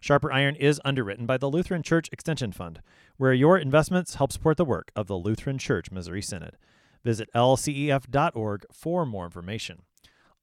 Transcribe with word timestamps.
Sharper 0.00 0.32
Iron 0.32 0.54
is 0.56 0.80
underwritten 0.84 1.26
by 1.26 1.38
the 1.38 1.50
Lutheran 1.50 1.82
Church 1.82 2.08
Extension 2.12 2.52
Fund, 2.52 2.80
where 3.16 3.32
your 3.32 3.58
investments 3.58 4.14
help 4.14 4.32
support 4.32 4.56
the 4.56 4.64
work 4.64 4.90
of 4.94 5.06
the 5.06 5.16
Lutheran 5.16 5.58
Church 5.58 5.90
Missouri 5.90 6.22
Synod. 6.22 6.56
Visit 7.04 7.28
lcef.org 7.34 8.64
for 8.72 9.06
more 9.06 9.24
information. 9.24 9.82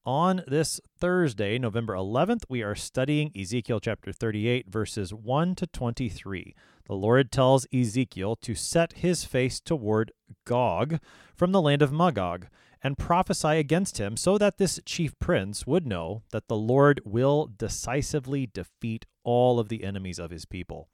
On 0.05 0.43
this 0.45 0.79
Thursday, 0.99 1.57
November 1.57 1.95
11th, 1.95 2.43
we 2.47 2.61
are 2.61 2.75
studying 2.75 3.31
Ezekiel 3.35 3.79
chapter 3.79 4.11
38, 4.11 4.67
verses 4.69 5.13
1 5.13 5.55
to 5.55 5.65
23. 5.65 6.53
The 6.85 6.93
Lord 6.93 7.31
tells 7.31 7.65
Ezekiel 7.73 8.35
to 8.35 8.53
set 8.53 8.93
his 8.93 9.25
face 9.25 9.59
toward 9.59 10.11
Gog 10.45 10.99
from 11.33 11.51
the 11.51 11.61
land 11.61 11.81
of 11.81 11.91
Magog 11.91 12.47
and 12.85 12.99
prophesy 12.99 13.57
against 13.57 13.97
him 13.97 14.15
so 14.15 14.37
that 14.37 14.59
this 14.59 14.79
chief 14.85 15.17
prince 15.17 15.65
would 15.65 15.87
know 15.87 16.21
that 16.29 16.47
the 16.47 16.55
Lord 16.55 17.01
will 17.03 17.49
decisively 17.57 18.45
defeat 18.45 19.07
all 19.23 19.59
of 19.59 19.69
the 19.69 19.83
enemies 19.83 20.19
of 20.19 20.29
his 20.29 20.45
people. 20.45 20.87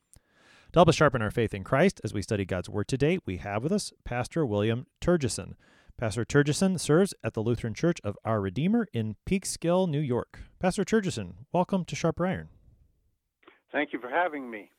To 0.72 0.80
help 0.80 0.88
us 0.88 0.96
sharpen 0.96 1.22
our 1.22 1.32
faith 1.32 1.54
in 1.54 1.66
Christ 1.66 2.00
as 2.02 2.14
we 2.14 2.22
study 2.22 2.46
God's 2.46 2.70
Word 2.70 2.88
today, 2.88 3.20
we 3.26 3.38
have 3.38 3.62
with 3.62 3.74
us 3.74 3.92
Pastor 4.06 4.46
William 4.46 4.88
Turgison. 5.02 5.56
Pastor 5.98 6.24
Turgison 6.24 6.80
serves 6.80 7.14
at 7.26 7.34
the 7.34 7.44
Lutheran 7.44 7.74
Church 7.74 8.00
of 8.06 8.18
Our 8.24 8.40
Redeemer 8.40 8.88
in 8.94 9.18
Peekskill, 9.26 9.90
New 9.90 10.00
York. 10.00 10.40
Pastor 10.62 10.86
Turgison, 10.86 11.34
welcome 11.52 11.84
to 11.84 11.96
Sharper 11.98 12.26
Iron. 12.26 12.48
Thank 13.74 13.92
you 13.92 14.00
for 14.00 14.10
having 14.10 14.50
me. 14.50 14.72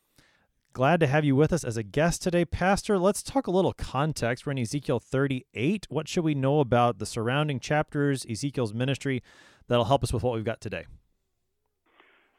Glad 0.75 1.01
to 1.01 1.07
have 1.07 1.23
you 1.23 1.37
with 1.37 1.53
us 1.53 1.65
as 1.65 1.77
a 1.77 1.83
guest 1.83 2.23
today, 2.23 2.47
Pastor. 2.47 2.99
Let's 2.99 3.23
talk 3.23 3.47
a 3.47 3.51
little 3.51 3.75
context. 3.75 4.47
We're 4.47 4.53
in 4.53 4.59
Ezekiel 4.59 5.01
38. 5.01 5.87
What 5.91 6.09
should 6.09 6.25
we 6.25 6.35
know 6.35 6.61
about 6.61 6.99
the 6.99 7.05
surrounding 7.05 7.61
chapters, 7.61 8.25
Ezekiel's 8.25 8.73
ministry, 8.73 9.23
that'll 9.69 9.85
help 9.85 10.03
us 10.03 10.15
with 10.15 10.23
what 10.23 10.35
we've 10.35 10.47
got 10.47 10.63
today? 10.63 10.87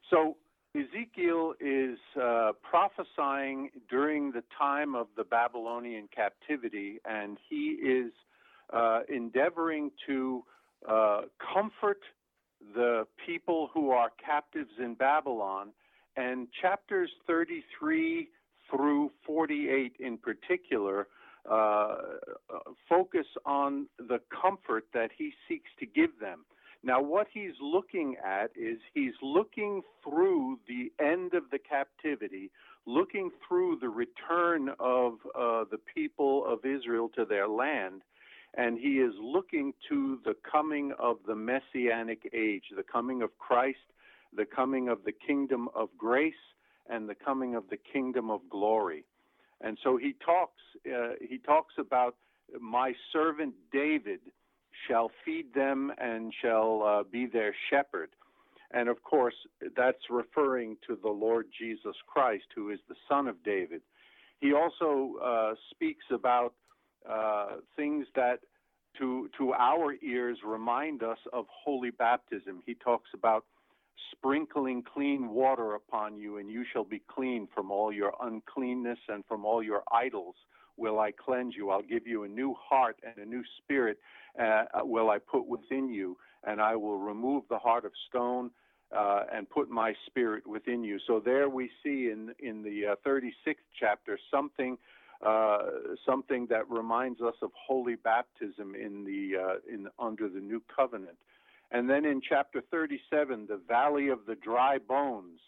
So, 0.09 0.37
Ezekiel 0.75 1.53
is 1.59 1.99
uh, 2.19 2.53
prophesying 2.67 3.69
during 3.87 4.31
the 4.31 4.43
time 4.57 4.95
of 4.95 5.05
the 5.15 5.23
Babylonian 5.23 6.09
captivity, 6.13 6.97
and 7.05 7.37
he 7.47 7.77
is 7.85 8.11
uh, 8.73 9.01
endeavoring 9.09 9.91
to 10.07 10.43
uh, 10.89 11.21
comfort 11.53 11.99
the 12.73 13.05
people 13.27 13.69
who 13.75 13.91
are 13.91 14.09
captives 14.25 14.71
in 14.79 14.95
Babylon. 14.95 15.69
And 16.15 16.47
chapters 16.61 17.09
33 17.27 18.29
through 18.69 19.11
48 19.25 19.95
in 19.99 20.17
particular 20.17 21.07
uh, 21.49 21.95
focus 22.87 23.25
on 23.45 23.87
the 23.97 24.19
comfort 24.41 24.85
that 24.93 25.09
he 25.17 25.31
seeks 25.47 25.69
to 25.79 25.85
give 25.85 26.19
them. 26.19 26.45
Now, 26.83 27.01
what 27.01 27.27
he's 27.33 27.53
looking 27.61 28.17
at 28.23 28.51
is 28.55 28.77
he's 28.93 29.13
looking 29.21 29.81
through 30.03 30.59
the 30.67 30.91
end 31.03 31.33
of 31.33 31.43
the 31.49 31.59
captivity, 31.59 32.51
looking 32.85 33.31
through 33.47 33.77
the 33.79 33.89
return 33.89 34.69
of 34.79 35.13
uh, 35.33 35.63
the 35.71 35.79
people 35.93 36.45
of 36.45 36.65
Israel 36.65 37.09
to 37.15 37.23
their 37.23 37.47
land, 37.47 38.01
and 38.55 38.77
he 38.77 38.99
is 38.99 39.13
looking 39.21 39.73
to 39.89 40.19
the 40.25 40.35
coming 40.49 40.93
of 40.99 41.17
the 41.25 41.35
messianic 41.35 42.29
age, 42.33 42.65
the 42.75 42.83
coming 42.83 43.21
of 43.21 43.37
Christ, 43.37 43.77
the 44.35 44.45
coming 44.45 44.89
of 44.89 45.03
the 45.05 45.11
kingdom 45.11 45.69
of 45.75 45.89
grace, 45.97 46.33
and 46.89 47.07
the 47.07 47.15
coming 47.15 47.55
of 47.55 47.63
the 47.69 47.77
kingdom 47.77 48.29
of 48.29 48.41
glory. 48.49 49.05
And 49.61 49.77
so 49.83 49.97
he 49.97 50.15
talks. 50.25 50.61
Uh, 50.85 51.13
he 51.21 51.37
talks 51.37 51.73
about 51.77 52.15
my 52.59 52.93
servant 53.11 53.53
David 53.71 54.19
shall 54.87 55.11
feed 55.23 55.53
them 55.53 55.91
and 55.97 56.33
shall 56.41 56.83
uh, 56.83 57.03
be 57.03 57.25
their 57.25 57.55
shepherd. 57.69 58.09
And 58.71 58.89
of 58.89 59.03
course, 59.03 59.35
that's 59.75 60.09
referring 60.09 60.77
to 60.87 60.97
the 61.01 61.09
Lord 61.09 61.45
Jesus 61.57 61.95
Christ, 62.07 62.45
who 62.55 62.71
is 62.71 62.79
the 62.89 62.95
Son 63.07 63.27
of 63.27 63.41
David. 63.43 63.81
He 64.41 64.51
also 64.53 65.13
uh, 65.23 65.53
speaks 65.69 66.05
about 66.11 66.53
uh, 67.09 67.57
things 67.75 68.07
that 68.15 68.39
to, 68.97 69.29
to 69.37 69.53
our 69.53 69.93
ears 70.03 70.37
remind 70.45 71.03
us 71.03 71.17
of 71.31 71.45
holy 71.49 71.91
baptism. 71.91 72.61
He 72.65 72.75
talks 72.75 73.09
about 73.13 73.45
sprinkling 74.11 74.83
clean 74.83 75.29
water 75.29 75.75
upon 75.75 76.17
you, 76.17 76.37
and 76.37 76.49
you 76.49 76.63
shall 76.71 76.83
be 76.83 77.01
clean 77.07 77.47
from 77.53 77.71
all 77.71 77.91
your 77.91 78.13
uncleanness 78.21 78.99
and 79.09 79.23
from 79.25 79.45
all 79.45 79.61
your 79.63 79.83
idols 79.91 80.35
will 80.77 80.99
I 80.99 81.11
cleanse 81.11 81.55
you. 81.55 81.69
I'll 81.69 81.81
give 81.81 82.07
you 82.07 82.23
a 82.23 82.27
new 82.27 82.55
heart 82.59 82.97
and 83.03 83.17
a 83.17 83.29
new 83.29 83.43
spirit 83.57 83.99
uh, 84.39 84.63
will 84.81 85.09
I 85.09 85.19
put 85.19 85.45
within 85.45 85.89
you, 85.89 86.17
and 86.43 86.61
I 86.61 86.75
will 86.75 86.97
remove 86.97 87.43
the 87.49 87.59
heart 87.59 87.85
of 87.85 87.91
stone 88.09 88.51
uh, 88.95 89.23
and 89.31 89.49
put 89.49 89.69
my 89.69 89.93
spirit 90.07 90.45
within 90.47 90.83
you. 90.83 90.99
So 91.05 91.21
there 91.23 91.49
we 91.49 91.69
see 91.83 92.09
in 92.11 92.33
in 92.39 92.63
the 92.63 92.93
uh, 92.93 92.95
36th 93.07 93.55
chapter 93.79 94.17
something. 94.31 94.77
Uh, 95.25 95.59
something 96.05 96.47
that 96.49 96.69
reminds 96.69 97.21
us 97.21 97.35
of 97.41 97.49
holy 97.55 97.95
baptism 97.95 98.75
in 98.75 99.05
the 99.05 99.39
uh, 99.39 99.73
in 99.73 99.87
under 99.97 100.27
the 100.27 100.39
new 100.41 100.61
covenant, 100.75 101.15
and 101.73 101.89
then 101.89 102.05
in 102.05 102.21
chapter 102.21 102.61
37, 102.71 103.47
the 103.49 103.59
valley 103.67 104.09
of 104.09 104.19
the 104.27 104.35
dry 104.35 104.77
bones, 104.77 105.39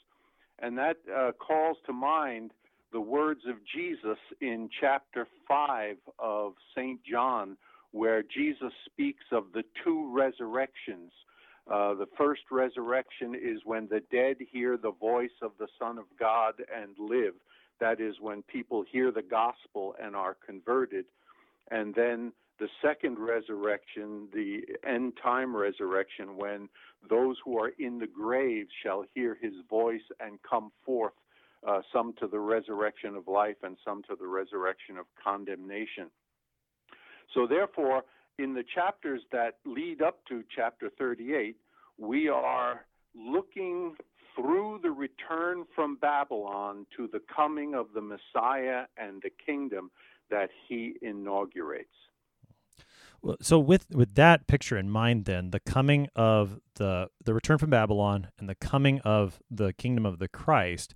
and 0.59 0.77
that 0.77 0.97
uh, 1.15 1.31
calls 1.33 1.77
to 1.85 1.93
mind 1.93 2.51
the 2.91 2.99
words 2.99 3.41
of 3.47 3.55
Jesus 3.73 4.17
in 4.41 4.69
chapter 4.81 5.27
5 5.47 5.97
of 6.17 6.53
St. 6.75 6.99
John, 7.03 7.57
where 7.91 8.23
Jesus 8.23 8.73
speaks 8.85 9.23
of 9.31 9.45
the 9.53 9.63
two 9.83 10.11
resurrections. 10.13 11.11
Uh, 11.71 11.93
the 11.93 12.07
first 12.17 12.41
resurrection 12.51 13.35
is 13.35 13.59
when 13.63 13.87
the 13.87 14.01
dead 14.11 14.37
hear 14.51 14.77
the 14.77 14.93
voice 14.93 15.37
of 15.43 15.51
the 15.59 15.67
Son 15.79 15.97
of 15.99 16.05
God 16.19 16.55
and 16.75 16.95
live. 16.97 17.33
That 17.79 18.01
is 18.01 18.15
when 18.19 18.41
people 18.43 18.83
hear 18.91 19.11
the 19.11 19.21
gospel 19.21 19.95
and 20.01 20.15
are 20.15 20.37
converted. 20.45 21.05
And 21.69 21.93
then 21.93 22.31
the 22.59 22.67
second 22.81 23.19
resurrection, 23.19 24.27
the 24.33 24.61
end 24.87 25.13
time 25.21 25.55
resurrection, 25.55 26.37
when 26.37 26.69
those 27.09 27.35
who 27.43 27.57
are 27.57 27.71
in 27.79 27.99
the 27.99 28.07
grave 28.07 28.67
shall 28.83 29.03
hear 29.13 29.37
his 29.41 29.53
voice 29.69 30.01
and 30.19 30.39
come 30.49 30.71
forth 30.85 31.13
uh, 31.67 31.81
some 31.91 32.13
to 32.19 32.27
the 32.27 32.39
resurrection 32.39 33.15
of 33.15 33.27
life 33.27 33.57
and 33.63 33.75
some 33.83 34.03
to 34.03 34.15
the 34.19 34.27
resurrection 34.27 34.97
of 34.97 35.05
condemnation. 35.21 36.09
So, 37.33 37.47
therefore, 37.47 38.03
in 38.37 38.53
the 38.53 38.63
chapters 38.73 39.21
that 39.31 39.57
lead 39.65 40.01
up 40.01 40.19
to 40.29 40.43
chapter 40.55 40.89
38, 40.97 41.55
we 41.97 42.29
are 42.29 42.85
looking 43.15 43.95
through 44.35 44.79
the 44.83 44.91
return 44.91 45.65
from 45.73 45.95
Babylon 45.95 46.85
to 46.97 47.07
the 47.11 47.21
coming 47.33 47.73
of 47.73 47.87
the 47.93 48.01
Messiah 48.01 48.83
and 48.97 49.21
the 49.21 49.31
kingdom 49.45 49.89
that 50.29 50.49
he 50.67 50.95
inaugurates. 51.01 51.89
So 53.41 53.59
with 53.59 53.87
with 53.91 54.15
that 54.15 54.47
picture 54.47 54.77
in 54.77 54.89
mind, 54.89 55.25
then 55.25 55.51
the 55.51 55.59
coming 55.59 56.07
of 56.15 56.59
the 56.75 57.09
the 57.23 57.33
return 57.33 57.57
from 57.57 57.69
Babylon 57.69 58.27
and 58.37 58.47
the 58.47 58.55
coming 58.55 58.99
of 59.01 59.39
the 59.49 59.73
kingdom 59.73 60.05
of 60.05 60.19
the 60.19 60.27
Christ, 60.27 60.93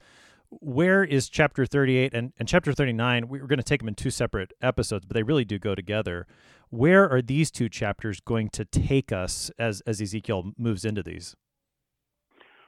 where 0.50 1.04
is 1.04 1.30
chapter 1.30 1.66
38 1.66 2.14
and, 2.14 2.34
and 2.38 2.48
chapter 2.48 2.74
39 2.74 3.28
we 3.28 3.40
are 3.40 3.48
going 3.48 3.58
to 3.58 3.64
take 3.64 3.82
them 3.82 3.88
in 3.88 3.96
two 3.96 4.10
separate 4.10 4.54
episodes 4.62 5.06
but 5.06 5.16
they 5.16 5.24
really 5.24 5.46
do 5.46 5.58
go 5.60 5.76
together. 5.76 6.28
Where 6.70 7.10
are 7.10 7.22
these 7.22 7.50
two 7.50 7.68
chapters 7.70 8.20
going 8.20 8.50
to 8.50 8.66
take 8.66 9.12
us 9.12 9.50
as 9.58 9.82
as 9.88 10.02
ezekiel 10.02 10.52
moves 10.58 10.86
into 10.86 11.02
these? 11.02 11.36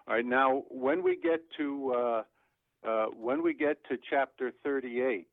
All 0.08 0.16
right 0.16 0.26
now 0.26 0.64
when 0.70 1.04
we 1.04 1.18
get 1.18 1.42
to 1.58 1.94
uh, 1.96 2.24
uh, 2.88 3.06
when 3.08 3.44
we 3.44 3.54
get 3.54 3.84
to 3.90 3.98
chapter 4.10 4.52
38 4.64 5.28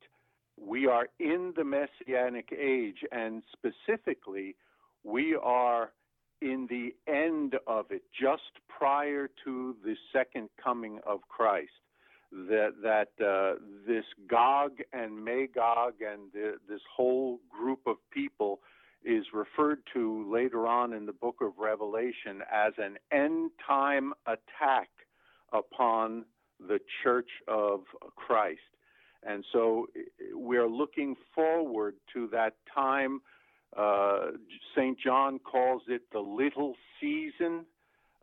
we 0.61 0.87
are 0.87 1.09
in 1.19 1.53
the 1.57 1.65
messianic 1.65 2.49
age 2.53 3.05
and 3.13 3.43
specifically 3.53 4.57
we 5.05 5.37
are 5.43 5.93
in 6.41 6.69
the 6.71 6.95
end 7.13 7.57
of 7.67 7.87
it 7.91 8.03
just 8.19 8.53
prior 8.69 9.29
to 9.45 9.77
the 9.85 9.95
second 10.13 10.49
coming 10.63 10.99
of 11.07 11.21
christ 11.29 11.71
that 12.31 12.75
that 12.83 13.25
uh, 13.25 13.59
this 13.87 14.05
Gog 14.29 14.73
and 14.93 15.25
Magog 15.25 15.95
and 16.01 16.33
the, 16.33 16.55
this 16.69 16.81
whole 16.95 17.41
group 17.49 17.81
of 17.87 17.97
people 18.11 18.61
is 19.05 19.25
referred 19.33 19.79
to 19.95 20.31
later 20.31 20.67
on 20.67 20.93
in 20.93 21.07
the 21.07 21.13
book 21.13 21.37
of 21.41 21.53
Revelation 21.59 22.43
as 22.53 22.73
an 22.79 22.99
end 23.13 23.51
time 23.67 24.13
attack 24.27 24.89
upon 25.53 26.25
the 26.61 26.79
church 27.03 27.31
of 27.47 27.83
Christ. 28.17 28.61
And 29.27 29.45
so 29.53 29.87
we're 30.33 30.69
looking 30.69 31.17
forward 31.35 31.95
to 32.15 32.29
that 32.29 32.55
time. 32.75 33.21
Uh, 33.77 34.33
St. 34.75 34.99
John 34.99 35.39
calls 35.39 35.83
it 35.89 36.03
the 36.13 36.21
little 36.21 36.75
season 37.01 37.67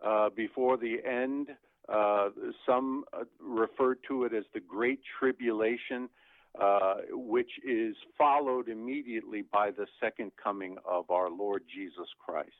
uh, 0.05 0.29
before 0.35 0.77
the 0.77 0.97
end. 1.05 1.49
Uh, 1.87 2.29
some 2.65 3.03
uh, 3.13 3.23
refer 3.39 3.95
to 4.07 4.23
it 4.23 4.33
as 4.33 4.43
the 4.53 4.59
Great 4.59 5.01
Tribulation, 5.19 6.09
uh, 6.59 6.95
which 7.11 7.51
is 7.67 7.95
followed 8.17 8.69
immediately 8.69 9.43
by 9.53 9.69
the 9.69 9.85
second 10.01 10.31
coming 10.41 10.77
of 10.89 11.11
our 11.11 11.29
Lord 11.29 11.63
Jesus 11.73 12.07
Christ. 12.25 12.51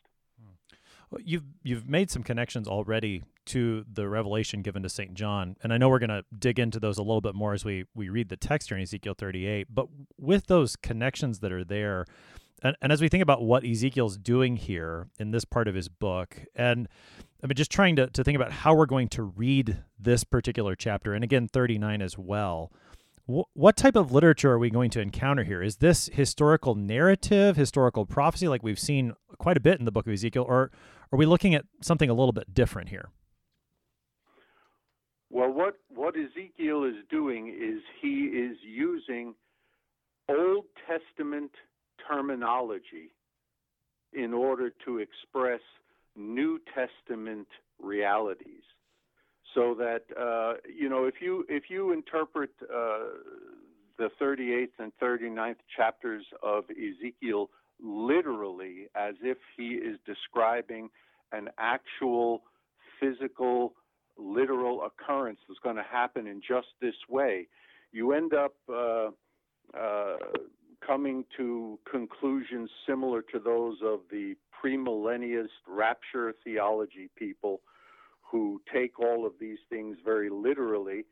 You've 1.24 1.44
you've 1.64 1.88
made 1.88 2.12
some 2.12 2.24
connections 2.24 2.68
already 2.68 3.24
to 3.48 3.86
the 3.92 4.08
revelation 4.08 4.62
given 4.62 4.84
to 4.84 4.90
St. 4.90 5.14
John, 5.14 5.56
and 5.62 5.74
I 5.74 5.78
know 5.78 5.90
we're 5.90 6.00
going 6.00 6.10
to 6.10 6.24
dig 6.38 6.60
into 6.60 6.80
those 6.80 6.98
a 6.98 7.04
little 7.04 7.22
bit 7.22 7.36
more 7.36 7.54
as 7.54 7.66
we 7.66 7.86
we 7.94 8.10
read 8.10 8.30
the 8.30 8.38
text 8.38 8.70
here 8.70 8.78
in 8.78 8.84
Ezekiel 8.84 9.16
38. 9.18 9.68
But 9.74 9.88
with 10.18 10.48
those 10.48 10.76
connections 10.76 11.40
that 11.40 11.52
are 11.52 11.64
there, 11.64 12.06
and, 12.64 12.76
and 12.82 12.92
as 12.92 13.02
we 13.02 13.10
think 13.10 13.24
about 13.24 13.44
what 13.44 13.66
Ezekiel's 13.66 14.18
doing 14.18 14.56
here 14.56 15.08
in 15.20 15.32
this 15.32 15.46
part 15.46 15.68
of 15.68 15.76
his 15.76 15.90
book, 15.90 16.40
and 16.56 16.88
I 17.44 17.48
mean 17.48 17.56
just 17.56 17.72
trying 17.72 17.96
to 17.98 18.08
to 18.08 18.24
think 18.24 18.36
about 18.36 18.52
how 18.52 18.76
we're 18.76 18.86
going 18.86 19.10
to 19.10 19.24
read 19.24 19.84
this 20.00 20.24
particular 20.24 20.76
chapter, 20.76 21.14
and 21.14 21.24
again 21.24 21.48
39 21.48 22.02
as 22.02 22.18
well. 22.18 22.72
What 23.28 23.76
type 23.76 23.96
of 23.96 24.12
literature 24.12 24.52
are 24.52 24.60
we 24.60 24.70
going 24.70 24.92
to 24.92 25.02
encounter 25.02 25.44
here? 25.44 25.64
Is 25.64 25.78
this 25.78 26.12
historical 26.14 26.76
narrative, 26.76 27.56
historical 27.56 28.06
prophecy, 28.06 28.48
like 28.48 28.62
we've 28.62 28.78
seen 28.78 29.14
quite 29.40 29.58
a 29.58 29.60
bit 29.60 29.80
in 29.80 29.86
the 29.86 29.92
book 29.92 30.06
of 30.06 30.14
Ezekiel, 30.14 30.46
or 30.48 30.70
are 31.12 31.18
we 31.18 31.26
looking 31.26 31.56
at 31.56 31.66
something 31.82 32.08
a 32.08 32.14
little 32.14 32.34
bit 32.34 32.54
different 32.54 32.90
here? 32.90 33.10
Well, 35.30 35.52
what, 35.52 35.78
what 35.94 36.16
Ezekiel 36.16 36.84
is 36.84 36.96
doing 37.10 37.48
is 37.50 37.82
he 38.02 38.26
is 38.26 38.58
using 38.64 39.34
Old 40.30 40.66
Testament 40.88 41.52
terminology 42.08 43.12
in 44.14 44.34
order 44.34 44.72
to 44.86 45.00
express 45.00 45.60
New 46.16 46.60
Testament 46.74 47.48
realities. 47.82 48.64
So 49.54 49.74
that 49.76 50.04
uh, 50.20 50.60
you 50.68 50.90
know, 50.90 51.06
if 51.06 51.16
you 51.22 51.46
if 51.48 51.70
you 51.70 51.94
interpret 51.94 52.50
uh, 52.64 53.00
the 53.98 54.10
38th 54.22 54.68
and 54.80 54.92
39th 55.02 55.56
chapters 55.76 56.26
of 56.44 56.66
Ezekiel 56.72 57.50
literally 57.82 58.88
as 58.96 59.16
if 59.22 59.38
he 59.56 59.76
is 59.76 59.98
describing 60.06 60.90
an 61.32 61.50
actual 61.58 62.42
physical, 63.00 63.74
literal 64.18 64.84
occurrence 64.84 65.40
that's 65.48 65.60
going 65.60 65.76
to 65.76 65.84
happen 65.84 66.28
in 66.28 66.42
just 66.42 66.68
this 66.82 66.96
way, 67.10 67.48
you 67.92 68.14
end 68.14 68.34
up 68.34 68.56
uh, 68.70 69.10
uh, 69.78 70.18
coming 70.86 71.26
to 71.38 71.80
conclusions 71.90 72.70
similar 72.88 73.22
to 73.22 73.40
those 73.40 73.78
of 73.84 74.02
the 74.12 74.36
premillennialist 74.64 75.48
rapture 75.68 76.34
theology 76.44 77.10
people 77.18 77.62
who 78.22 78.62
take 78.74 79.00
all 79.00 79.26
of 79.26 79.34
these 79.40 79.60
things 79.70 79.98
very 80.04 80.30
literally 80.30 81.06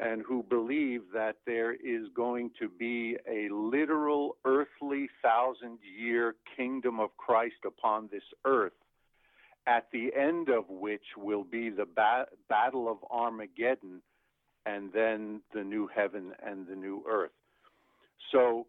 and 0.00 0.22
who 0.26 0.42
believe 0.42 1.02
that 1.12 1.36
there 1.46 1.74
is 1.74 2.06
going 2.14 2.50
to 2.58 2.68
be 2.68 3.16
a 3.28 3.52
literal 3.52 4.36
earthly 4.44 5.08
thousand 5.22 5.78
year 5.98 6.36
kingdom 6.56 7.00
of 7.00 7.10
Christ 7.16 7.64
upon 7.66 8.08
this 8.10 8.22
earth, 8.46 8.72
at 9.66 9.86
the 9.92 10.10
end 10.16 10.48
of 10.48 10.68
which 10.68 11.04
will 11.16 11.44
be 11.44 11.70
the 11.70 11.86
ba- 11.86 12.26
battle 12.48 12.90
of 12.90 12.98
Armageddon 13.10 14.02
and 14.66 14.92
then 14.92 15.40
the 15.54 15.62
new 15.62 15.88
heaven 15.94 16.32
and 16.44 16.66
the 16.66 16.74
new 16.74 17.02
earth. 17.08 17.30
So, 18.32 18.66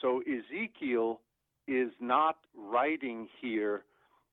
so 0.00 0.22
Ezekiel 0.22 1.20
is 1.66 1.90
not 2.00 2.36
writing 2.56 3.28
here 3.40 3.84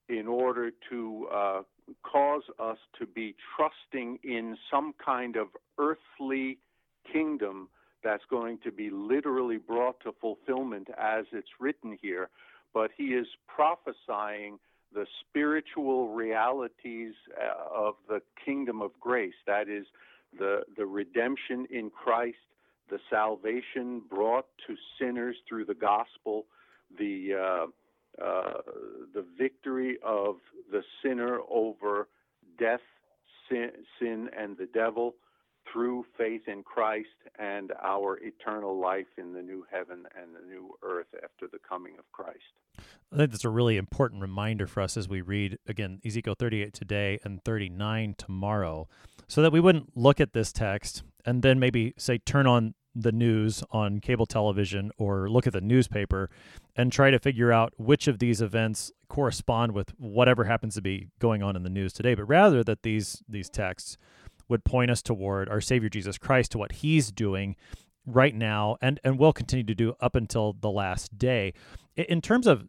in 0.07 0.27
order 0.27 0.71
to 0.89 1.27
uh, 1.33 1.61
cause 2.03 2.43
us 2.59 2.77
to 2.99 3.05
be 3.05 3.35
trusting 3.55 4.19
in 4.23 4.57
some 4.71 4.93
kind 5.03 5.35
of 5.35 5.47
earthly 5.77 6.57
kingdom 7.11 7.69
that's 8.03 8.23
going 8.29 8.59
to 8.63 8.71
be 8.71 8.89
literally 8.91 9.57
brought 9.57 9.99
to 10.01 10.13
fulfillment 10.21 10.87
as 10.97 11.25
it's 11.31 11.47
written 11.59 11.97
here, 12.01 12.29
but 12.73 12.91
he 12.95 13.05
is 13.05 13.25
prophesying 13.47 14.59
the 14.95 15.05
spiritual 15.19 16.07
realities 16.13 17.13
uh, 17.37 17.87
of 17.87 17.95
the 18.07 18.21
kingdom 18.43 18.81
of 18.81 18.91
grace. 18.99 19.35
That 19.45 19.69
is, 19.69 19.85
the, 20.39 20.61
the 20.77 20.85
redemption 20.85 21.67
in 21.69 21.91
Christ, 21.91 22.37
the 22.89 22.99
salvation 23.09 24.01
brought 24.09 24.47
to 24.67 24.75
sinners 24.99 25.35
through 25.47 25.65
the 25.65 25.75
gospel, 25.75 26.45
the 26.97 27.33
uh, 27.33 27.65
uh, 28.23 28.61
the 29.13 29.25
victory 29.37 29.97
of 30.01 30.37
the 30.71 30.81
sinner 31.03 31.39
over 31.51 32.07
death, 32.57 32.79
sin, 33.49 33.71
sin, 33.99 34.29
and 34.37 34.55
the 34.57 34.67
devil 34.73 35.15
through 35.75 36.05
faith 36.17 36.47
in 36.47 36.63
Christ 36.63 37.09
and 37.37 37.73
our 37.83 38.17
eternal 38.23 38.79
life 38.79 39.07
in 39.17 39.33
the 39.33 39.41
new 39.41 39.65
heaven 39.69 40.05
and 40.15 40.33
the 40.33 40.47
new 40.47 40.73
earth 40.81 41.13
after 41.21 41.47
the 41.51 41.59
coming 41.67 41.95
of 41.99 42.09
Christ. 42.13 42.39
I 43.11 43.17
think 43.17 43.31
that's 43.31 43.43
a 43.43 43.49
really 43.49 43.75
important 43.75 44.21
reminder 44.21 44.67
for 44.67 44.81
us 44.81 44.95
as 44.95 45.09
we 45.09 45.19
read 45.19 45.59
again 45.67 45.99
Ezekiel 46.05 46.35
38 46.39 46.73
today 46.73 47.19
and 47.25 47.43
39 47.43 48.15
tomorrow, 48.17 48.87
so 49.27 49.41
that 49.41 49.51
we 49.51 49.59
wouldn't 49.59 49.97
look 49.97 50.21
at 50.21 50.31
this 50.31 50.53
text 50.53 51.03
and 51.25 51.43
then 51.43 51.59
maybe 51.59 51.93
say 51.97 52.19
turn 52.19 52.47
on 52.47 52.73
the 52.95 53.11
news 53.11 53.61
on 53.71 53.99
cable 53.99 54.25
television 54.25 54.91
or 54.97 55.29
look 55.29 55.45
at 55.45 55.51
the 55.51 55.59
newspaper 55.59 56.29
and 56.77 56.93
try 56.93 57.11
to 57.11 57.19
figure 57.19 57.51
out 57.51 57.73
which 57.75 58.07
of 58.07 58.19
these 58.19 58.41
events 58.41 58.93
correspond 59.09 59.73
with 59.73 59.89
whatever 59.99 60.45
happens 60.45 60.75
to 60.75 60.81
be 60.81 61.09
going 61.19 61.43
on 61.43 61.57
in 61.57 61.63
the 61.63 61.69
news 61.69 61.91
today 61.91 62.15
but 62.15 62.23
rather 62.23 62.63
that 62.63 62.83
these 62.83 63.21
these 63.27 63.49
texts 63.49 63.97
would 64.47 64.63
point 64.63 64.91
us 64.91 65.01
toward 65.01 65.49
our 65.49 65.61
savior 65.61 65.89
Jesus 65.89 66.17
Christ 66.17 66.51
to 66.51 66.57
what 66.57 66.73
he's 66.73 67.11
doing 67.11 67.55
right 68.05 68.35
now 68.35 68.77
and 68.81 68.99
and 69.03 69.17
will 69.17 69.33
continue 69.33 69.65
to 69.65 69.75
do 69.75 69.93
up 69.99 70.15
until 70.15 70.53
the 70.53 70.69
last 70.69 71.17
day. 71.17 71.53
In 71.95 72.21
terms 72.21 72.45
of 72.45 72.67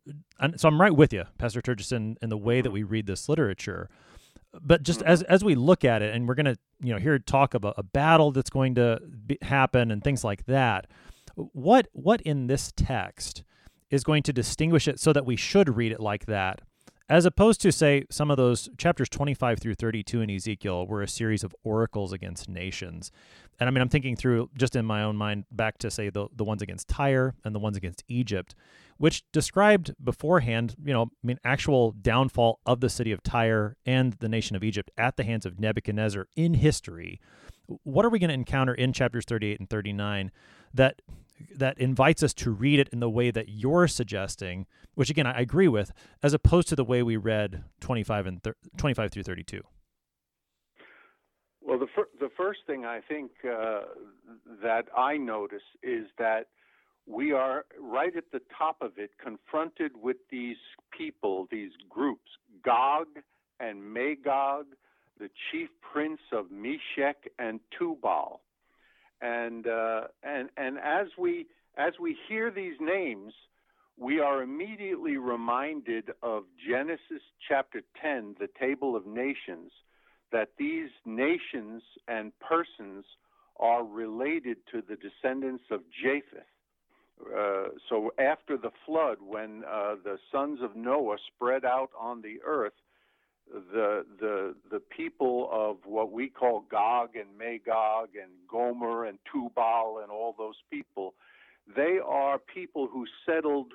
so 0.56 0.68
I'm 0.68 0.80
right 0.80 0.94
with 0.94 1.12
you 1.12 1.24
pastor 1.38 1.60
Turgeson 1.60 2.16
in 2.22 2.28
the 2.28 2.38
way 2.38 2.60
that 2.60 2.70
we 2.70 2.82
read 2.82 3.06
this 3.06 3.28
literature. 3.28 3.88
But 4.58 4.82
just 4.82 5.00
mm-hmm. 5.00 5.08
as 5.08 5.22
as 5.24 5.44
we 5.44 5.54
look 5.54 5.84
at 5.84 6.02
it 6.02 6.14
and 6.14 6.26
we're 6.26 6.34
going 6.34 6.46
to 6.46 6.56
you 6.80 6.92
know 6.92 6.98
hear 6.98 7.18
talk 7.18 7.54
about 7.54 7.74
a 7.76 7.82
battle 7.82 8.32
that's 8.32 8.50
going 8.50 8.74
to 8.76 9.00
be, 9.26 9.38
happen 9.42 9.90
and 9.90 10.02
things 10.02 10.24
like 10.24 10.46
that 10.46 10.86
what 11.36 11.88
what 11.92 12.20
in 12.22 12.46
this 12.46 12.72
text 12.76 13.42
is 13.90 14.02
going 14.02 14.22
to 14.24 14.32
distinguish 14.32 14.88
it 14.88 14.98
so 14.98 15.12
that 15.12 15.26
we 15.26 15.36
should 15.36 15.76
read 15.76 15.92
it 15.92 16.00
like 16.00 16.26
that 16.26 16.62
as 17.08 17.24
opposed 17.24 17.60
to 17.60 17.70
say 17.70 18.04
some 18.10 18.30
of 18.30 18.36
those 18.36 18.68
chapters 18.76 19.08
25 19.08 19.58
through 19.58 19.74
32 19.74 20.20
in 20.20 20.30
Ezekiel 20.30 20.86
were 20.86 21.02
a 21.02 21.08
series 21.08 21.44
of 21.44 21.54
oracles 21.64 22.12
against 22.12 22.48
nations 22.48 23.10
and 23.58 23.68
I 23.68 23.70
mean 23.70 23.82
I'm 23.82 23.88
thinking 23.88 24.16
through 24.16 24.50
just 24.56 24.76
in 24.76 24.84
my 24.84 25.02
own 25.02 25.16
mind 25.16 25.44
back 25.50 25.78
to 25.78 25.90
say 25.90 26.10
the 26.10 26.28
the 26.34 26.44
ones 26.44 26.62
against 26.62 26.88
Tyre 26.88 27.34
and 27.44 27.54
the 27.54 27.60
ones 27.60 27.76
against 27.76 28.04
Egypt 28.08 28.54
which 28.98 29.24
described 29.32 29.94
beforehand, 30.02 30.74
you 30.82 30.92
know, 30.92 31.02
I 31.02 31.26
mean, 31.26 31.38
actual 31.44 31.92
downfall 31.92 32.60
of 32.64 32.80
the 32.80 32.88
city 32.88 33.12
of 33.12 33.22
Tyre 33.22 33.76
and 33.84 34.14
the 34.14 34.28
nation 34.28 34.56
of 34.56 34.64
Egypt 34.64 34.90
at 34.96 35.16
the 35.16 35.24
hands 35.24 35.44
of 35.44 35.60
Nebuchadnezzar 35.60 36.28
in 36.34 36.54
history. 36.54 37.20
What 37.66 38.04
are 38.04 38.10
we 38.10 38.18
going 38.18 38.28
to 38.28 38.34
encounter 38.34 38.74
in 38.74 38.92
chapters 38.92 39.24
38 39.26 39.60
and 39.60 39.68
39 39.68 40.30
that 40.72 41.02
that 41.54 41.78
invites 41.78 42.22
us 42.22 42.34
to 42.34 42.50
read 42.50 42.78
it 42.78 42.88
in 42.90 43.00
the 43.00 43.10
way 43.10 43.30
that 43.30 43.48
you're 43.48 43.88
suggesting, 43.88 44.66
which 44.94 45.10
again 45.10 45.26
I 45.26 45.40
agree 45.40 45.68
with, 45.68 45.92
as 46.22 46.34
opposed 46.34 46.68
to 46.68 46.76
the 46.76 46.84
way 46.84 47.02
we 47.02 47.16
read 47.16 47.64
25 47.80 48.26
and 48.26 48.42
thir- 48.42 48.56
25 48.76 49.10
through 49.10 49.22
32? 49.22 49.62
Well, 51.60 51.78
the 51.78 51.88
fir- 51.94 52.08
the 52.20 52.30
first 52.36 52.60
thing 52.66 52.84
I 52.84 53.00
think 53.00 53.32
uh, 53.44 53.80
that 54.62 54.86
I 54.96 55.16
notice 55.16 55.62
is 55.82 56.06
that 56.18 56.46
we 57.06 57.32
are 57.32 57.64
right 57.80 58.16
at 58.16 58.24
the 58.32 58.40
top 58.56 58.78
of 58.80 58.92
it, 58.98 59.10
confronted 59.22 59.92
with 60.00 60.16
these 60.30 60.56
people, 60.96 61.46
these 61.50 61.70
groups, 61.88 62.30
Gog 62.64 63.06
and 63.60 63.82
Magog, 63.82 64.66
the 65.18 65.30
chief 65.50 65.68
prince 65.80 66.20
of 66.32 66.50
Meshech 66.50 67.28
and 67.38 67.60
Tubal. 67.76 68.40
And, 69.20 69.66
uh, 69.66 70.02
and, 70.22 70.50
and 70.56 70.78
as, 70.78 71.08
we, 71.18 71.46
as 71.76 71.94
we 72.00 72.16
hear 72.28 72.50
these 72.50 72.76
names, 72.80 73.32
we 73.98 74.20
are 74.20 74.42
immediately 74.42 75.16
reminded 75.16 76.10
of 76.22 76.44
Genesis 76.68 77.22
chapter 77.48 77.80
10, 78.02 78.36
the 78.38 78.48
table 78.60 78.94
of 78.94 79.06
nations, 79.06 79.72
that 80.32 80.50
these 80.58 80.90
nations 81.06 81.82
and 82.08 82.32
persons 82.40 83.04
are 83.58 83.84
related 83.84 84.58
to 84.72 84.82
the 84.86 84.96
descendants 84.96 85.64
of 85.70 85.80
Japheth. 86.02 86.44
Uh, 87.34 87.68
so 87.88 88.12
after 88.18 88.58
the 88.58 88.70
flood, 88.84 89.16
when 89.20 89.62
uh, 89.64 89.94
the 90.04 90.18
sons 90.30 90.58
of 90.62 90.76
Noah 90.76 91.16
spread 91.34 91.64
out 91.64 91.90
on 91.98 92.20
the 92.20 92.36
earth, 92.44 92.74
the 93.52 94.04
the 94.18 94.54
the 94.70 94.80
people 94.80 95.48
of 95.52 95.78
what 95.84 96.12
we 96.12 96.28
call 96.28 96.64
Gog 96.70 97.10
and 97.16 97.28
Magog 97.38 98.10
and 98.20 98.30
Gomer 98.50 99.06
and 99.06 99.18
Tubal 99.30 100.00
and 100.02 100.10
all 100.10 100.34
those 100.36 100.56
people, 100.70 101.14
they 101.74 101.98
are 102.04 102.38
people 102.38 102.88
who 102.92 103.06
settled 103.24 103.72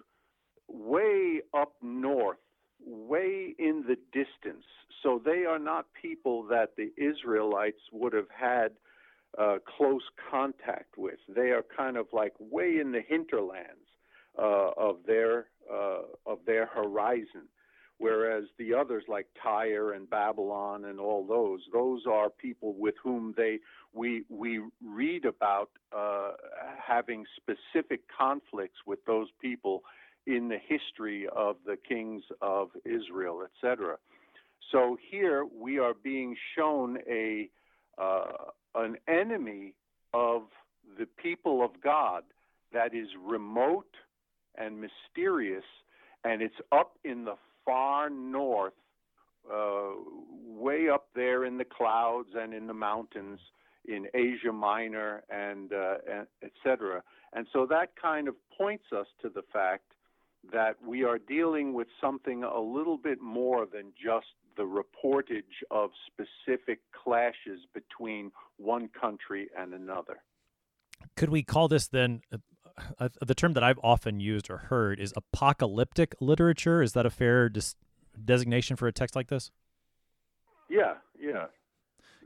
way 0.67 1.41
up 1.53 1.73
north, 1.81 2.37
way 2.85 3.55
in 3.57 3.83
the 3.87 3.97
distance. 4.11 4.65
So 5.03 5.21
they 5.23 5.45
are 5.45 5.59
not 5.59 5.87
people 5.99 6.43
that 6.43 6.75
the 6.77 6.91
Israelites 6.97 7.81
would 7.91 8.13
have 8.13 8.29
had 8.29 8.71
uh, 9.37 9.57
close 9.77 10.03
contact 10.29 10.97
with. 10.97 11.19
They 11.27 11.51
are 11.51 11.63
kind 11.75 11.97
of 11.97 12.07
like 12.13 12.33
way 12.39 12.77
in 12.79 12.91
the 12.91 13.01
hinterlands 13.07 13.87
uh, 14.37 14.71
of 14.77 14.97
their 15.07 15.47
uh, 15.71 16.01
of 16.25 16.39
their 16.45 16.65
horizon 16.67 17.47
whereas 18.01 18.45
the 18.57 18.73
others 18.73 19.03
like 19.07 19.27
Tyre 19.41 19.93
and 19.93 20.09
Babylon 20.09 20.85
and 20.85 20.99
all 20.99 21.23
those, 21.23 21.61
those 21.71 22.01
are 22.09 22.31
people 22.31 22.73
with 22.73 22.95
whom 23.01 23.35
they 23.37 23.59
we 23.93 24.23
we 24.27 24.59
read 24.83 25.25
about 25.25 25.69
uh, 25.95 26.31
having 26.83 27.25
specific 27.35 28.01
conflicts 28.17 28.79
with 28.87 28.99
those 29.05 29.27
people 29.39 29.83
in 30.25 30.49
the 30.49 30.57
history 30.57 31.27
of 31.35 31.57
the 31.65 31.77
kings 31.77 32.23
of 32.41 32.69
Israel, 32.85 33.43
etc. 33.45 33.97
So 34.71 34.97
here 35.11 35.45
we 35.45 35.77
are 35.77 35.93
being 35.93 36.35
shown 36.55 36.97
a 37.07 37.49
uh, 37.99 38.31
an 38.73 38.97
enemy 39.07 39.75
of 40.11 40.43
the 40.97 41.05
people 41.05 41.63
of 41.63 41.71
God 41.83 42.23
that 42.73 42.95
is 42.95 43.09
remote 43.23 43.93
and 44.55 44.81
mysterious, 44.81 45.65
and 46.23 46.41
it's 46.41 46.55
up 46.71 46.97
in 47.03 47.25
the 47.25 47.35
far 47.71 48.09
north, 48.09 48.73
uh, 49.49 49.91
way 50.45 50.89
up 50.89 51.07
there 51.15 51.45
in 51.45 51.57
the 51.57 51.65
clouds 51.65 52.29
and 52.35 52.53
in 52.53 52.67
the 52.67 52.73
mountains 52.73 53.39
in 53.85 54.07
Asia 54.13 54.51
Minor 54.51 55.23
and, 55.29 55.71
uh, 55.71 55.95
and 56.11 56.27
etc. 56.43 57.01
And 57.33 57.47
so 57.53 57.65
that 57.67 57.93
kind 57.99 58.27
of 58.27 58.35
points 58.57 58.85
us 58.91 59.07
to 59.21 59.29
the 59.29 59.43
fact 59.53 59.93
that 60.51 60.75
we 60.85 61.03
are 61.03 61.17
dealing 61.17 61.73
with 61.73 61.87
something 62.01 62.43
a 62.43 62.59
little 62.59 62.97
bit 62.97 63.21
more 63.21 63.65
than 63.65 63.93
just 63.93 64.27
the 64.57 64.63
reportage 64.63 65.63
of 65.71 65.91
specific 66.07 66.79
clashes 66.91 67.61
between 67.73 68.31
one 68.57 68.89
country 68.89 69.47
and 69.57 69.73
another. 69.73 70.17
Could 71.15 71.29
we 71.29 71.41
call 71.41 71.69
this 71.69 71.87
then 71.87 72.21
uh, 72.99 73.09
the 73.25 73.35
term 73.35 73.53
that 73.53 73.63
I've 73.63 73.79
often 73.83 74.19
used 74.19 74.49
or 74.49 74.57
heard 74.57 74.99
is 74.99 75.13
apocalyptic 75.15 76.15
literature. 76.19 76.81
Is 76.81 76.93
that 76.93 77.05
a 77.05 77.09
fair 77.09 77.49
dis- 77.49 77.75
designation 78.23 78.75
for 78.75 78.87
a 78.87 78.91
text 78.91 79.15
like 79.15 79.27
this? 79.27 79.51
Yeah, 80.69 80.95
yeah. 81.19 81.45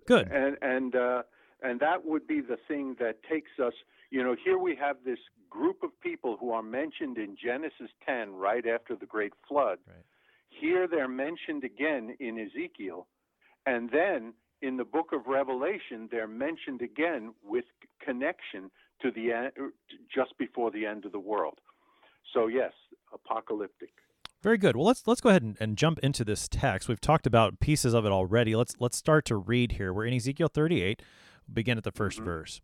Good. 0.07 0.29
And 0.31 0.57
and 0.61 0.95
uh, 0.95 1.23
and 1.61 1.79
that 1.79 2.05
would 2.05 2.27
be 2.27 2.41
the 2.41 2.57
thing 2.67 2.95
that 2.99 3.23
takes 3.23 3.51
us. 3.63 3.73
You 4.11 4.23
know, 4.23 4.35
here 4.43 4.57
we 4.57 4.75
have 4.75 4.97
this 5.03 5.19
group 5.49 5.83
of 5.83 5.89
people 6.01 6.37
who 6.39 6.51
are 6.51 6.61
mentioned 6.61 7.17
in 7.17 7.35
Genesis 7.41 7.89
10 8.05 8.33
right 8.33 8.65
after 8.67 8.95
the 8.95 9.05
great 9.05 9.33
flood. 9.47 9.79
Right. 9.87 10.03
Here 10.49 10.87
they're 10.87 11.07
mentioned 11.07 11.63
again 11.63 12.15
in 12.19 12.37
Ezekiel, 12.37 13.07
and 13.65 13.89
then 13.89 14.33
in 14.61 14.77
the 14.77 14.85
book 14.85 15.07
of 15.11 15.27
Revelation 15.27 16.07
they're 16.11 16.27
mentioned 16.27 16.81
again 16.81 17.33
with 17.43 17.65
connection 17.99 18.71
to 19.05 19.11
the 19.11 19.31
end, 19.31 19.51
just 20.13 20.37
before 20.37 20.71
the 20.71 20.85
end 20.85 21.05
of 21.05 21.11
the 21.11 21.19
world. 21.19 21.59
So 22.33 22.47
yes, 22.47 22.71
apocalyptic. 23.13 23.91
Very 24.41 24.57
good. 24.57 24.75
Well, 24.75 24.85
let's 24.85 25.07
let's 25.07 25.21
go 25.21 25.29
ahead 25.29 25.43
and, 25.43 25.57
and, 25.59 25.77
jump 25.77 25.99
into 25.99 26.23
this 26.23 26.47
text. 26.47 26.87
We've 26.87 27.01
talked 27.01 27.25
about 27.25 27.59
pieces 27.59 27.93
of 27.93 28.05
it 28.05 28.11
already. 28.11 28.55
Let's 28.55 28.75
let's 28.79 28.97
start 28.97 29.25
to 29.25 29.35
read 29.35 29.73
here. 29.73 29.93
We're 29.93 30.05
in 30.05 30.13
Ezekiel 30.13 30.49
38. 30.53 31.01
We'll 31.47 31.53
begin 31.53 31.77
at 31.77 31.83
the 31.83 31.91
1st 31.91 32.15
mm-hmm. 32.15 32.25
verse. 32.25 32.61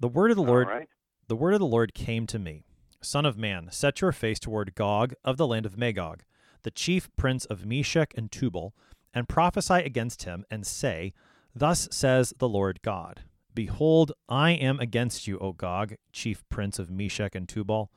The 0.00 0.08
word 0.08 0.30
of 0.30 0.36
the 0.36 0.42
Lord. 0.42 0.68
Right. 0.68 0.88
The 1.28 1.36
word 1.36 1.54
of 1.54 1.60
the 1.60 1.66
Lord 1.66 1.94
came 1.94 2.26
to 2.26 2.38
me. 2.38 2.62
Son 3.00 3.26
of 3.26 3.36
man, 3.36 3.68
set 3.70 4.00
your 4.00 4.12
face 4.12 4.38
toward 4.38 4.74
Gog 4.74 5.14
of 5.24 5.36
the 5.36 5.46
land 5.46 5.66
of 5.66 5.76
Magog, 5.76 6.22
the 6.62 6.70
chief 6.70 7.08
prince 7.16 7.44
of 7.46 7.66
Meshech 7.66 8.14
and 8.16 8.30
Tubal, 8.30 8.74
and 9.12 9.28
prophesy 9.28 9.74
against 9.74 10.22
him, 10.22 10.44
and 10.50 10.66
say, 10.66 11.12
Thus 11.54 11.88
says 11.90 12.32
the 12.38 12.48
Lord 12.48 12.80
God. 12.82 13.22
Behold, 13.54 14.12
I 14.28 14.52
am 14.52 14.80
against 14.80 15.26
you, 15.26 15.38
O 15.38 15.52
Gog, 15.52 15.94
chief 16.10 16.42
prince 16.48 16.78
of 16.78 16.90
Meshech 16.90 17.34
and 17.34 17.48
Tubal, 17.48 17.90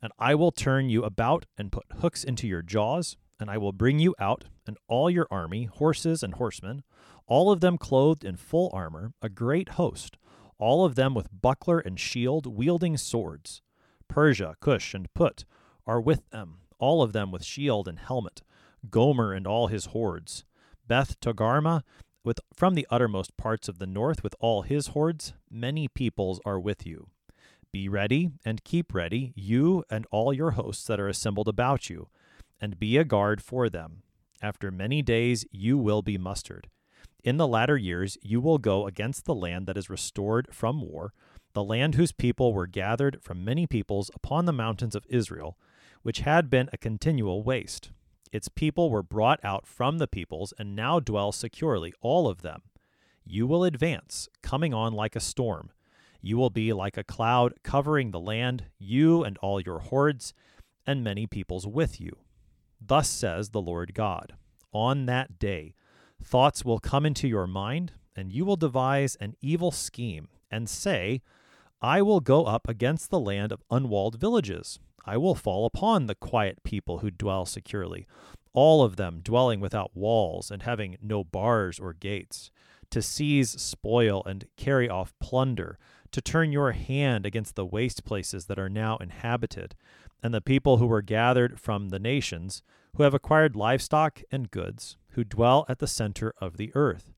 and 0.00 0.12
I 0.18 0.34
will 0.34 0.52
turn 0.52 0.88
you 0.88 1.02
about 1.02 1.46
and 1.58 1.72
put 1.72 1.86
hooks 2.00 2.22
into 2.22 2.46
your 2.46 2.62
jaws, 2.62 3.16
and 3.40 3.50
I 3.50 3.58
will 3.58 3.72
bring 3.72 3.98
you 3.98 4.14
out, 4.20 4.44
and 4.66 4.76
all 4.86 5.10
your 5.10 5.26
army, 5.30 5.64
horses 5.64 6.22
and 6.22 6.34
horsemen, 6.34 6.82
all 7.26 7.50
of 7.50 7.60
them 7.60 7.78
clothed 7.78 8.24
in 8.24 8.36
full 8.36 8.70
armor, 8.72 9.12
a 9.20 9.28
great 9.28 9.70
host, 9.70 10.16
all 10.58 10.84
of 10.84 10.94
them 10.94 11.14
with 11.14 11.28
buckler 11.40 11.80
and 11.80 11.98
shield, 11.98 12.46
wielding 12.46 12.96
swords. 12.96 13.62
Persia, 14.06 14.54
Cush, 14.60 14.94
and 14.94 15.12
Put 15.14 15.44
are 15.86 16.00
with 16.00 16.28
them, 16.30 16.58
all 16.78 17.02
of 17.02 17.12
them 17.12 17.32
with 17.32 17.44
shield 17.44 17.88
and 17.88 17.98
helmet, 17.98 18.42
Gomer 18.88 19.32
and 19.32 19.46
all 19.46 19.66
his 19.66 19.86
hordes. 19.86 20.44
Beth 20.86 21.18
Togarmah 21.20 21.82
with 22.24 22.40
from 22.54 22.74
the 22.74 22.86
uttermost 22.90 23.36
parts 23.36 23.68
of 23.68 23.78
the 23.78 23.86
north 23.86 24.22
with 24.22 24.34
all 24.40 24.62
his 24.62 24.88
hordes, 24.88 25.32
many 25.50 25.88
peoples 25.88 26.40
are 26.44 26.60
with 26.60 26.86
you. 26.86 27.08
Be 27.72 27.88
ready 27.88 28.30
and 28.44 28.64
keep 28.64 28.92
ready, 28.94 29.32
you 29.34 29.84
and 29.90 30.06
all 30.10 30.32
your 30.32 30.52
hosts 30.52 30.86
that 30.86 31.00
are 31.00 31.08
assembled 31.08 31.48
about 31.48 31.88
you, 31.88 32.08
and 32.60 32.78
be 32.78 32.96
a 32.96 33.04
guard 33.04 33.42
for 33.42 33.68
them. 33.68 34.02
After 34.42 34.70
many 34.70 35.02
days 35.02 35.46
you 35.50 35.78
will 35.78 36.02
be 36.02 36.18
mustered. 36.18 36.68
In 37.24 37.36
the 37.36 37.48
latter 37.48 37.76
years 37.76 38.18
you 38.22 38.40
will 38.40 38.58
go 38.58 38.86
against 38.86 39.24
the 39.24 39.34
land 39.34 39.66
that 39.66 39.76
is 39.76 39.88
restored 39.88 40.48
from 40.52 40.82
war, 40.82 41.12
the 41.54 41.64
land 41.64 41.94
whose 41.94 42.12
people 42.12 42.52
were 42.52 42.66
gathered 42.66 43.18
from 43.22 43.44
many 43.44 43.66
peoples 43.66 44.10
upon 44.14 44.44
the 44.44 44.52
mountains 44.52 44.94
of 44.94 45.06
Israel, 45.08 45.56
which 46.02 46.20
had 46.20 46.50
been 46.50 46.68
a 46.72 46.78
continual 46.78 47.42
waste. 47.42 47.90
Its 48.32 48.48
people 48.48 48.90
were 48.90 49.02
brought 49.02 49.38
out 49.44 49.66
from 49.66 49.98
the 49.98 50.08
peoples 50.08 50.54
and 50.58 50.74
now 50.74 50.98
dwell 50.98 51.30
securely, 51.32 51.92
all 52.00 52.26
of 52.26 52.40
them. 52.40 52.62
You 53.24 53.46
will 53.46 53.62
advance, 53.62 54.28
coming 54.42 54.72
on 54.72 54.94
like 54.94 55.14
a 55.14 55.20
storm. 55.20 55.70
You 56.22 56.38
will 56.38 56.50
be 56.50 56.72
like 56.72 56.96
a 56.96 57.04
cloud 57.04 57.54
covering 57.62 58.10
the 58.10 58.20
land, 58.20 58.64
you 58.78 59.22
and 59.22 59.36
all 59.38 59.60
your 59.60 59.80
hordes, 59.80 60.32
and 60.86 61.04
many 61.04 61.26
peoples 61.26 61.66
with 61.66 62.00
you. 62.00 62.16
Thus 62.80 63.08
says 63.08 63.50
the 63.50 63.60
Lord 63.60 63.94
God 63.94 64.34
On 64.72 65.06
that 65.06 65.38
day, 65.38 65.74
thoughts 66.24 66.64
will 66.64 66.78
come 66.78 67.04
into 67.04 67.28
your 67.28 67.46
mind, 67.46 67.92
and 68.16 68.32
you 68.32 68.44
will 68.44 68.56
devise 68.56 69.14
an 69.16 69.34
evil 69.40 69.70
scheme, 69.70 70.28
and 70.50 70.68
say, 70.68 71.20
I 71.80 72.00
will 72.00 72.20
go 72.20 72.44
up 72.44 72.68
against 72.68 73.10
the 73.10 73.20
land 73.20 73.52
of 73.52 73.62
unwalled 73.70 74.18
villages, 74.18 74.78
I 75.04 75.16
will 75.16 75.34
fall 75.34 75.66
upon 75.66 76.06
the 76.06 76.14
quiet 76.14 76.62
people 76.62 76.98
who 76.98 77.10
dwell 77.10 77.46
securely, 77.46 78.06
all 78.52 78.82
of 78.82 78.96
them 78.96 79.20
dwelling 79.22 79.60
without 79.60 79.96
walls 79.96 80.50
and 80.50 80.62
having 80.62 80.96
no 81.02 81.24
bars 81.24 81.80
or 81.80 81.92
gates, 81.92 82.50
to 82.90 83.02
seize 83.02 83.50
spoil 83.60 84.22
and 84.26 84.46
carry 84.56 84.88
off 84.88 85.14
plunder, 85.18 85.78
to 86.12 86.20
turn 86.20 86.52
your 86.52 86.72
hand 86.72 87.24
against 87.24 87.56
the 87.56 87.64
waste 87.64 88.04
places 88.04 88.46
that 88.46 88.58
are 88.58 88.68
now 88.68 88.98
inhabited, 88.98 89.74
and 90.22 90.32
the 90.32 90.40
people 90.40 90.76
who 90.76 90.86
were 90.86 91.02
gathered 91.02 91.58
from 91.58 91.88
the 91.88 91.98
nations, 91.98 92.62
who 92.96 93.02
have 93.02 93.14
acquired 93.14 93.56
livestock 93.56 94.20
and 94.30 94.50
goods, 94.50 94.98
who 95.10 95.24
dwell 95.24 95.64
at 95.68 95.78
the 95.78 95.86
center 95.86 96.34
of 96.38 96.58
the 96.58 96.70
earth. 96.74 97.14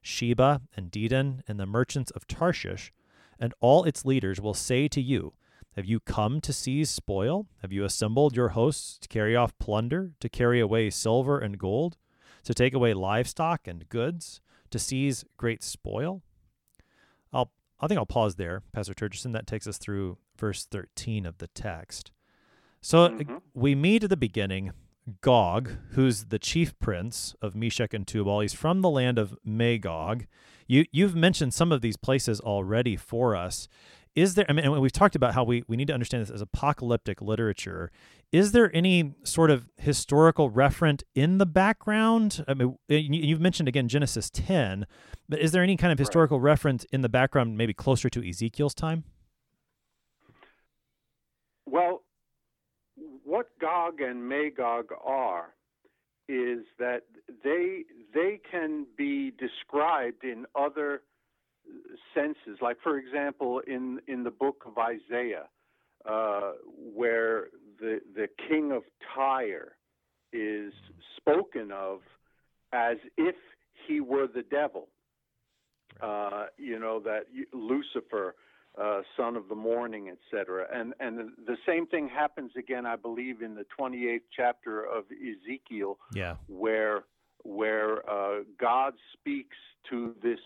Sheba 0.00 0.62
and 0.74 0.90
Dedan 0.90 1.42
and 1.46 1.60
the 1.60 1.66
merchants 1.66 2.10
of 2.12 2.26
Tarshish, 2.26 2.92
and 3.38 3.52
all 3.60 3.84
its 3.84 4.04
leaders 4.04 4.40
will 4.40 4.54
say 4.54 4.88
to 4.88 5.00
you, 5.00 5.34
have 5.78 5.86
you 5.86 6.00
come 6.00 6.40
to 6.40 6.52
seize 6.52 6.90
spoil? 6.90 7.46
Have 7.62 7.72
you 7.72 7.84
assembled 7.84 8.34
your 8.34 8.48
hosts 8.48 8.98
to 8.98 9.06
carry 9.06 9.36
off 9.36 9.56
plunder, 9.60 10.10
to 10.18 10.28
carry 10.28 10.58
away 10.58 10.90
silver 10.90 11.38
and 11.38 11.56
gold, 11.56 11.96
to 12.42 12.52
take 12.52 12.74
away 12.74 12.94
livestock 12.94 13.68
and 13.68 13.88
goods, 13.88 14.40
to 14.70 14.80
seize 14.80 15.24
great 15.36 15.62
spoil? 15.62 16.20
I'll 17.32 17.52
I 17.78 17.86
think 17.86 17.96
I'll 17.96 18.06
pause 18.06 18.34
there, 18.34 18.64
Pastor 18.72 18.92
Turgeson. 18.92 19.32
That 19.34 19.46
takes 19.46 19.68
us 19.68 19.78
through 19.78 20.18
verse 20.36 20.64
13 20.64 21.24
of 21.24 21.38
the 21.38 21.46
text. 21.46 22.10
So 22.80 23.10
mm-hmm. 23.10 23.36
we 23.54 23.76
meet 23.76 24.02
at 24.02 24.10
the 24.10 24.16
beginning 24.16 24.72
Gog, 25.20 25.70
who's 25.92 26.24
the 26.24 26.40
chief 26.40 26.76
prince 26.80 27.36
of 27.40 27.54
Meshech 27.54 27.94
and 27.94 28.04
Tubal. 28.04 28.40
He's 28.40 28.52
from 28.52 28.80
the 28.80 28.90
land 28.90 29.16
of 29.16 29.36
Magog. 29.44 30.26
You 30.66 30.86
you've 30.90 31.14
mentioned 31.14 31.54
some 31.54 31.70
of 31.70 31.82
these 31.82 31.96
places 31.96 32.40
already 32.40 32.96
for 32.96 33.36
us 33.36 33.68
is 34.14 34.34
there 34.34 34.46
i 34.48 34.52
mean 34.52 34.80
we've 34.80 34.92
talked 34.92 35.16
about 35.16 35.34
how 35.34 35.44
we, 35.44 35.62
we 35.68 35.76
need 35.76 35.86
to 35.88 35.94
understand 35.94 36.22
this 36.22 36.30
as 36.30 36.40
apocalyptic 36.40 37.20
literature. 37.20 37.90
Is 38.30 38.52
there 38.52 38.70
any 38.76 39.14
sort 39.22 39.50
of 39.50 39.68
historical 39.78 40.50
referent 40.50 41.02
in 41.14 41.38
the 41.38 41.46
background? 41.46 42.44
I 42.46 42.54
mean 42.54 42.76
you've 42.88 43.40
mentioned 43.40 43.68
again 43.68 43.88
genesis 43.88 44.30
10 44.30 44.86
but 45.28 45.38
is 45.40 45.52
there 45.52 45.62
any 45.62 45.76
kind 45.76 45.92
of 45.92 45.98
historical 45.98 46.40
right. 46.40 46.50
reference 46.50 46.84
in 46.92 47.02
the 47.02 47.08
background 47.08 47.56
maybe 47.56 47.74
closer 47.74 48.08
to 48.10 48.28
ezekiel's 48.28 48.74
time? 48.74 49.04
Well 51.66 52.02
what 53.24 53.48
gog 53.60 54.00
and 54.00 54.26
magog 54.26 54.86
are 55.04 55.54
is 56.28 56.60
that 56.78 57.02
they 57.42 57.84
they 58.14 58.40
can 58.50 58.86
be 58.96 59.32
described 59.32 60.24
in 60.24 60.46
other 60.54 61.02
senses. 62.14 62.58
Like, 62.60 62.78
for 62.82 62.98
example, 62.98 63.60
in 63.66 64.00
in 64.08 64.24
the 64.24 64.30
book 64.30 64.64
of 64.66 64.78
Isaiah, 64.78 65.46
uh, 66.08 66.52
where 66.94 67.48
the 67.80 68.00
the 68.14 68.28
king 68.48 68.72
of 68.72 68.82
Tyre 69.14 69.76
is 70.32 70.72
spoken 71.16 71.72
of 71.72 72.00
as 72.72 72.96
if 73.16 73.34
he 73.86 74.00
were 74.00 74.26
the 74.26 74.42
devil. 74.42 74.88
Uh, 76.00 76.46
you 76.56 76.78
know 76.78 77.00
that 77.00 77.24
Lucifer, 77.52 78.36
uh, 78.80 79.00
son 79.16 79.36
of 79.36 79.48
the 79.48 79.54
morning, 79.54 80.10
etc. 80.10 80.66
And 80.72 80.94
and 81.00 81.18
the, 81.18 81.32
the, 81.46 81.56
same 81.66 81.86
thing 81.86 82.08
happens 82.08 82.52
again, 82.56 82.86
I 82.86 82.94
believe, 82.94 83.42
in 83.42 83.54
the 83.54 83.64
28th 83.78 84.20
chapter 84.34 84.84
of 84.84 85.04
Ezekiel, 85.10 85.98
yeah. 86.14 86.36
where 86.46 87.04
where 87.42 88.08
uh, 88.08 88.42
God 88.60 88.94
speaks 89.14 89.56
to 89.90 90.14
this 90.22 90.38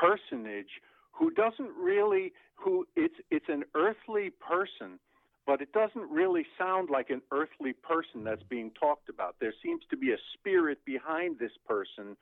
personage 0.00 0.80
who 1.12 1.30
doesn't 1.30 1.70
really 1.80 2.32
who 2.56 2.86
it's 2.96 3.14
it's 3.30 3.48
an 3.48 3.64
earthly 3.74 4.30
person 4.30 4.98
but 5.46 5.60
it 5.60 5.72
doesn't 5.72 6.10
really 6.10 6.46
sound 6.58 6.88
like 6.90 7.10
an 7.10 7.20
earthly 7.30 7.74
person 7.74 8.24
that's 8.24 8.42
being 8.44 8.70
talked 8.80 9.08
about. 9.08 9.36
There 9.40 9.52
seems 9.62 9.82
to 9.90 9.96
be 9.96 10.12
a 10.12 10.16
spirit 10.32 10.78
behind 10.86 11.38
this 11.38 11.52
person 11.66 12.16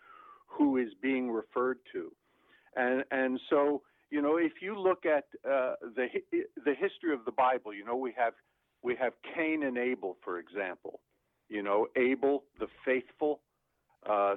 who 0.47 0.77
is 0.77 0.89
being 1.01 1.31
referred 1.31 1.79
to. 1.93 2.13
And 2.77 3.05
and 3.11 3.41
so 3.49 3.83
you 4.11 4.21
know 4.23 4.37
if 4.37 4.61
you 4.61 4.79
look 4.79 5.05
at 5.07 5.25
uh, 5.49 5.75
the 5.95 6.07
the 6.65 6.75
history 6.75 7.13
of 7.13 7.25
the 7.25 7.33
bible 7.33 7.73
you 7.75 7.85
know 7.85 7.97
we 7.97 8.13
have 8.17 8.35
we 8.83 8.97
have 8.97 9.13
Cain 9.35 9.63
and 9.63 9.79
Abel 9.79 10.17
for 10.25 10.39
example. 10.39 11.01
You 11.49 11.63
know 11.63 11.87
Abel 11.97 12.45
the 12.59 12.67
faithful 12.85 13.41
uh, 14.09 14.35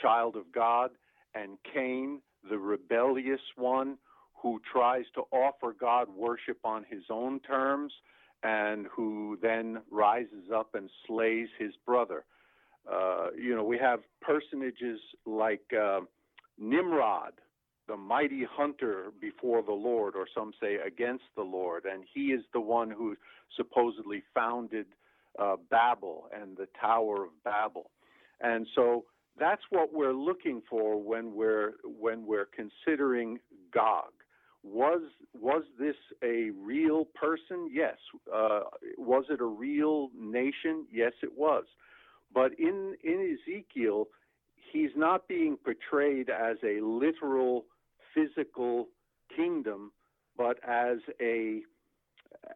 child 0.00 0.36
of 0.36 0.44
God 0.54 0.90
and 1.34 1.58
Cain 1.74 2.20
the 2.48 2.58
rebellious 2.58 3.40
one 3.56 3.98
who 4.42 4.60
tries 4.70 5.04
to 5.14 5.22
offer 5.30 5.74
God 5.78 6.08
worship 6.16 6.58
on 6.64 6.84
his 6.88 7.04
own 7.10 7.40
terms 7.40 7.92
and 8.42 8.86
who 8.94 9.38
then 9.40 9.80
rises 9.90 10.50
up 10.54 10.74
and 10.74 10.90
slays 11.06 11.48
his 11.58 11.72
brother. 11.86 12.24
Uh, 12.90 13.28
you 13.40 13.54
know, 13.54 13.62
we 13.62 13.78
have 13.78 14.00
personages 14.20 14.98
like 15.24 15.62
uh, 15.72 16.00
Nimrod, 16.58 17.34
the 17.86 17.96
mighty 17.96 18.44
hunter 18.50 19.12
before 19.20 19.62
the 19.62 19.72
Lord, 19.72 20.16
or 20.16 20.26
some 20.34 20.52
say 20.60 20.76
against 20.84 21.24
the 21.36 21.42
Lord, 21.42 21.84
and 21.84 22.04
he 22.12 22.26
is 22.32 22.42
the 22.52 22.60
one 22.60 22.90
who 22.90 23.16
supposedly 23.56 24.22
founded 24.34 24.86
uh, 25.38 25.56
Babel 25.70 26.28
and 26.32 26.56
the 26.56 26.68
Tower 26.80 27.24
of 27.24 27.30
Babel. 27.44 27.90
And 28.40 28.66
so 28.74 29.04
that's 29.38 29.62
what 29.70 29.92
we're 29.92 30.12
looking 30.12 30.62
for 30.68 31.00
when 31.02 31.34
we're 31.34 31.72
when 31.84 32.26
we're 32.26 32.46
considering 32.46 33.38
Gog. 33.72 34.10
Was 34.62 35.02
was 35.32 35.64
this 35.78 35.96
a 36.22 36.50
real 36.50 37.06
person? 37.06 37.68
Yes. 37.72 37.96
Uh, 38.32 38.60
was 38.96 39.24
it 39.30 39.40
a 39.40 39.44
real 39.44 40.10
nation? 40.16 40.86
Yes, 40.92 41.12
it 41.22 41.36
was. 41.36 41.64
But 42.32 42.52
in 42.58 42.94
in 43.02 43.36
Ezekiel, 43.48 44.08
he's 44.72 44.90
not 44.96 45.26
being 45.28 45.56
portrayed 45.56 46.30
as 46.30 46.56
a 46.62 46.80
literal 46.80 47.64
physical 48.14 48.88
kingdom, 49.34 49.92
but 50.36 50.58
as 50.66 50.98
a 51.20 51.62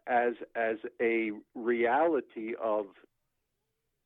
as 0.07 0.33
as 0.55 0.77
a 1.01 1.31
reality 1.55 2.53
of 2.61 2.85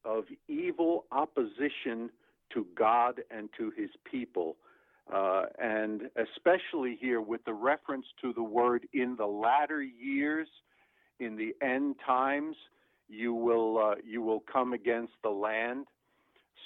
of 0.04 0.26
evil 0.48 1.06
opposition 1.12 2.10
to 2.54 2.66
God 2.76 3.22
and 3.30 3.50
to 3.58 3.72
his 3.76 3.90
people. 4.10 4.58
Uh, 5.12 5.46
and 5.62 6.04
especially 6.16 6.98
here 7.00 7.22
with 7.22 7.44
the 7.46 7.54
reference 7.54 8.06
to 8.22 8.34
the 8.34 8.44
word 8.44 8.88
in 8.94 9.16
the 9.18 9.26
latter 9.26 9.82
years, 9.82 10.48
in 11.20 11.36
the 11.36 11.54
end 11.66 11.96
times, 12.06 12.56
you 13.10 13.34
will 13.34 13.78
uh, 13.78 13.96
you 14.06 14.22
will 14.22 14.44
come 14.52 14.74
against 14.74 15.14
the 15.22 15.30
land. 15.30 15.86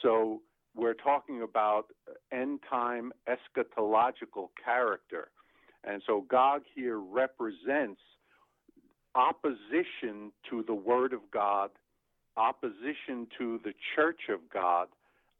So 0.01 0.41
we're 0.75 0.93
talking 0.93 1.41
about 1.41 1.87
end 2.31 2.59
time 2.69 3.11
eschatological 3.27 4.49
character, 4.63 5.29
and 5.83 6.01
so 6.05 6.21
Gog 6.29 6.61
here 6.75 6.99
represents 6.99 8.01
opposition 9.15 10.31
to 10.49 10.63
the 10.67 10.73
Word 10.73 11.13
of 11.13 11.21
God, 11.31 11.71
opposition 12.37 13.27
to 13.37 13.59
the 13.63 13.73
Church 13.95 14.21
of 14.29 14.39
God, 14.53 14.87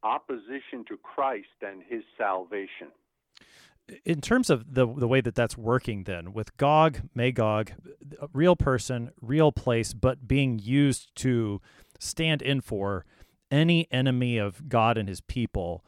opposition 0.05 0.85
to 0.87 0.97
Christ 0.97 1.47
and 1.61 1.81
his 1.89 2.03
salvation. 2.17 2.87
In 4.03 4.21
terms 4.21 4.49
of 4.49 4.73
the 4.73 4.87
the 4.87 5.07
way 5.07 5.21
that 5.21 5.35
that's 5.35 5.57
working, 5.57 6.05
then 6.05 6.33
with 6.33 6.57
Gog, 6.57 7.01
Magog, 7.13 7.71
real 8.33 8.55
person, 8.55 9.11
real 9.21 9.51
place, 9.51 9.93
but 9.93 10.27
being 10.27 10.57
used 10.57 11.13
to 11.17 11.61
stand 11.99 12.41
in 12.41 12.61
for 12.61 13.05
any 13.51 13.87
enemy 13.91 14.37
of 14.37 14.69
God 14.69 14.97
and 14.97 15.07
His 15.07 15.21
people. 15.21 15.85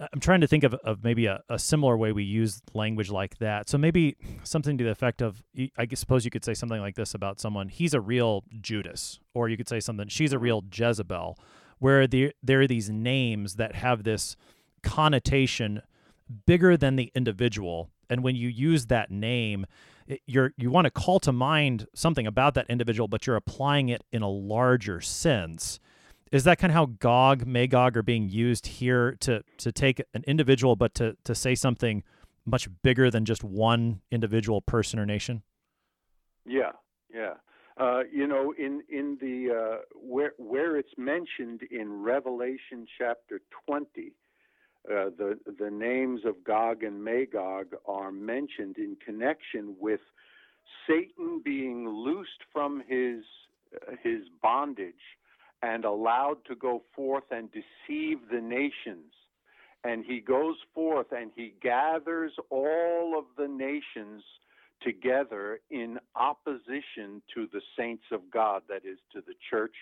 I'm 0.00 0.20
trying 0.20 0.40
to 0.42 0.46
think 0.46 0.62
of, 0.62 0.74
of 0.74 1.02
maybe 1.02 1.26
a, 1.26 1.42
a 1.48 1.58
similar 1.58 1.96
way 1.96 2.12
we 2.12 2.22
use 2.22 2.60
language 2.72 3.10
like 3.10 3.38
that. 3.38 3.68
So 3.68 3.78
maybe 3.78 4.16
something 4.44 4.78
to 4.78 4.84
the 4.84 4.90
effect 4.90 5.20
of, 5.20 5.42
I 5.76 5.88
suppose 5.94 6.24
you 6.24 6.30
could 6.30 6.44
say 6.44 6.54
something 6.54 6.80
like 6.80 6.94
this 6.94 7.14
about 7.14 7.40
someone. 7.40 7.68
He's 7.68 7.94
a 7.94 8.00
real 8.00 8.44
Judas, 8.60 9.18
or 9.34 9.48
you 9.48 9.56
could 9.56 9.68
say 9.68 9.80
something. 9.80 10.06
She's 10.06 10.32
a 10.32 10.38
real 10.38 10.62
Jezebel 10.72 11.36
where 11.78 12.06
there, 12.06 12.32
there 12.42 12.60
are 12.60 12.66
these 12.66 12.90
names 12.90 13.54
that 13.54 13.74
have 13.74 14.04
this 14.04 14.36
connotation 14.82 15.82
bigger 16.46 16.76
than 16.76 16.96
the 16.96 17.10
individual. 17.14 17.90
And 18.10 18.22
when 18.22 18.36
you 18.36 18.48
use 18.48 18.86
that 18.86 19.10
name, 19.10 19.66
it, 20.06 20.20
you're 20.26 20.52
you 20.56 20.70
want 20.70 20.86
to 20.86 20.90
call 20.90 21.20
to 21.20 21.32
mind 21.32 21.86
something 21.94 22.26
about 22.26 22.54
that 22.54 22.66
individual, 22.68 23.08
but 23.08 23.26
you're 23.26 23.36
applying 23.36 23.88
it 23.88 24.02
in 24.12 24.22
a 24.22 24.28
larger 24.28 25.00
sense. 25.00 25.78
Is 26.32 26.44
that 26.44 26.58
kind 26.58 26.70
of 26.70 26.74
how 26.74 26.86
Gog, 26.86 27.46
Magog 27.46 27.96
are 27.96 28.02
being 28.02 28.28
used 28.28 28.66
here 28.66 29.16
to 29.20 29.42
to 29.58 29.72
take 29.72 30.02
an 30.14 30.24
individual, 30.26 30.76
but 30.76 30.94
to 30.94 31.16
to 31.24 31.34
say 31.34 31.54
something 31.54 32.02
much 32.46 32.68
bigger 32.82 33.10
than 33.10 33.24
just 33.24 33.44
one 33.44 34.00
individual 34.10 34.62
person 34.62 34.98
or 34.98 35.06
nation? 35.06 35.42
Yeah, 36.46 36.72
yeah. 37.12 37.34
Uh, 37.78 38.00
you 38.12 38.26
know, 38.26 38.52
in 38.58 38.82
in 38.88 39.16
the 39.20 39.54
uh, 39.54 39.76
where 39.94 40.32
where 40.36 40.76
it's 40.76 40.96
mentioned 40.96 41.62
in 41.70 42.02
Revelation 42.02 42.86
chapter 42.98 43.40
twenty, 43.64 44.12
uh, 44.90 45.10
the 45.16 45.38
the 45.58 45.70
names 45.70 46.22
of 46.24 46.42
Gog 46.42 46.82
and 46.82 47.04
Magog 47.04 47.76
are 47.86 48.10
mentioned 48.10 48.78
in 48.78 48.96
connection 49.04 49.76
with 49.78 50.00
Satan 50.88 51.40
being 51.44 51.88
loosed 51.88 52.42
from 52.52 52.82
his 52.88 53.22
his 54.02 54.22
bondage 54.42 54.94
and 55.62 55.84
allowed 55.84 56.44
to 56.46 56.56
go 56.56 56.82
forth 56.96 57.30
and 57.30 57.48
deceive 57.52 58.18
the 58.30 58.40
nations. 58.40 59.12
And 59.84 60.04
he 60.04 60.20
goes 60.20 60.56
forth 60.74 61.12
and 61.12 61.30
he 61.36 61.54
gathers 61.62 62.32
all 62.50 63.16
of 63.16 63.24
the 63.36 63.46
nations 63.46 64.24
together 64.82 65.60
in 65.70 65.98
opposition 66.14 67.22
to 67.34 67.48
the 67.52 67.60
saints 67.76 68.04
of 68.12 68.22
God, 68.32 68.62
that 68.68 68.84
is, 68.84 68.98
to 69.12 69.20
the 69.20 69.34
church 69.50 69.74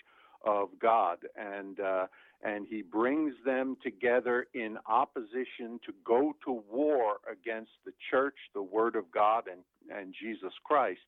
of 0.45 0.69
God. 0.81 1.19
And, 1.37 1.81
uh, 1.81 2.07
and 2.43 2.67
he 2.69 2.83
brings 2.83 3.35
them 3.45 3.77
together 3.83 4.47
in 4.55 4.79
opposition 4.87 5.81
to 5.87 5.93
go 6.05 6.35
to 6.45 6.63
war 6.71 7.17
against 7.31 7.73
the 7.85 7.93
church, 8.11 8.37
the 8.55 8.63
Word 8.63 8.97
of 8.97 9.11
God, 9.11 9.45
and, 9.51 9.63
and 9.97 10.15
Jesus 10.21 10.53
Christ. 10.65 11.01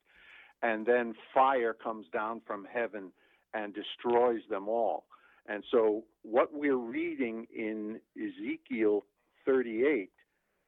And 0.63 0.85
then 0.85 1.15
fire 1.33 1.73
comes 1.73 2.07
down 2.13 2.41
from 2.47 2.67
heaven 2.73 3.13
and 3.55 3.75
destroys 3.75 4.43
them 4.51 4.69
all. 4.69 5.05
And 5.47 5.65
so, 5.71 6.05
what 6.23 6.53
we're 6.53 6.77
reading 6.77 7.47
in 7.57 8.01
Ezekiel 8.17 9.05
38 9.47 10.11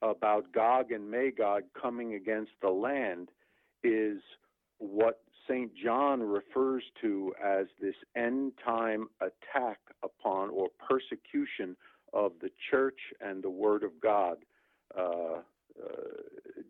about 0.02 0.52
Gog 0.52 0.92
and 0.92 1.10
Magog 1.10 1.64
coming 1.80 2.14
against 2.14 2.52
the 2.62 2.70
land 2.70 3.28
is 3.82 4.20
what 4.78 5.20
St. 5.48 5.70
John 5.74 6.22
refers 6.22 6.84
to 7.00 7.34
as 7.44 7.66
this 7.80 7.94
end 8.16 8.52
time 8.64 9.08
attack 9.20 9.78
upon 10.02 10.50
or 10.50 10.68
persecution 10.88 11.76
of 12.12 12.32
the 12.40 12.50
church 12.70 12.98
and 13.20 13.42
the 13.42 13.50
Word 13.50 13.82
of 13.82 13.92
God 14.00 14.38
uh, 14.96 15.02
uh, 15.02 15.40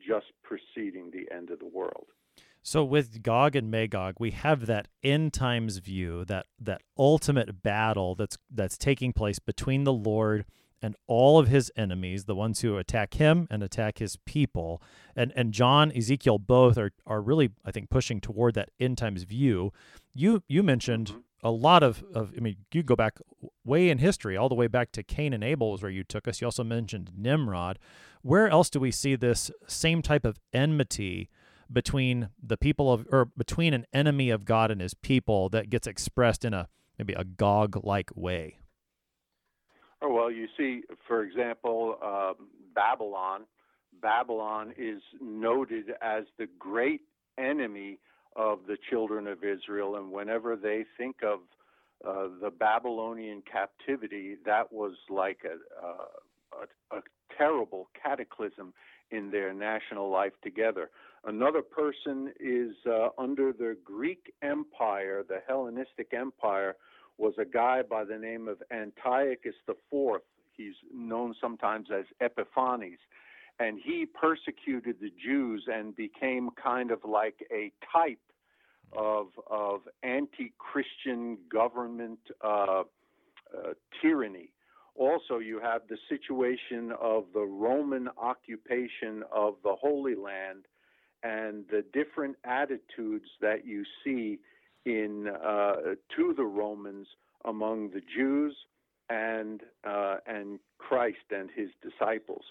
just 0.06 0.26
preceding 0.42 1.10
the 1.10 1.32
end 1.34 1.50
of 1.50 1.58
the 1.58 1.66
world. 1.66 2.06
So 2.62 2.84
with 2.84 3.22
Gog 3.22 3.56
and 3.56 3.70
Magog, 3.70 4.16
we 4.18 4.32
have 4.32 4.66
that 4.66 4.88
end 5.02 5.32
times 5.32 5.78
view, 5.78 6.24
that 6.26 6.46
that 6.58 6.82
ultimate 6.98 7.62
battle 7.62 8.14
that's 8.14 8.36
that's 8.50 8.76
taking 8.76 9.12
place 9.12 9.38
between 9.38 9.84
the 9.84 9.92
Lord 9.92 10.44
and 10.82 10.96
all 11.06 11.38
of 11.38 11.48
his 11.48 11.70
enemies, 11.76 12.24
the 12.24 12.34
ones 12.34 12.60
who 12.60 12.76
attack 12.76 13.14
him 13.14 13.46
and 13.50 13.62
attack 13.62 13.98
his 13.98 14.16
people. 14.24 14.82
And 15.14 15.32
and 15.36 15.52
John, 15.52 15.92
Ezekiel 15.92 16.38
both 16.38 16.78
are 16.78 16.92
are 17.06 17.20
really, 17.20 17.50
I 17.64 17.70
think, 17.70 17.90
pushing 17.90 18.20
toward 18.20 18.54
that 18.54 18.70
end 18.78 18.98
times 18.98 19.24
view. 19.24 19.72
You 20.14 20.42
you 20.48 20.62
mentioned 20.62 21.08
mm-hmm. 21.08 21.46
a 21.46 21.50
lot 21.50 21.82
of, 21.82 22.02
of 22.14 22.32
I 22.36 22.40
mean, 22.40 22.56
you 22.72 22.82
go 22.82 22.96
back 22.96 23.18
way 23.64 23.90
in 23.90 23.98
history, 23.98 24.36
all 24.36 24.48
the 24.48 24.54
way 24.54 24.66
back 24.66 24.92
to 24.92 25.02
Cain 25.02 25.32
and 25.32 25.44
Abel 25.44 25.74
is 25.74 25.82
where 25.82 25.90
you 25.90 26.04
took 26.04 26.26
us. 26.26 26.40
You 26.40 26.46
also 26.46 26.64
mentioned 26.64 27.12
Nimrod. 27.16 27.78
Where 28.22 28.48
else 28.48 28.70
do 28.70 28.80
we 28.80 28.90
see 28.90 29.16
this 29.16 29.50
same 29.66 30.02
type 30.02 30.24
of 30.24 30.38
enmity 30.52 31.30
between 31.72 32.30
the 32.42 32.56
people 32.56 32.92
of, 32.92 33.06
or 33.10 33.26
between 33.36 33.72
an 33.72 33.86
enemy 33.92 34.28
of 34.30 34.44
God 34.44 34.70
and 34.70 34.80
his 34.80 34.92
people 34.94 35.48
that 35.50 35.70
gets 35.70 35.86
expressed 35.86 36.44
in 36.44 36.52
a 36.52 36.68
maybe 36.98 37.14
a 37.14 37.24
Gog 37.24 37.84
like 37.84 38.10
way? 38.14 38.59
Well, 40.20 40.30
you 40.30 40.48
see, 40.58 40.82
for 41.08 41.22
example, 41.22 41.96
uh, 42.04 42.34
Babylon. 42.74 43.44
Babylon 44.02 44.74
is 44.76 45.00
noted 45.18 45.94
as 46.02 46.24
the 46.38 46.46
great 46.58 47.00
enemy 47.38 47.98
of 48.36 48.58
the 48.68 48.76
children 48.90 49.26
of 49.26 49.38
Israel, 49.42 49.96
and 49.96 50.12
whenever 50.12 50.56
they 50.56 50.84
think 50.98 51.16
of 51.22 51.38
uh, 52.06 52.28
the 52.42 52.50
Babylonian 52.50 53.42
captivity, 53.50 54.36
that 54.44 54.70
was 54.70 54.92
like 55.08 55.38
a, 55.46 55.86
a, 55.86 56.98
a, 56.98 57.00
terrible 57.38 57.88
cataclysm 58.02 58.74
in 59.10 59.30
their 59.30 59.54
national 59.54 60.10
life 60.10 60.34
together. 60.42 60.90
Another 61.24 61.62
person 61.62 62.30
is 62.38 62.72
uh, 62.86 63.08
under 63.16 63.54
the 63.54 63.74
Greek 63.82 64.34
Empire, 64.42 65.24
the 65.26 65.38
Hellenistic 65.48 66.12
Empire, 66.12 66.76
was 67.20 67.34
a 67.38 67.44
guy 67.44 67.82
by 67.82 68.04
the 68.04 68.16
name 68.16 68.48
of 68.48 68.62
Antiochus 68.72 69.54
IV. 69.68 70.20
He's 70.56 70.74
known 70.92 71.34
sometimes 71.40 71.88
as 71.96 72.06
Epiphanes. 72.20 72.98
And 73.58 73.78
he 73.84 74.06
persecuted 74.06 74.96
the 75.00 75.12
Jews 75.22 75.64
and 75.70 75.94
became 75.94 76.48
kind 76.62 76.90
of 76.90 77.00
like 77.04 77.46
a 77.52 77.72
type 77.92 78.18
of, 78.96 79.28
of 79.48 79.82
anti 80.02 80.54
Christian 80.58 81.36
government 81.52 82.20
uh, 82.42 82.84
uh, 83.54 83.74
tyranny. 84.00 84.50
Also, 84.96 85.38
you 85.38 85.60
have 85.60 85.82
the 85.88 85.98
situation 86.08 86.92
of 87.00 87.24
the 87.34 87.44
Roman 87.44 88.08
occupation 88.16 89.22
of 89.32 89.56
the 89.62 89.74
Holy 89.74 90.14
Land 90.14 90.64
and 91.22 91.64
the 91.70 91.84
different 91.92 92.36
attitudes 92.44 93.26
that 93.40 93.66
you 93.66 93.84
see 94.02 94.38
in 94.84 95.28
uh, 95.28 95.74
to 96.16 96.34
the 96.36 96.44
Romans 96.44 97.06
among 97.44 97.90
the 97.90 98.00
Jews 98.14 98.56
and 99.08 99.62
uh, 99.86 100.16
and 100.26 100.58
Christ 100.78 101.30
and 101.30 101.50
his 101.54 101.68
disciples. 101.82 102.44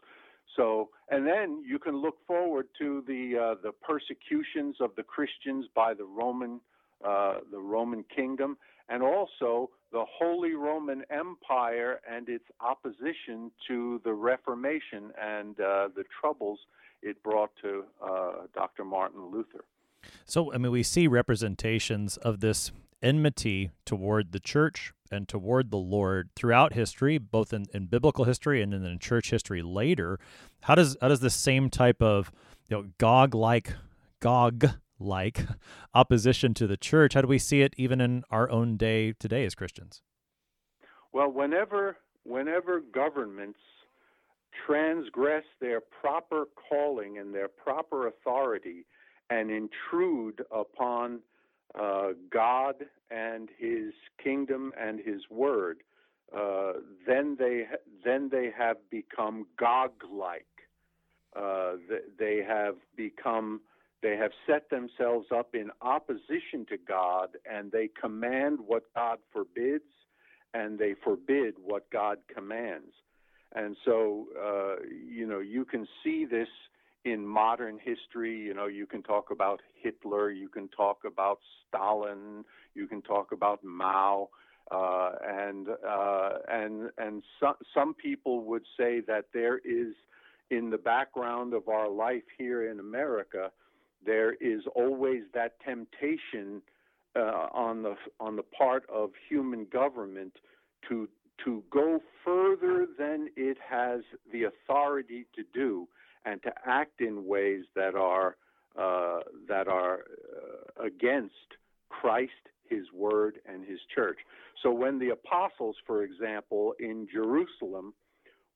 So, 0.56 0.90
and 1.10 1.28
then 1.28 1.64
you 1.66 1.80
can 1.80 2.02
look 2.02 2.18
forward 2.26 2.68
to 2.80 3.04
the 3.08 3.38
uh, 3.38 3.56
the 3.62 3.72
persecutions 3.72 4.78
of 4.80 4.92
the 4.96 5.04
Christians 5.04 5.66
by 5.76 5.94
the 5.94 6.06
Roman 6.06 6.62
the 7.02 7.60
Roman 7.60 8.04
kingdom, 8.14 8.58
and 8.90 9.02
also 9.02 9.70
the 9.92 10.06
Holy 10.06 10.54
Roman 10.54 11.04
Empire 11.10 12.00
and 12.10 12.30
its 12.30 12.46
opposition 12.62 13.52
to 13.68 14.02
the 14.04 14.14
Reformation 14.14 15.12
and 15.20 15.60
uh, 15.60 15.90
the 15.96 16.04
troubles 16.20 16.60
it 17.02 17.22
brought 17.24 17.52
to 17.62 17.86
uh, 18.04 18.32
Dr. 18.54 18.84
Martin 18.84 19.32
Luther. 19.32 19.64
So, 20.26 20.54
I 20.54 20.58
mean, 20.58 20.72
we 20.72 20.84
see 20.84 21.08
representations 21.08 22.18
of 22.18 22.40
this 22.40 22.72
enmity 23.02 23.72
toward 23.86 24.32
the 24.32 24.40
church 24.40 24.92
and 25.12 25.28
toward 25.28 25.72
the 25.72 25.78
Lord 25.78 26.30
throughout 26.36 26.74
history, 26.74 27.18
both 27.18 27.54
in, 27.54 27.66
in 27.74 27.88
biblical 27.88 28.26
history 28.26 28.62
and 28.62 28.74
in 28.74 29.00
church 29.00 29.32
history 29.32 29.62
later. 29.62 30.20
How 30.62 30.76
does 30.76 30.98
how 31.02 31.08
does 31.08 31.22
the 31.22 31.30
same 31.30 31.70
type 31.70 32.02
of 32.02 32.32
you 32.70 32.78
know 32.78 32.90
Gog 32.98 33.34
like 33.34 33.74
Gog 34.20 34.70
like 35.00 35.46
opposition 35.94 36.54
to 36.56 36.68
the 36.68 36.78
church, 36.78 37.14
how 37.14 37.22
do 37.22 37.28
we 37.28 37.40
see 37.40 37.62
it 37.62 37.74
even 37.78 38.02
in 38.02 38.24
our 38.30 38.50
own 38.50 38.78
day 38.78 39.14
today 39.14 39.46
as 39.46 39.56
Christians? 39.56 40.02
Well, 41.12 41.32
whenever 41.32 41.98
whenever 42.24 42.82
governments 42.82 43.60
transgress 44.66 45.46
their 45.62 45.80
proper 45.80 46.46
calling 46.70 47.18
and 47.18 47.34
their 47.34 47.48
proper 47.48 48.08
authority 48.08 48.86
and 49.30 49.52
intrude 49.52 50.44
upon 50.52 51.20
uh, 51.80 52.10
God 52.32 52.76
and 53.12 53.50
His 53.58 53.94
kingdom 54.24 54.72
and 54.80 55.00
His 55.00 55.22
word, 55.30 55.78
uh, 56.36 56.74
then 57.08 57.36
they 57.40 57.66
then 58.04 58.30
they 58.32 58.52
have 58.58 58.78
become 58.90 59.46
Gog-like. 59.58 60.46
Uh, 61.36 61.74
they 62.18 62.42
have 62.48 62.76
become 62.96 63.62
they 64.02 64.16
have 64.16 64.32
set 64.48 64.70
themselves 64.70 65.28
up 65.36 65.54
in 65.54 65.72
opposition 65.82 66.66
to 66.70 66.78
God, 66.78 67.30
and 67.50 67.72
they 67.72 67.90
command 68.00 68.60
what 68.66 68.84
God 68.96 69.20
forbids, 69.34 69.84
and 70.54 70.80
they 70.80 70.96
forbid 71.04 71.56
what 71.64 71.90
God 71.92 72.20
commands. 72.34 72.94
And 73.54 73.76
so, 73.84 74.28
uh, 74.42 74.76
you 74.88 75.28
know, 75.28 75.40
you 75.40 75.66
can 75.66 75.88
see 76.04 76.26
this 76.26 76.48
in 77.06 77.26
modern 77.26 77.80
history. 77.80 78.38
You 78.38 78.54
know, 78.54 78.68
you 78.68 78.86
can 78.86 79.04
talk 79.04 79.32
about 79.32 79.62
Hitler, 79.82 80.32
you 80.32 80.50
can 80.50 80.68
talk 80.70 81.00
about 81.06 81.40
Stalin, 81.68 82.44
you 82.76 82.88
can 82.88 83.02
talk 83.02 83.32
about 83.32 83.64
Mao, 83.64 84.30
uh, 84.72 85.12
and 85.28 85.68
uh, 85.70 86.30
and 86.48 86.90
and 86.98 87.24
so, 87.40 87.54
some 87.74 87.94
people 87.94 88.44
would 88.44 88.64
say 88.78 89.02
that 89.08 89.26
there 89.34 89.58
is 89.60 89.94
in 90.52 90.70
the 90.70 90.78
background 90.78 91.54
of 91.54 91.68
our 91.68 91.90
life 91.90 92.24
here 92.38 92.70
in 92.70 92.80
America, 92.80 93.52
there 94.06 94.34
is 94.34 94.62
always 94.76 95.22
that 95.34 95.60
temptation 95.66 96.62
uh, 97.16 97.48
on 97.54 97.84
the 97.84 97.96
on 98.20 98.36
the 98.36 98.44
part 98.44 98.84
of 98.94 99.12
human 99.28 99.66
government 99.66 100.34
to 100.88 101.08
to 101.46 101.64
go 101.72 102.02
further 102.24 102.86
than 102.98 103.30
it 103.36 103.58
has 103.68 104.02
the 104.32 104.44
authority 104.44 105.26
to 105.36 105.44
do 105.54 105.88
and 106.30 106.42
to 106.44 106.52
act 106.66 107.02
in 107.02 107.26
ways 107.26 107.64
that 107.76 107.96
are 107.96 108.36
uh, 108.78 109.20
that 109.48 109.68
are 109.68 110.00
uh, 110.00 110.86
against 110.86 111.34
Christ, 111.90 112.32
His 112.70 112.84
Word, 112.94 113.40
and 113.46 113.66
His 113.66 113.80
Church. 113.94 114.18
So 114.62 114.72
when 114.72 115.00
the 115.00 115.10
apostles, 115.10 115.76
for 115.88 116.04
example, 116.04 116.74
in 116.80 117.08
Jerusalem, 117.12 117.94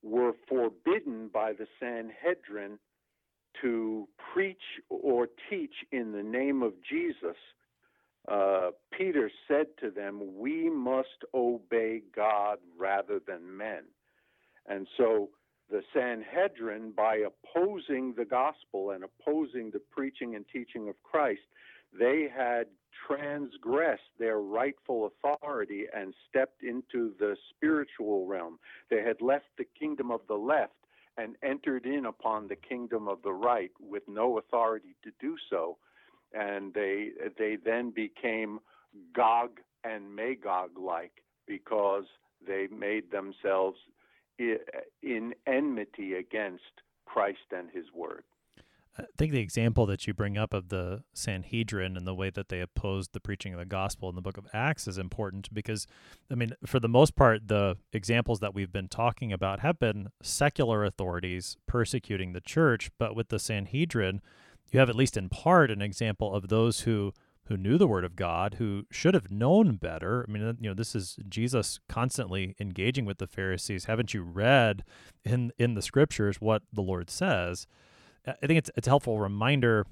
were 0.03 0.33
forbidden 0.47 1.29
by 1.33 1.53
the 1.53 1.65
Sanhedrin 1.79 2.77
to 3.61 4.07
preach 4.33 4.61
or 4.89 5.27
teach 5.49 5.73
in 5.91 6.11
the 6.11 6.23
name 6.23 6.61
of 6.61 6.73
Jesus, 6.89 7.37
uh, 8.27 8.69
Peter 8.97 9.31
said 9.47 9.67
to 9.81 9.89
them, 9.89 10.37
We 10.37 10.69
must 10.69 11.07
obey 11.33 12.01
God 12.15 12.59
rather 12.77 13.19
than 13.25 13.57
men. 13.57 13.83
And 14.67 14.87
so 14.97 15.29
the 15.73 15.81
Sanhedrin, 15.91 16.93
by 16.95 17.23
opposing 17.25 18.13
the 18.15 18.25
gospel 18.25 18.91
and 18.91 19.03
opposing 19.03 19.71
the 19.71 19.81
preaching 19.91 20.35
and 20.35 20.45
teaching 20.53 20.87
of 20.87 20.95
Christ, 21.01 21.41
they 21.99 22.29
had 22.33 22.67
transgressed 23.07 24.13
their 24.19 24.39
rightful 24.39 25.11
authority 25.25 25.85
and 25.91 26.13
stepped 26.29 26.61
into 26.61 27.13
the 27.19 27.35
spiritual 27.49 28.27
realm. 28.27 28.59
They 28.91 29.01
had 29.01 29.19
left 29.19 29.47
the 29.57 29.65
kingdom 29.79 30.11
of 30.11 30.21
the 30.27 30.35
left 30.35 30.73
and 31.17 31.37
entered 31.41 31.87
in 31.87 32.05
upon 32.05 32.47
the 32.47 32.55
kingdom 32.55 33.07
of 33.07 33.23
the 33.23 33.33
right 33.33 33.71
with 33.79 34.03
no 34.07 34.37
authority 34.37 34.95
to 35.03 35.11
do 35.19 35.35
so 35.49 35.77
and 36.33 36.73
they 36.73 37.09
they 37.37 37.55
then 37.63 37.91
became 37.91 38.59
Gog 39.15 39.59
and 39.83 40.15
Magog 40.15 40.71
like 40.77 41.23
because 41.47 42.05
they 42.45 42.67
made 42.75 43.11
themselves 43.11 43.77
in 44.39 45.33
enmity 45.47 46.13
against 46.13 46.81
Christ 47.05 47.51
and 47.51 47.69
his 47.71 47.85
word. 47.93 48.23
I 48.95 49.05
think 49.17 49.31
the 49.31 49.39
example 49.39 49.87
that 49.87 50.05
you 50.05 50.13
bring 50.13 50.37
up 50.37 50.53
of 50.53 50.69
the 50.69 51.03
Sanhedrin 51.13 51.97
and 51.97 52.05
the 52.05 52.13
way 52.13 52.29
that 52.29 52.49
they 52.49 52.61
opposed 52.61 53.13
the 53.13 53.19
preaching 53.19 53.51
of 53.53 53.59
the 53.59 53.65
gospel 53.65 54.07
in 54.07 54.15
the 54.15 54.21
book 54.21 54.37
of 54.37 54.45
Acts 54.53 54.87
is 54.87 54.99
important 54.99 55.51
because, 55.51 55.87
I 56.31 56.35
mean, 56.35 56.51
for 56.63 56.79
the 56.79 56.87
most 56.87 57.15
part, 57.15 57.47
the 57.47 57.77
examples 57.91 58.39
that 58.41 58.53
we've 58.53 58.71
been 58.71 58.87
talking 58.87 59.33
about 59.33 59.61
have 59.61 59.79
been 59.79 60.09
secular 60.21 60.85
authorities 60.85 61.57
persecuting 61.65 62.33
the 62.33 62.41
church. 62.41 62.91
But 62.99 63.15
with 63.15 63.29
the 63.29 63.39
Sanhedrin, 63.39 64.21
you 64.69 64.79
have 64.79 64.89
at 64.89 64.95
least 64.95 65.17
in 65.17 65.27
part 65.27 65.71
an 65.71 65.81
example 65.81 66.31
of 66.31 66.49
those 66.49 66.81
who 66.81 67.13
who 67.47 67.57
knew 67.57 67.77
the 67.77 67.87
word 67.87 68.05
of 68.05 68.15
God, 68.15 68.55
who 68.55 68.83
should 68.89 69.13
have 69.13 69.31
known 69.31 69.75
better. 69.75 70.25
I 70.27 70.31
mean, 70.31 70.57
you 70.61 70.69
know, 70.69 70.73
this 70.73 70.95
is 70.95 71.17
Jesus 71.27 71.79
constantly 71.89 72.55
engaging 72.59 73.05
with 73.05 73.17
the 73.17 73.27
Pharisees. 73.27 73.85
Haven't 73.85 74.13
you 74.13 74.23
read 74.23 74.83
in 75.25 75.51
in 75.57 75.73
the 75.73 75.81
scriptures 75.81 76.39
what 76.39 76.63
the 76.71 76.81
Lord 76.81 77.09
says? 77.09 77.67
I 78.25 78.47
think 78.47 78.57
it's 78.57 78.71
it's 78.77 78.87
a 78.87 78.91
helpful 78.91 79.19
reminder 79.19 79.85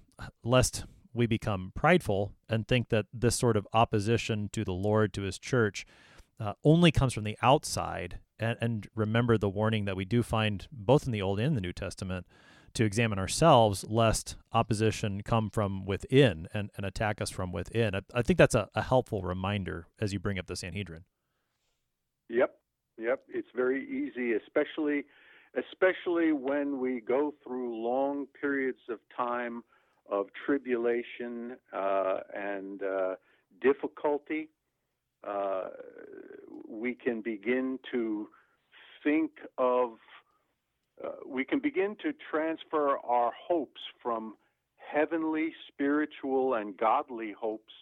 lest 0.44 0.86
we 1.14 1.28
become 1.28 1.72
prideful 1.76 2.32
and 2.48 2.68
think 2.68 2.90
that 2.90 3.06
this 3.14 3.36
sort 3.36 3.58
of 3.58 3.68
opposition 3.74 4.50
to 4.54 4.64
the 4.64 4.74
Lord 4.74 5.14
to 5.14 5.24
his 5.24 5.38
church 5.38 5.86
uh, 6.40 6.54
only 6.64 6.92
comes 6.92 7.14
from 7.14 7.26
the 7.26 7.38
outside 7.42 8.20
and, 8.40 8.58
and 8.62 8.88
remember 8.96 9.38
the 9.38 9.50
warning 9.50 9.86
that 9.86 9.96
we 9.96 10.06
do 10.06 10.24
find 10.24 10.68
both 10.72 11.06
in 11.06 11.12
the 11.12 11.22
Old 11.22 11.40
and 11.40 11.56
the 11.56 11.62
New 11.62 11.74
Testament 11.74 12.26
to 12.73 12.86
examine 12.86 13.19
ourselves 13.19 13.86
lest 13.88 14.36
opposition 14.53 15.21
come 15.23 15.49
from 15.49 15.86
within 15.86 16.47
and, 16.53 16.69
and 16.77 16.86
attack 16.86 17.21
us 17.21 17.29
from 17.29 17.51
within. 17.51 17.95
I, 17.95 18.01
I 18.13 18.21
think 18.21 18.38
that's 18.38 18.55
a, 18.55 18.69
a 18.75 18.81
helpful 18.81 19.21
reminder 19.21 19.88
as 19.99 20.13
you 20.13 20.19
bring 20.19 20.39
up 20.39 20.47
the 20.47 20.55
Sanhedrin. 20.55 21.03
Yep, 22.29 22.53
yep. 22.97 23.21
It's 23.27 23.49
very 23.55 23.84
easy, 23.84 24.34
especially 24.34 25.05
especially 25.57 26.31
when 26.31 26.79
we 26.79 27.01
go 27.01 27.34
through 27.43 27.84
long 27.84 28.25
periods 28.39 28.79
of 28.89 28.99
time 29.15 29.63
of 30.10 30.27
tribulation 30.45 31.57
uh, 31.73 32.19
and 32.34 32.81
uh, 32.84 33.15
difficulty. 33.62 34.49
Uh, 35.27 35.67
we 36.67 36.93
can 36.93 37.21
begin 37.21 37.79
to 37.91 38.29
think 39.03 39.31
of 39.57 39.91
uh, 41.04 41.10
we 41.26 41.44
can 41.44 41.60
begin 41.60 41.96
to 42.04 42.14
transfer 42.30 42.98
our 43.00 43.32
hopes 43.48 43.82
from 44.02 44.36
heavenly, 44.78 45.54
spiritual, 45.68 46.56
and 46.56 46.78
godly 46.78 47.34
hopes 47.40 47.74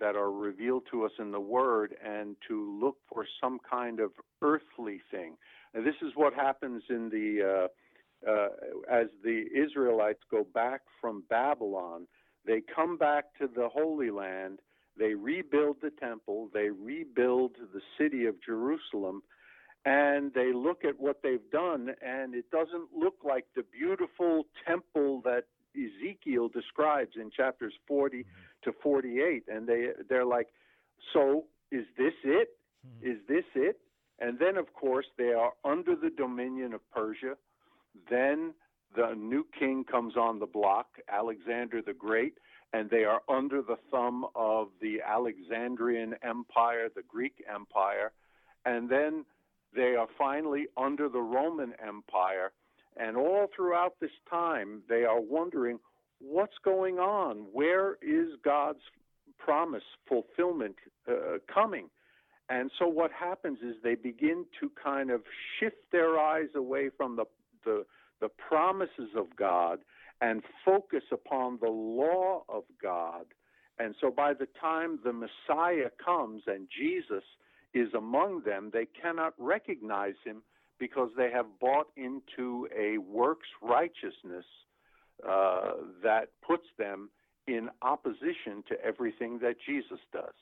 that 0.00 0.16
are 0.16 0.32
revealed 0.32 0.82
to 0.90 1.04
us 1.04 1.12
in 1.18 1.30
the 1.30 1.40
Word 1.40 1.94
and 2.04 2.36
to 2.48 2.78
look 2.80 2.96
for 3.12 3.26
some 3.40 3.58
kind 3.68 4.00
of 4.00 4.10
earthly 4.42 5.00
thing. 5.10 5.36
And 5.72 5.86
this 5.86 5.94
is 6.02 6.12
what 6.14 6.34
happens 6.34 6.82
in 6.88 7.08
the 7.10 7.68
uh, 8.24 8.30
uh, 8.30 8.48
as 8.90 9.08
the 9.22 9.44
Israelites 9.54 10.20
go 10.30 10.46
back 10.54 10.80
from 11.00 11.24
Babylon. 11.28 12.06
They 12.46 12.62
come 12.74 12.96
back 12.96 13.24
to 13.40 13.46
the 13.46 13.68
Holy 13.68 14.10
Land. 14.10 14.60
They 14.98 15.14
rebuild 15.14 15.76
the 15.82 15.90
temple. 15.90 16.48
They 16.54 16.70
rebuild 16.70 17.52
the 17.72 17.80
city 17.98 18.26
of 18.26 18.36
Jerusalem 18.44 19.22
and 19.84 20.32
they 20.32 20.52
look 20.52 20.84
at 20.84 20.98
what 20.98 21.20
they've 21.22 21.50
done, 21.52 21.90
and 22.02 22.34
it 22.34 22.50
doesn't 22.50 22.88
look 22.96 23.16
like 23.24 23.44
the 23.54 23.64
beautiful 23.70 24.46
temple 24.66 25.20
that 25.24 25.44
Ezekiel 25.76 26.48
describes 26.48 27.16
in 27.20 27.30
chapters 27.30 27.74
40 27.86 28.24
to 28.62 28.72
48. 28.82 29.44
And 29.48 29.66
they 29.66 29.88
they're 30.08 30.24
like, 30.24 30.48
so 31.12 31.44
is 31.70 31.84
this 31.98 32.14
it? 32.24 32.48
Hmm. 32.84 33.10
Is 33.10 33.18
this 33.28 33.44
it? 33.54 33.78
And 34.20 34.38
then, 34.38 34.56
of 34.56 34.72
course, 34.72 35.06
they 35.18 35.32
are 35.32 35.52
under 35.64 35.96
the 35.96 36.10
dominion 36.10 36.72
of 36.72 36.80
Persia. 36.90 37.36
Then 38.08 38.54
the 38.96 39.14
new 39.14 39.44
king 39.58 39.84
comes 39.84 40.16
on 40.16 40.38
the 40.38 40.46
block, 40.46 40.86
Alexander 41.08 41.82
the 41.82 41.92
Great, 41.92 42.34
and 42.72 42.88
they 42.90 43.04
are 43.04 43.22
under 43.28 43.60
the 43.60 43.76
thumb 43.90 44.24
of 44.34 44.68
the 44.80 45.00
Alexandrian 45.06 46.14
Empire, 46.22 46.88
the 46.94 47.02
Greek 47.02 47.44
Empire. 47.52 48.12
And 48.64 48.88
then 48.88 49.24
they 49.74 49.94
are 49.96 50.08
finally 50.16 50.66
under 50.76 51.08
the 51.08 51.20
Roman 51.20 51.72
Empire. 51.84 52.52
And 52.96 53.16
all 53.16 53.48
throughout 53.54 53.94
this 54.00 54.10
time, 54.30 54.82
they 54.88 55.04
are 55.04 55.20
wondering 55.20 55.78
what's 56.20 56.56
going 56.64 56.98
on? 56.98 57.46
Where 57.52 57.96
is 58.02 58.28
God's 58.44 58.80
promise 59.38 59.82
fulfillment 60.08 60.76
uh, 61.08 61.38
coming? 61.52 61.88
And 62.48 62.70
so 62.78 62.86
what 62.86 63.10
happens 63.10 63.58
is 63.62 63.76
they 63.82 63.94
begin 63.94 64.44
to 64.60 64.70
kind 64.82 65.10
of 65.10 65.22
shift 65.58 65.76
their 65.92 66.18
eyes 66.18 66.48
away 66.54 66.90
from 66.96 67.16
the, 67.16 67.24
the, 67.64 67.84
the 68.20 68.28
promises 68.28 69.10
of 69.16 69.34
God 69.36 69.78
and 70.20 70.42
focus 70.64 71.04
upon 71.10 71.58
the 71.60 71.70
law 71.70 72.44
of 72.48 72.64
God. 72.82 73.24
And 73.78 73.94
so 74.00 74.10
by 74.10 74.34
the 74.34 74.46
time 74.60 74.98
the 75.04 75.12
Messiah 75.12 75.90
comes 76.04 76.42
and 76.46 76.68
Jesus 76.70 77.24
is 77.74 77.92
among 77.94 78.42
them, 78.44 78.70
they 78.72 78.86
cannot 78.86 79.34
recognize 79.38 80.14
him 80.24 80.42
because 80.78 81.10
they 81.16 81.30
have 81.30 81.46
bought 81.60 81.88
into 81.96 82.68
a 82.76 82.98
works 82.98 83.48
righteousness 83.62 84.44
uh, 85.28 85.72
that 86.02 86.28
puts 86.46 86.66
them 86.78 87.10
in 87.46 87.68
opposition 87.82 88.64
to 88.68 88.74
everything 88.84 89.38
that 89.40 89.56
Jesus 89.66 90.00
does. 90.12 90.34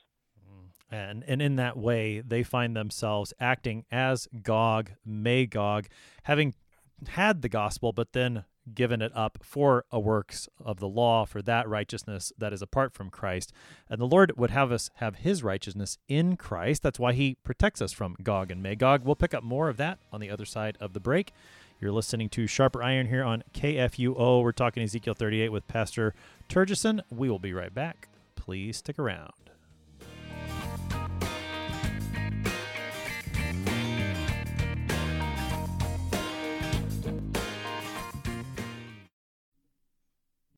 Mm. 0.48 0.68
And, 0.90 1.24
and 1.26 1.42
in 1.42 1.56
that 1.56 1.76
way, 1.76 2.20
they 2.20 2.42
find 2.42 2.76
themselves 2.76 3.32
acting 3.40 3.84
as 3.90 4.28
Gog, 4.42 4.92
Magog, 5.04 5.86
having 6.24 6.54
had 7.08 7.42
the 7.42 7.48
gospel, 7.48 7.92
but 7.92 8.12
then 8.12 8.44
given 8.74 9.02
it 9.02 9.12
up 9.14 9.38
for 9.42 9.84
a 9.90 9.98
works 9.98 10.48
of 10.64 10.78
the 10.78 10.88
law, 10.88 11.24
for 11.24 11.42
that 11.42 11.68
righteousness 11.68 12.32
that 12.38 12.52
is 12.52 12.62
apart 12.62 12.92
from 12.92 13.10
Christ. 13.10 13.52
And 13.88 14.00
the 14.00 14.06
Lord 14.06 14.36
would 14.36 14.50
have 14.50 14.72
us 14.72 14.90
have 14.96 15.16
his 15.16 15.42
righteousness 15.42 15.98
in 16.08 16.36
Christ. 16.36 16.82
That's 16.82 16.98
why 16.98 17.12
he 17.12 17.36
protects 17.44 17.82
us 17.82 17.92
from 17.92 18.16
Gog 18.22 18.50
and 18.50 18.62
Magog. 18.62 19.04
We'll 19.04 19.16
pick 19.16 19.34
up 19.34 19.42
more 19.42 19.68
of 19.68 19.76
that 19.78 19.98
on 20.12 20.20
the 20.20 20.30
other 20.30 20.44
side 20.44 20.76
of 20.80 20.92
the 20.92 21.00
break. 21.00 21.32
You're 21.80 21.92
listening 21.92 22.28
to 22.30 22.46
Sharper 22.46 22.82
Iron 22.82 23.08
here 23.08 23.24
on 23.24 23.42
KFUO. 23.54 24.42
We're 24.42 24.52
talking 24.52 24.84
Ezekiel 24.84 25.14
38 25.14 25.48
with 25.50 25.66
Pastor 25.66 26.14
Turgeson. 26.48 27.00
We 27.10 27.28
will 27.28 27.40
be 27.40 27.52
right 27.52 27.74
back. 27.74 28.08
Please 28.36 28.76
stick 28.76 28.98
around. 28.98 29.51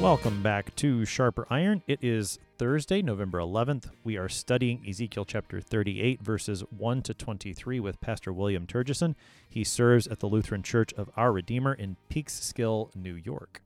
Welcome 0.00 0.44
back 0.44 0.76
to 0.76 1.04
Sharper 1.04 1.44
Iron. 1.50 1.82
It 1.88 1.98
is 2.02 2.38
Thursday, 2.56 3.02
November 3.02 3.40
11th. 3.40 3.90
We 4.04 4.16
are 4.16 4.28
studying 4.28 4.84
Ezekiel 4.88 5.24
chapter 5.24 5.60
38, 5.60 6.22
verses 6.22 6.60
1 6.70 7.02
to 7.02 7.14
23 7.14 7.80
with 7.80 8.00
Pastor 8.00 8.32
William 8.32 8.64
Turgison. 8.64 9.16
He 9.48 9.64
serves 9.64 10.06
at 10.06 10.20
the 10.20 10.28
Lutheran 10.28 10.62
Church 10.62 10.92
of 10.92 11.10
Our 11.16 11.32
Redeemer 11.32 11.74
in 11.74 11.96
Peekskill, 12.08 12.94
New 12.94 13.14
York. 13.14 13.60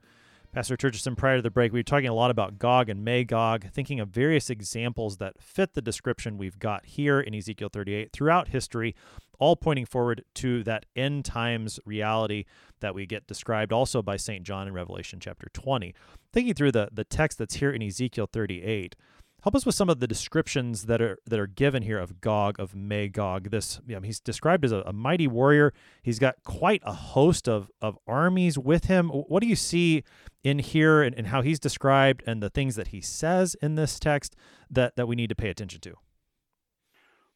Pastor 0.53 0.77
Turgison, 0.77 1.19
prior 1.19 1.37
to 1.37 1.43
the 1.43 1.51
break, 1.51 1.71
we 1.71 1.81
were 1.81 1.85
talking 1.85 2.09
a 2.09 2.15
lot 2.15 2.31
about 2.31 2.59
Gog 2.59 2.89
and 2.89 3.05
Magog, 3.05 3.71
thinking 3.71 4.01
of 4.01 4.09
various 4.09 4.49
examples 4.49 5.19
that 5.19 5.41
fit 5.41 5.75
the 5.75 5.83
description 5.83 6.39
we've 6.39 6.59
got 6.59 6.87
here 6.87 7.21
in 7.21 7.35
Ezekiel 7.35 7.69
38 7.71 8.11
throughout 8.11 8.49
history 8.49 8.95
all 9.43 9.57
pointing 9.57 9.85
forward 9.85 10.25
to 10.35 10.63
that 10.63 10.87
end 10.95 11.25
times 11.25 11.81
reality 11.85 12.45
that 12.79 12.95
we 12.95 13.07
get 13.07 13.27
described 13.27 13.73
also 13.73 14.01
by 14.01 14.17
St. 14.17 14.45
John 14.45 14.69
in 14.69 14.73
Revelation 14.73 15.19
chapter 15.19 15.49
20. 15.53 15.93
Thinking 16.33 16.55
through 16.55 16.71
the, 16.71 16.89
the 16.93 17.03
text 17.03 17.39
that's 17.39 17.57
here 17.57 17.73
in 17.73 17.83
Ezekiel 17.83 18.29
38, 18.33 18.95
help 19.43 19.57
us 19.57 19.67
with 19.67 19.75
some 19.75 19.91
of 19.91 19.99
the 19.99 20.07
descriptions 20.07 20.85
that 20.85 21.03
are 21.03 21.19
that 21.27 21.41
are 21.41 21.49
given 21.49 21.83
here 21.83 21.99
of 21.99 22.21
Gog, 22.21 22.61
of 22.61 22.77
Magog. 22.77 23.51
This 23.51 23.81
you 23.85 23.97
know, 23.97 24.03
he's 24.03 24.21
described 24.21 24.65
as 24.65 24.71
a, 24.71 24.85
a, 24.87 24.93
mighty 24.93 25.27
warrior. 25.27 25.75
He's 26.05 26.21
got 26.21 26.37
quite 26.45 26.81
a 26.85 26.93
host 26.93 27.49
of, 27.49 27.69
of 27.81 27.99
armies 28.07 28.57
with 28.57 28.85
him. 28.85 29.09
What 29.09 29.43
do 29.43 29.49
you 29.49 29.57
see 29.57 30.05
in 30.45 30.61
here 30.61 31.03
and, 31.03 31.17
and 31.17 31.27
how 31.27 31.43
he's 31.43 31.59
described 31.59 32.23
and 32.29 32.41
the 32.41 32.51
things 32.51 32.77
that 32.77 32.89
he 32.89 33.01
says 33.01 33.57
in 33.61 33.75
this 33.75 33.99
text 33.99 34.37
that, 34.71 34.95
that 34.95 35.09
we 35.09 35.17
need 35.17 35.31
to 35.31 35.35
pay 35.35 35.49
attention 35.49 35.81
to? 35.81 35.95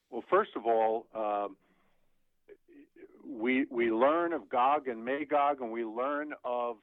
Well, 0.08 0.22
first 0.30 0.52
of 0.54 0.66
all, 0.66 1.08
um, 1.12 1.56
we 3.28 3.66
we 3.70 3.90
learn 3.90 4.32
of 4.32 4.48
Gog 4.48 4.88
and 4.88 5.04
Magog, 5.04 5.60
and 5.60 5.70
we 5.70 5.84
learn 5.84 6.32
of 6.44 6.76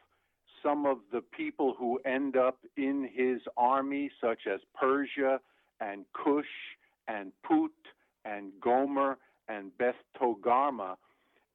some 0.62 0.86
of 0.86 0.98
the 1.12 1.22
people 1.22 1.76
who 1.78 2.00
end 2.06 2.38
up 2.38 2.60
in 2.78 3.10
his 3.14 3.42
army, 3.58 4.10
such 4.22 4.42
as 4.52 4.62
Persia 4.74 5.40
and 5.80 6.06
Cush 6.14 6.46
and 7.08 7.32
Put 7.44 7.72
and 8.26 8.52
Gomer 8.62 9.18
and 9.48 9.78
Beth 9.78 9.96
Togarmah, 10.20 10.96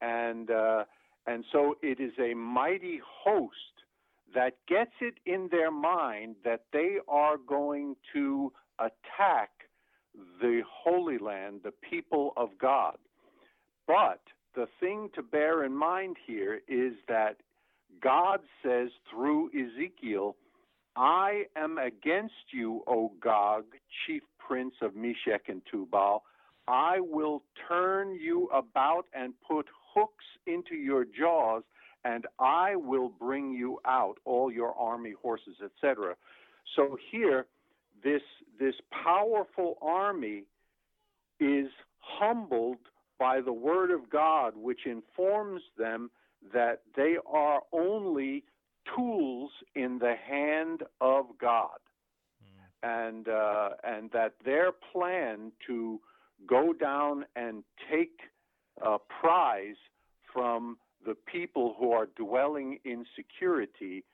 and 0.01 0.51
uh, 0.51 0.85
and 1.27 1.45
so 1.53 1.77
it 1.83 2.01
is 2.01 2.13
a 2.19 2.35
mighty 2.35 3.01
host 3.25 3.55
that 4.35 4.57
gets 4.69 4.93
it 5.01 5.15
in 5.25 5.49
their 5.51 5.71
mind 5.71 6.37
that 6.45 6.65
they 6.73 6.99
are 7.09 7.37
going 7.37 7.97
to 8.13 8.53
attack 8.79 9.51
the 10.41 10.63
Holy 10.69 11.19
Land, 11.19 11.61
the 11.65 11.73
people 11.89 12.33
of 12.37 12.51
God. 12.61 12.97
But 13.87 14.18
thing 14.89 15.11
to 15.15 15.23
bear 15.23 15.65
in 15.65 15.75
mind 15.75 16.17
here 16.27 16.61
is 16.67 16.95
that 17.09 17.37
God 18.03 18.41
says 18.63 18.89
through 19.11 19.51
Ezekiel, 19.51 20.35
I 20.97 21.43
am 21.57 21.77
against 21.77 22.53
you, 22.53 22.83
O 22.87 23.13
Gog, 23.21 23.65
chief 24.07 24.23
prince 24.39 24.75
of 24.81 24.97
Meshech 24.97 25.49
and 25.49 25.61
Tubal. 25.71 26.23
I 26.67 27.01
will 27.01 27.43
turn 27.69 28.15
you 28.15 28.49
about 28.53 29.05
and 29.13 29.35
put 29.47 29.67
hooks 29.95 30.25
into 30.47 30.75
your 30.75 31.05
jaws, 31.05 31.65
and 32.05 32.27
I 32.39 32.77
will 32.77 33.11
bring 33.11 33.53
you 33.53 33.81
out, 33.87 34.17
all 34.25 34.51
your 34.51 34.75
army 34.75 35.13
horses, 35.21 35.57
etc. 35.63 36.15
So 36.77 36.97
here, 37.11 37.45
this 38.03 38.23
this 38.59 38.75
powerful 39.05 39.77
army 39.83 40.45
is 41.41 41.69
humbled 41.99 42.79
by 43.19 43.41
the 43.41 43.53
word 43.53 43.91
of 43.91 44.09
God, 44.11 44.55
which 44.57 44.87
informs 44.87 45.63
them 45.77 46.11
that 46.53 46.83
they 46.97 47.17
are 47.31 47.63
only 47.73 48.45
tools 48.97 49.51
in 49.75 49.99
the 49.99 50.15
hand 50.15 50.83
of 51.01 51.27
God, 51.41 51.79
mm. 52.43 53.09
and 53.09 53.29
uh, 53.29 53.71
and 53.85 54.11
that 54.13 54.35
their 54.45 54.71
plan 54.93 55.53
to 55.67 56.01
go 56.47 56.73
down 56.73 57.25
and 57.35 57.65
take 57.91 58.21
a 58.81 58.97
prize 59.21 59.77
from 60.33 60.79
the 61.05 61.15
people 61.15 61.75
who 61.79 61.93
are 61.93 62.09
dwelling 62.17 62.79
in 62.85 63.05
security 63.17 64.05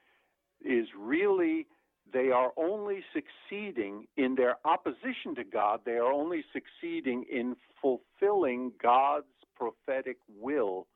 is 0.64 0.86
really 0.98 1.66
they 2.12 2.30
are 2.30 2.52
only 2.56 3.02
succeeding 3.12 4.06
in 4.16 4.34
their 4.34 4.56
opposition 4.64 5.34
to 5.36 5.44
God. 5.44 5.80
They 5.84 5.92
are 5.92 6.12
only 6.12 6.44
succeeding 6.52 7.24
in 7.30 7.56
fulfilling 7.80 8.72
God's 8.82 9.26
prophetic 9.56 10.18
will 10.28 10.86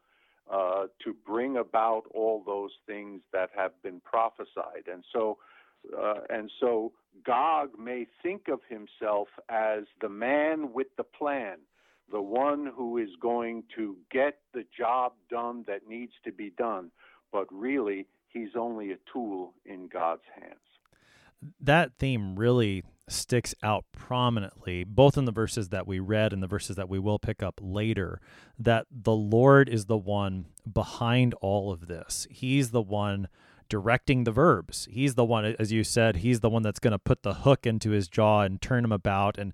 uh, 0.51 0.87
to 1.05 1.14
bring 1.27 1.57
about 1.57 2.03
all 2.14 2.42
those 2.44 2.73
things 2.87 3.23
that 3.33 3.51
have 3.57 3.73
been 3.83 4.01
prophesied. 4.01 4.87
And 4.90 5.05
so, 5.12 5.38
uh, 5.97 6.21
and 6.31 6.51
so, 6.61 6.92
Gog 7.25 7.71
may 7.79 8.07
think 8.23 8.49
of 8.49 8.61
himself 8.68 9.29
as 9.49 9.85
the 10.01 10.09
man 10.09 10.73
with 10.73 10.88
the 10.97 11.05
plan, 11.05 11.59
the 12.11 12.23
one 12.23 12.71
who 12.75 12.99
is 12.99 13.11
going 13.21 13.64
to 13.77 13.97
get 14.11 14.38
the 14.55 14.64
job 14.77 15.12
done 15.31 15.64
that 15.66 15.88
needs 15.88 16.12
to 16.25 16.33
be 16.33 16.51
done. 16.51 16.90
But 17.33 17.47
really, 17.51 18.07
he's 18.29 18.57
only 18.57 18.92
a 18.92 18.99
tool 19.12 19.55
in 19.66 19.88
God's 19.88 20.23
hands 20.35 20.67
that 21.61 21.92
theme 21.98 22.37
really 22.38 22.85
sticks 23.09 23.55
out 23.62 23.85
prominently, 23.92 24.85
both 24.85 25.16
in 25.16 25.24
the 25.24 25.33
verses 25.33 25.70
that 25.70 25.87
we 25.87 25.98
read 25.98 26.33
and 26.33 26.42
the 26.42 26.46
verses 26.46 26.77
that 26.77 26.88
we 26.88 26.98
will 26.98 27.18
pick 27.18 27.42
up 27.42 27.59
later, 27.62 28.20
that 28.59 28.87
the 28.90 29.14
Lord 29.14 29.68
is 29.68 29.87
the 29.87 29.96
one 29.96 30.46
behind 30.70 31.35
all 31.35 31.72
of 31.72 31.87
this. 31.87 32.27
He's 32.31 32.70
the 32.70 32.83
one 32.83 33.29
directing 33.68 34.24
the 34.24 34.33
verbs. 34.33 34.88
He's 34.90 35.14
the 35.14 35.24
one, 35.24 35.57
as 35.59 35.72
you 35.72 35.85
said, 35.85 36.16
he's 36.16 36.40
the 36.40 36.51
one 36.51 36.62
that's 36.62 36.79
going 36.79 36.92
to 36.92 36.98
put 36.98 37.22
the 37.22 37.35
hook 37.35 37.66
into 37.66 37.90
his 37.90 38.09
jaw 38.09 38.42
and 38.42 38.61
turn 38.61 38.85
him 38.85 38.92
about 38.92 39.38
and 39.38 39.53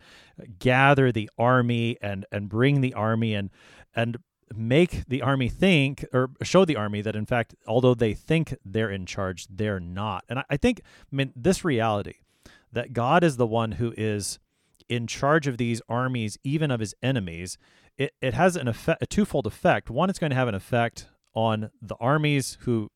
gather 0.58 1.10
the 1.10 1.30
army 1.38 1.96
and 2.00 2.24
and 2.30 2.48
bring 2.48 2.80
the 2.80 2.94
army 2.94 3.34
and 3.34 3.50
and 3.94 4.18
make 4.54 5.06
the 5.08 5.22
army 5.22 5.48
think 5.48 6.04
or 6.12 6.30
show 6.42 6.64
the 6.64 6.76
army 6.76 7.00
that 7.00 7.16
in 7.16 7.26
fact 7.26 7.54
although 7.66 7.94
they 7.94 8.14
think 8.14 8.54
they're 8.64 8.90
in 8.90 9.06
charge 9.06 9.46
they're 9.48 9.80
not. 9.80 10.24
And 10.28 10.42
i, 10.50 10.56
think 10.56 10.80
i 11.12 11.16
mean 11.16 11.32
this 11.34 11.64
reality 11.64 12.16
that 12.72 12.92
god 12.92 13.24
is 13.24 13.36
the 13.36 13.46
one 13.46 13.72
who 13.72 13.94
is 13.96 14.38
in 14.88 15.06
charge 15.06 15.46
of 15.46 15.56
these 15.56 15.80
armies 15.88 16.38
even 16.44 16.70
of 16.70 16.80
his 16.80 16.94
enemies 17.02 17.58
it, 17.96 18.12
it 18.20 18.34
has 18.34 18.56
an 18.56 18.68
effect 18.68 19.02
a 19.02 19.06
twofold 19.06 19.46
effect. 19.46 19.90
One 19.90 20.10
it's 20.10 20.18
going 20.18 20.30
to 20.30 20.36
have 20.36 20.48
an 20.48 20.54
effect 20.54 21.08
on 21.34 21.70
the 21.80 21.96
armies 22.00 22.58
who 22.60 22.90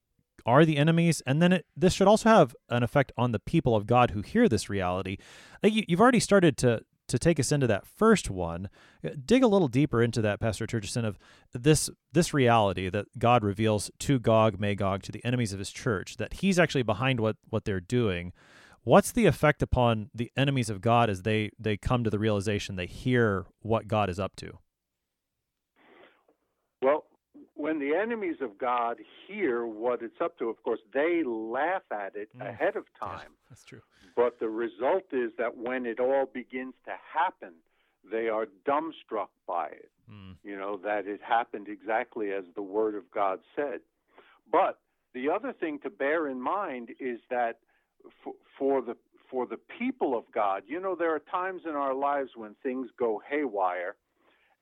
are 0.47 0.65
the 0.65 0.77
enemies 0.77 1.23
and 1.27 1.43
then 1.43 1.53
it, 1.53 1.67
this 1.77 1.93
should 1.93 2.09
also 2.09 2.29
have 2.29 2.57
an 2.71 2.83
effect 2.83 3.13
on 3.17 3.33
the 3.33 3.39
people 3.39 3.77
of 3.77 3.87
god 3.87 4.13
who 4.13 4.23
hear 4.23 4.49
this 4.49 4.71
reality. 4.71 5.19
Like 5.63 5.75
you, 5.75 5.85
you've 5.87 6.01
already 6.01 6.21
started 6.21 6.57
to 6.59 6.83
to 7.09 7.19
take 7.19 7.41
us 7.41 7.51
into 7.51 7.67
that 7.67 7.87
first 7.87 8.31
one, 8.31 8.69
uh, 9.05 9.11
dig 9.25 9.43
a 9.43 9.49
little 9.49 9.69
deeper 9.69 10.03
into 10.03 10.23
that, 10.23 10.41
Pastor 10.41 10.67
Turgeson, 10.67 11.05
of 11.05 11.19
this 11.53 11.91
this 12.13 12.33
reality 12.33 12.89
that 12.89 13.07
God 13.19 13.43
reveals 13.43 13.91
to 14.01 14.19
Gog, 14.19 14.61
Magog, 14.61 15.03
to 15.03 15.13
the 15.13 15.25
enemies 15.25 15.53
of 15.53 15.59
His 15.59 15.71
church, 15.71 16.17
that 16.19 16.35
He's 16.35 16.59
actually 16.59 16.83
behind 16.83 17.21
what 17.21 17.37
what 17.51 17.65
they're 17.65 17.81
doing. 17.81 18.33
What's 18.85 19.13
the 19.13 19.27
effect 19.27 19.63
upon 19.63 20.11
the 20.15 20.31
enemies 20.37 20.71
of 20.71 20.81
God 20.81 21.11
as 21.11 21.23
they 21.23 21.51
they 21.59 21.77
come 21.77 22.05
to 22.05 22.11
the 22.11 22.19
realization 22.19 22.77
they 22.77 22.87
hear 22.87 23.47
what 23.61 23.89
God 23.89 24.09
is 24.09 24.21
up 24.21 24.37
to? 24.37 24.59
Well, 26.81 27.05
when 27.59 27.81
the 27.81 27.93
enemies 27.95 28.37
of 28.41 28.57
God 28.57 28.99
hear 29.27 29.67
what 29.67 30.01
it's 30.01 30.21
up 30.21 30.39
to, 30.39 30.49
of 30.49 30.63
course, 30.63 30.79
they 30.95 31.25
laugh 31.25 31.83
at 31.91 32.15
it 32.15 32.29
mm. 32.39 32.49
ahead 32.49 32.77
of 32.77 32.85
time. 32.99 33.19
Yeah, 33.33 33.49
that's 33.51 33.65
true. 33.65 33.81
But 34.15 34.39
the 34.39 34.49
result 34.49 35.13
is 35.13 35.33
that 35.39 35.57
when 35.57 35.85
it 35.85 35.99
all 35.99 36.27
begins 36.33 36.75
to 36.85 36.93
happen, 37.13 37.55
they 38.09 38.29
are 38.29 38.47
dumbstruck 38.65 39.31
by 39.47 39.67
it. 39.67 39.91
Mm. 40.11 40.37
You 40.45 40.57
know, 40.57 40.79
that 40.85 41.09
it 41.09 41.21
happened 41.21 41.67
exactly 41.69 42.31
as 42.31 42.45
the 42.55 42.63
Word 42.63 42.95
of 42.95 43.11
God 43.11 43.41
said. 43.57 43.81
But 44.51 44.79
the 45.13 45.29
other 45.29 45.53
thing 45.53 45.81
to 45.83 45.91
bear 45.91 46.29
in 46.29 46.41
mind 46.41 46.91
is 47.01 47.19
that 47.29 47.59
for, 48.23 48.35
for 48.57 48.83
the 48.83 48.97
for 49.29 49.47
the 49.47 49.59
people 49.79 50.17
of 50.17 50.25
God, 50.33 50.63
you 50.67 50.81
know, 50.81 50.95
there 50.95 51.15
are 51.15 51.19
times 51.19 51.63
in 51.67 51.73
our 51.73 51.93
lives 51.93 52.31
when 52.35 52.55
things 52.63 52.89
go 52.99 53.21
haywire, 53.29 53.97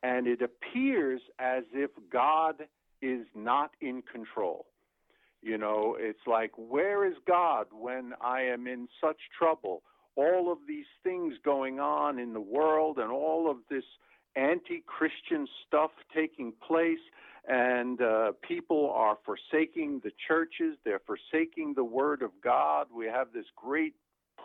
and 0.02 0.26
it 0.26 0.40
appears 0.42 1.20
as 1.38 1.62
if 1.72 1.90
God 2.10 2.64
is 3.02 3.26
not 3.34 3.70
in 3.80 4.02
control. 4.02 4.66
You 5.42 5.58
know, 5.58 5.96
it's 5.98 6.26
like, 6.26 6.50
where 6.56 7.06
is 7.06 7.14
God 7.26 7.66
when 7.70 8.14
I 8.20 8.42
am 8.42 8.66
in 8.66 8.88
such 9.00 9.18
trouble? 9.38 9.82
All 10.16 10.50
of 10.50 10.58
these 10.66 10.86
things 11.04 11.34
going 11.44 11.78
on 11.78 12.18
in 12.18 12.32
the 12.32 12.40
world 12.40 12.98
and 12.98 13.10
all 13.10 13.50
of 13.50 13.58
this 13.70 13.84
anti 14.34 14.82
Christian 14.86 15.46
stuff 15.66 15.90
taking 16.14 16.52
place, 16.66 16.98
and 17.46 18.00
uh, 18.00 18.32
people 18.46 18.90
are 18.94 19.18
forsaking 19.24 20.00
the 20.02 20.10
churches, 20.26 20.76
they're 20.84 21.02
forsaking 21.06 21.74
the 21.74 21.84
Word 21.84 22.22
of 22.22 22.30
God. 22.42 22.88
We 22.94 23.06
have 23.06 23.28
this 23.32 23.46
great 23.54 23.94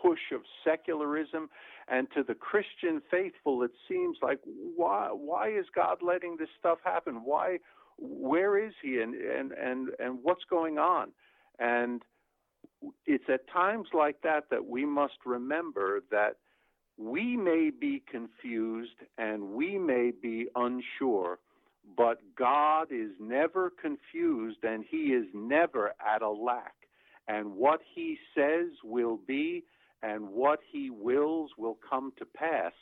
push 0.00 0.32
of 0.32 0.42
secularism 0.64 1.48
and 1.88 2.08
to 2.14 2.22
the 2.22 2.34
christian 2.34 3.00
faithful 3.10 3.62
it 3.62 3.70
seems 3.88 4.16
like 4.22 4.38
why 4.76 5.08
why 5.12 5.48
is 5.48 5.66
god 5.74 5.98
letting 6.02 6.36
this 6.38 6.48
stuff 6.58 6.78
happen 6.84 7.22
why 7.24 7.58
where 8.02 8.58
is 8.58 8.72
he 8.82 9.00
and, 9.00 9.14
and, 9.14 9.52
and, 9.52 9.88
and 9.98 10.18
what's 10.22 10.44
going 10.50 10.78
on? 10.78 11.12
And 11.58 12.02
it's 13.06 13.24
at 13.32 13.48
times 13.48 13.88
like 13.94 14.16
that 14.22 14.44
that 14.50 14.66
we 14.66 14.84
must 14.84 15.14
remember 15.24 16.02
that 16.10 16.36
we 16.98 17.36
may 17.36 17.70
be 17.70 18.02
confused 18.10 18.96
and 19.18 19.50
we 19.50 19.78
may 19.78 20.10
be 20.10 20.48
unsure, 20.56 21.38
but 21.96 22.18
God 22.36 22.88
is 22.90 23.10
never 23.20 23.70
confused 23.70 24.64
and 24.64 24.84
he 24.88 25.12
is 25.12 25.26
never 25.32 25.94
at 26.04 26.22
a 26.22 26.30
lack. 26.30 26.74
And 27.28 27.54
what 27.54 27.80
he 27.94 28.18
says 28.36 28.70
will 28.82 29.18
be, 29.26 29.64
and 30.02 30.28
what 30.30 30.58
he 30.70 30.90
wills 30.90 31.52
will 31.56 31.78
come 31.88 32.12
to 32.18 32.24
pass. 32.24 32.72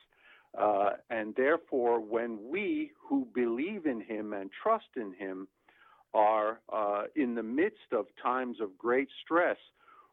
Uh, 0.59 0.91
and 1.11 1.35
therefore, 1.37 2.01
when 2.01 2.39
we 2.51 2.91
who 3.09 3.27
believe 3.35 3.87
in 3.87 4.01
him 4.01 4.33
and 4.33 4.51
trust 4.63 4.89
in 4.97 5.13
him 5.13 5.47
are 6.13 6.61
uh, 6.73 7.03
in 7.15 7.35
the 7.35 7.43
midst 7.43 7.93
of 7.93 8.07
times 8.21 8.57
of 8.61 8.77
great 8.77 9.09
stress, 9.25 9.57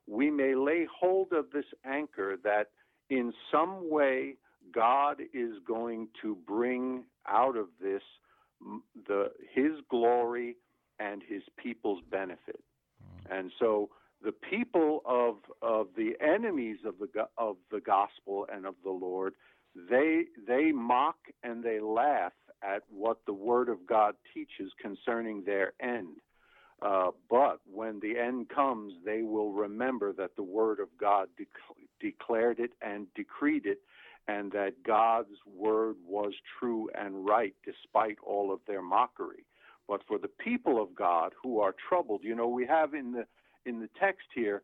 we 0.06 0.30
may 0.30 0.56
lay 0.56 0.86
hold 1.00 1.34
of 1.34 1.46
this 1.52 1.66
anchor 1.86 2.38
that 2.44 2.70
in 3.10 3.34
some 3.52 3.90
way 3.90 4.36
God 4.74 5.22
is 5.34 5.54
going 5.66 6.08
to 6.22 6.36
bring 6.48 7.06
out 7.28 7.58
of 7.58 7.68
this 7.82 8.02
the 9.08 9.32
his 9.54 9.72
glory 9.90 10.56
and 11.00 11.22
his 11.28 11.44
people's 11.58 12.02
benefit. 12.10 12.60
Mm. 13.30 13.40
And 13.40 13.52
so 13.60 13.90
the 14.24 14.32
people 14.32 15.02
of 15.06 15.38
of 15.62 15.88
the 15.96 16.14
enemies 16.22 16.78
of 16.86 16.96
the 17.00 17.28
of 17.38 17.58
the 17.72 17.80
gospel 17.80 18.48
and 18.52 18.66
of 18.66 18.76
the 18.84 18.92
Lord 18.92 19.34
they 19.90 20.26
they 20.48 20.72
mock 20.72 21.18
and 21.44 21.64
they 21.64 21.80
laugh 21.80 22.34
at 22.64 22.84
what 22.90 23.20
the 23.26 23.34
Word 23.34 23.70
of 23.70 23.86
God 23.88 24.16
teaches 24.34 24.72
concerning 24.82 25.44
their 25.44 25.74
end. 25.82 26.18
Uh, 26.82 27.10
but 27.30 27.60
when 27.72 28.00
the 28.00 28.18
end 28.18 28.50
comes, 28.50 28.94
they 29.06 29.22
will 29.24 29.52
remember 29.52 30.14
that 30.14 30.36
the 30.36 30.44
Word 30.44 30.80
of 30.80 30.90
God 31.00 31.28
de- 31.38 31.46
declared 32.00 32.60
it 32.60 32.72
and 32.82 33.08
decreed 33.16 33.66
it, 33.66 33.80
and 34.28 34.52
that 34.52 34.84
God's 34.86 35.38
Word 35.46 35.96
was 36.06 36.34
true 36.60 36.90
and 37.00 37.26
right 37.26 37.56
despite 37.66 38.18
all 38.26 38.54
of 38.54 38.60
their 38.68 38.82
mockery. 38.82 39.46
But 39.88 40.02
for 40.08 40.18
the 40.18 40.28
people 40.28 40.82
of 40.82 40.94
God 40.94 41.34
who 41.42 41.60
are 41.60 41.74
troubled, 41.88 42.22
you 42.24 42.36
know, 42.36 42.48
we 42.48 42.66
have 42.66 42.94
in 42.94 43.12
the 43.12 43.26
in 43.66 43.80
the 43.80 43.90
text 44.00 44.28
here 44.34 44.62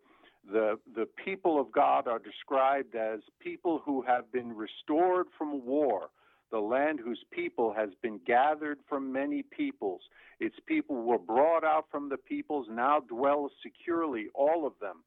the, 0.52 0.80
the 0.96 1.08
people 1.24 1.60
of 1.60 1.72
God 1.72 2.08
are 2.08 2.20
described 2.20 2.96
as 2.96 3.20
people 3.40 3.82
who 3.86 4.02
have 4.02 4.32
been 4.32 4.56
restored 4.56 5.28
from 5.38 5.66
war, 5.66 6.10
the 6.52 6.60
land 6.60 7.00
whose 7.04 7.24
people 7.32 7.74
has 7.74 7.90
been 8.02 8.20
gathered 8.26 8.80
from 8.88 9.12
many 9.12 9.44
peoples. 9.44 10.02
Its 10.40 10.56
people 10.68 11.04
were 11.04 11.18
brought 11.18 11.64
out 11.64 11.86
from 11.90 12.10
the 12.10 12.18
peoples, 12.18 12.68
now 12.70 13.00
dwell 13.00 13.50
securely, 13.64 14.28
all 14.36 14.68
of 14.68 14.74
them. 14.82 15.04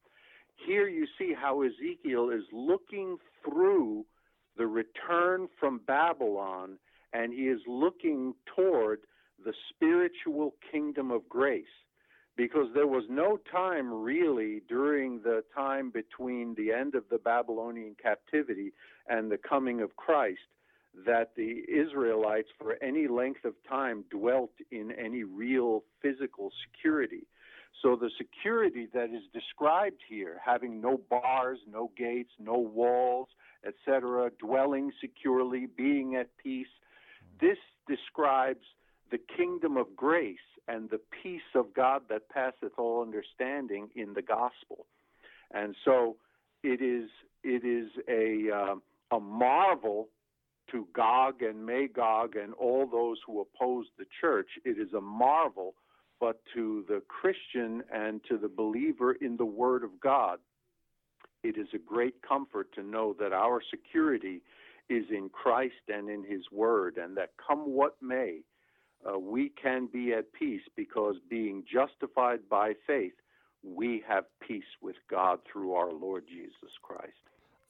Here 0.66 0.88
you 0.88 1.06
see 1.18 1.34
how 1.38 1.62
Ezekiel 1.62 2.30
is 2.30 2.44
looking 2.52 3.18
through 3.44 4.06
the 4.56 4.66
return 4.66 5.48
from 5.60 5.80
Babylon, 5.86 6.78
and 7.12 7.32
he 7.32 7.48
is 7.48 7.60
looking 7.66 8.34
toward 8.56 9.00
the 9.44 9.52
spiritual 9.70 10.54
kingdom 10.72 11.10
of 11.10 11.28
grace 11.28 11.66
because 12.36 12.66
there 12.74 12.86
was 12.86 13.04
no 13.08 13.38
time 13.50 13.92
really 13.92 14.62
during 14.68 15.20
the 15.22 15.42
time 15.54 15.90
between 15.90 16.54
the 16.54 16.72
end 16.72 16.94
of 16.94 17.04
the 17.10 17.18
Babylonian 17.18 17.96
captivity 18.00 18.72
and 19.08 19.30
the 19.30 19.38
coming 19.38 19.80
of 19.80 19.96
Christ 19.96 20.40
that 21.06 21.32
the 21.36 21.62
Israelites, 21.68 22.48
for 22.58 22.76
any 22.82 23.06
length 23.06 23.44
of 23.44 23.54
time, 23.68 24.04
dwelt 24.10 24.52
in 24.70 24.92
any 24.92 25.24
real 25.24 25.84
physical 26.00 26.50
security. 26.64 27.26
So 27.82 27.96
the 27.96 28.10
security 28.16 28.88
that 28.94 29.10
is 29.10 29.22
described 29.34 30.00
here, 30.08 30.40
having 30.44 30.80
no 30.80 30.98
bars, 31.10 31.58
no 31.70 31.90
gates, 31.96 32.30
no 32.38 32.56
walls, 32.56 33.28
etc., 33.66 34.30
dwelling 34.38 34.92
securely, 35.00 35.66
being 35.66 36.16
at 36.16 36.28
peace, 36.38 36.66
this 37.40 37.58
describes 37.86 38.64
the 39.10 39.20
kingdom 39.36 39.76
of 39.76 39.94
grace 39.96 40.38
and 40.68 40.90
the 40.90 41.00
peace 41.22 41.40
of 41.54 41.72
God 41.74 42.02
that 42.08 42.28
passeth 42.28 42.78
all 42.78 43.02
understanding 43.02 43.88
in 43.94 44.14
the 44.14 44.22
gospel. 44.22 44.86
And 45.52 45.76
so 45.84 46.16
it 46.62 46.82
is 46.82 47.08
it 47.44 47.64
is 47.64 47.90
a 48.08 48.50
uh, 48.52 49.16
a 49.16 49.20
marvel 49.20 50.08
to 50.72 50.88
Gog 50.92 51.42
and 51.42 51.64
Magog 51.64 52.34
and 52.36 52.52
all 52.54 52.86
those 52.86 53.18
who 53.26 53.40
oppose 53.40 53.86
the 53.98 54.06
church. 54.20 54.48
It 54.64 54.78
is 54.78 54.92
a 54.94 55.00
marvel, 55.00 55.74
but 56.18 56.40
to 56.54 56.84
the 56.88 57.02
Christian 57.06 57.82
and 57.92 58.20
to 58.28 58.36
the 58.36 58.48
believer 58.48 59.12
in 59.12 59.36
the 59.36 59.44
Word 59.44 59.84
of 59.84 60.00
God, 60.00 60.38
it 61.44 61.56
is 61.56 61.68
a 61.72 61.78
great 61.78 62.20
comfort 62.22 62.72
to 62.74 62.82
know 62.82 63.14
that 63.20 63.32
our 63.32 63.62
security 63.70 64.42
is 64.88 65.04
in 65.10 65.28
Christ 65.28 65.74
and 65.88 66.08
in 66.08 66.24
His 66.24 66.42
Word, 66.50 66.96
and 66.96 67.16
that 67.16 67.30
come 67.46 67.72
what 67.72 67.96
may, 68.02 68.40
uh, 69.06 69.18
we 69.18 69.50
can 69.50 69.88
be 69.92 70.12
at 70.12 70.32
peace 70.32 70.62
because 70.76 71.16
being 71.28 71.64
justified 71.70 72.40
by 72.48 72.72
faith, 72.86 73.12
we 73.62 74.02
have 74.06 74.24
peace 74.46 74.64
with 74.80 74.96
God 75.10 75.40
through 75.50 75.74
our 75.74 75.92
Lord 75.92 76.24
Jesus 76.28 76.70
Christ. 76.82 77.12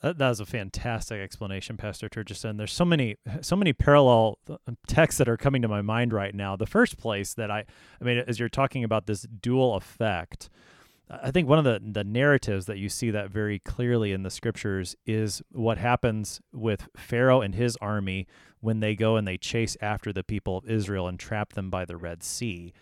That, 0.02 0.18
that 0.18 0.28
was 0.28 0.40
a 0.40 0.46
fantastic 0.46 1.20
explanation, 1.20 1.76
Pastor 1.76 2.08
Turgeson. 2.08 2.58
There's 2.58 2.72
so 2.72 2.84
many, 2.84 3.16
so 3.40 3.56
many 3.56 3.72
parallel 3.72 4.38
uh, 4.48 4.56
texts 4.86 5.18
that 5.18 5.28
are 5.28 5.38
coming 5.38 5.62
to 5.62 5.68
my 5.68 5.80
mind 5.80 6.12
right 6.12 6.34
now. 6.34 6.54
The 6.54 6.66
first 6.66 6.98
place 6.98 7.32
that 7.34 7.50
I, 7.50 7.64
I 8.00 8.04
mean, 8.04 8.22
as 8.26 8.38
you're 8.38 8.50
talking 8.50 8.84
about 8.84 9.06
this 9.06 9.22
dual 9.22 9.74
effect, 9.74 10.50
I 11.08 11.30
think 11.30 11.48
one 11.48 11.58
of 11.58 11.64
the 11.64 11.80
the 11.82 12.04
narratives 12.04 12.66
that 12.66 12.78
you 12.78 12.88
see 12.88 13.10
that 13.10 13.30
very 13.30 13.58
clearly 13.60 14.12
in 14.12 14.22
the 14.22 14.30
scriptures 14.30 14.96
is 15.06 15.40
what 15.52 15.78
happens 15.78 16.40
with 16.52 16.88
Pharaoh 16.96 17.40
and 17.40 17.54
his 17.54 17.76
army 17.80 18.26
when 18.60 18.80
they 18.80 18.96
go 18.96 19.16
and 19.16 19.26
they 19.26 19.36
chase 19.36 19.76
after 19.80 20.12
the 20.12 20.24
people 20.24 20.58
of 20.58 20.68
Israel 20.68 21.06
and 21.06 21.18
trap 21.18 21.52
them 21.52 21.70
by 21.70 21.84
the 21.84 21.96
Red 21.96 22.22
Sea. 22.22 22.72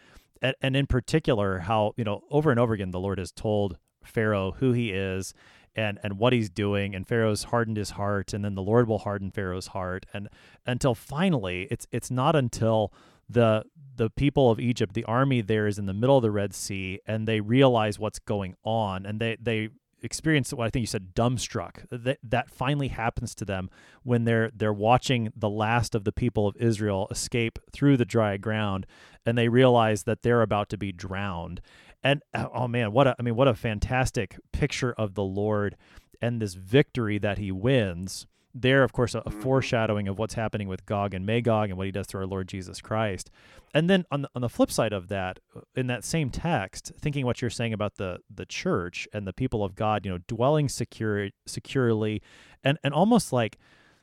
And, 0.40 0.54
and 0.62 0.76
in 0.76 0.86
particular, 0.86 1.60
how, 1.60 1.92
you 1.96 2.04
know, 2.04 2.22
over 2.30 2.50
and 2.50 2.58
over 2.58 2.72
again, 2.72 2.90
the 2.90 3.00
Lord 3.00 3.18
has 3.18 3.32
told 3.32 3.76
Pharaoh 4.02 4.52
who 4.52 4.72
he 4.72 4.90
is 4.90 5.34
and 5.74 5.98
and 6.02 6.18
what 6.18 6.32
he's 6.32 6.50
doing 6.50 6.94
and 6.94 7.06
Pharaoh's 7.06 7.44
hardened 7.44 7.76
his 7.76 7.90
heart 7.90 8.32
and 8.32 8.44
then 8.44 8.54
the 8.54 8.62
Lord 8.62 8.86
will 8.86 8.98
harden 8.98 9.30
Pharaoh's 9.30 9.68
heart 9.68 10.06
and 10.12 10.28
until 10.66 10.94
finally 10.94 11.66
it's 11.70 11.86
it's 11.90 12.10
not 12.10 12.36
until 12.36 12.92
the 13.28 13.64
the 13.96 14.10
people 14.10 14.50
of 14.50 14.60
Egypt 14.60 14.94
the 14.94 15.04
army 15.04 15.40
there 15.40 15.66
is 15.66 15.78
in 15.78 15.86
the 15.86 15.94
middle 15.94 16.16
of 16.16 16.22
the 16.22 16.30
Red 16.30 16.54
Sea 16.54 17.00
and 17.06 17.26
they 17.26 17.40
realize 17.40 17.98
what's 17.98 18.18
going 18.18 18.56
on 18.64 19.06
and 19.06 19.20
they 19.20 19.36
they 19.40 19.68
experience 20.02 20.52
what 20.52 20.66
I 20.66 20.70
think 20.70 20.82
you 20.82 20.86
said 20.86 21.14
dumbstruck 21.14 21.86
that 21.90 22.18
that 22.22 22.50
finally 22.50 22.88
happens 22.88 23.34
to 23.36 23.44
them 23.44 23.70
when 24.02 24.24
they're 24.24 24.50
they're 24.54 24.72
watching 24.72 25.32
the 25.34 25.48
last 25.48 25.94
of 25.94 26.04
the 26.04 26.12
people 26.12 26.46
of 26.46 26.56
Israel 26.56 27.08
escape 27.10 27.58
through 27.72 27.96
the 27.96 28.04
dry 28.04 28.36
ground 28.36 28.86
and 29.24 29.38
they 29.38 29.48
realize 29.48 30.02
that 30.02 30.22
they're 30.22 30.42
about 30.42 30.68
to 30.68 30.76
be 30.76 30.92
drowned 30.92 31.62
and 32.04 32.22
uh, 32.34 32.46
oh 32.54 32.68
man, 32.68 32.92
what 32.92 33.06
a 33.06 33.16
I 33.18 33.22
mean, 33.22 33.34
what 33.34 33.48
a 33.48 33.54
fantastic 33.54 34.36
picture 34.52 34.92
of 34.92 35.14
the 35.14 35.24
Lord 35.24 35.76
and 36.20 36.40
this 36.40 36.54
victory 36.54 37.18
that 37.18 37.38
He 37.38 37.50
wins. 37.50 38.26
There, 38.54 38.84
of 38.84 38.92
course, 38.92 39.14
a, 39.14 39.22
a 39.26 39.30
foreshadowing 39.30 40.06
of 40.06 40.18
what's 40.18 40.34
happening 40.34 40.68
with 40.68 40.86
Gog 40.86 41.12
and 41.12 41.26
Magog 41.26 41.70
and 41.70 41.76
what 41.76 41.86
He 41.86 41.92
does 41.92 42.06
through 42.06 42.20
our 42.20 42.26
Lord 42.26 42.48
Jesus 42.48 42.80
Christ. 42.80 43.30
And 43.74 43.90
then 43.90 44.04
on 44.10 44.22
the, 44.22 44.30
on 44.34 44.42
the 44.42 44.48
flip 44.48 44.70
side 44.70 44.92
of 44.92 45.08
that, 45.08 45.40
uh, 45.56 45.62
in 45.74 45.88
that 45.88 46.04
same 46.04 46.30
text, 46.30 46.92
thinking 46.98 47.26
what 47.26 47.40
you're 47.40 47.50
saying 47.50 47.72
about 47.72 47.96
the 47.96 48.18
the 48.32 48.46
church 48.46 49.08
and 49.12 49.26
the 49.26 49.32
people 49.32 49.64
of 49.64 49.74
God, 49.74 50.06
you 50.06 50.12
know, 50.12 50.18
dwelling 50.28 50.68
secure 50.68 51.30
securely, 51.46 52.22
and 52.62 52.78
and 52.84 52.94
almost 52.94 53.32
like 53.32 53.58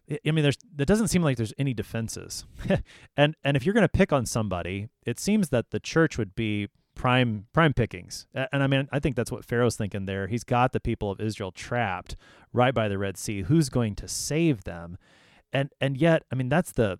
I 0.09 0.31
mean, 0.31 0.43
there's 0.43 0.57
it 0.77 0.85
doesn't 0.85 1.07
seem 1.07 1.23
like 1.23 1.37
there's 1.37 1.53
any 1.57 1.73
defenses, 1.73 2.45
and 3.17 3.35
and 3.43 3.55
if 3.55 3.65
you're 3.65 3.73
going 3.73 3.83
to 3.83 3.89
pick 3.89 4.11
on 4.11 4.25
somebody, 4.25 4.89
it 5.05 5.19
seems 5.19 5.49
that 5.49 5.71
the 5.71 5.79
church 5.79 6.17
would 6.17 6.35
be 6.35 6.67
prime 6.95 7.47
prime 7.53 7.73
pickings. 7.73 8.27
And 8.33 8.63
I 8.63 8.67
mean, 8.67 8.87
I 8.91 8.99
think 8.99 9.15
that's 9.15 9.31
what 9.31 9.45
Pharaoh's 9.45 9.75
thinking 9.75 10.05
there. 10.05 10.27
He's 10.27 10.43
got 10.43 10.71
the 10.71 10.79
people 10.79 11.11
of 11.11 11.19
Israel 11.19 11.51
trapped 11.51 12.15
right 12.53 12.73
by 12.73 12.87
the 12.87 12.97
Red 12.97 13.17
Sea. 13.17 13.43
Who's 13.43 13.69
going 13.69 13.95
to 13.95 14.07
save 14.07 14.63
them? 14.63 14.97
And 15.53 15.69
and 15.79 15.97
yet, 15.97 16.23
I 16.31 16.35
mean, 16.35 16.49
that's 16.49 16.71
the 16.71 16.99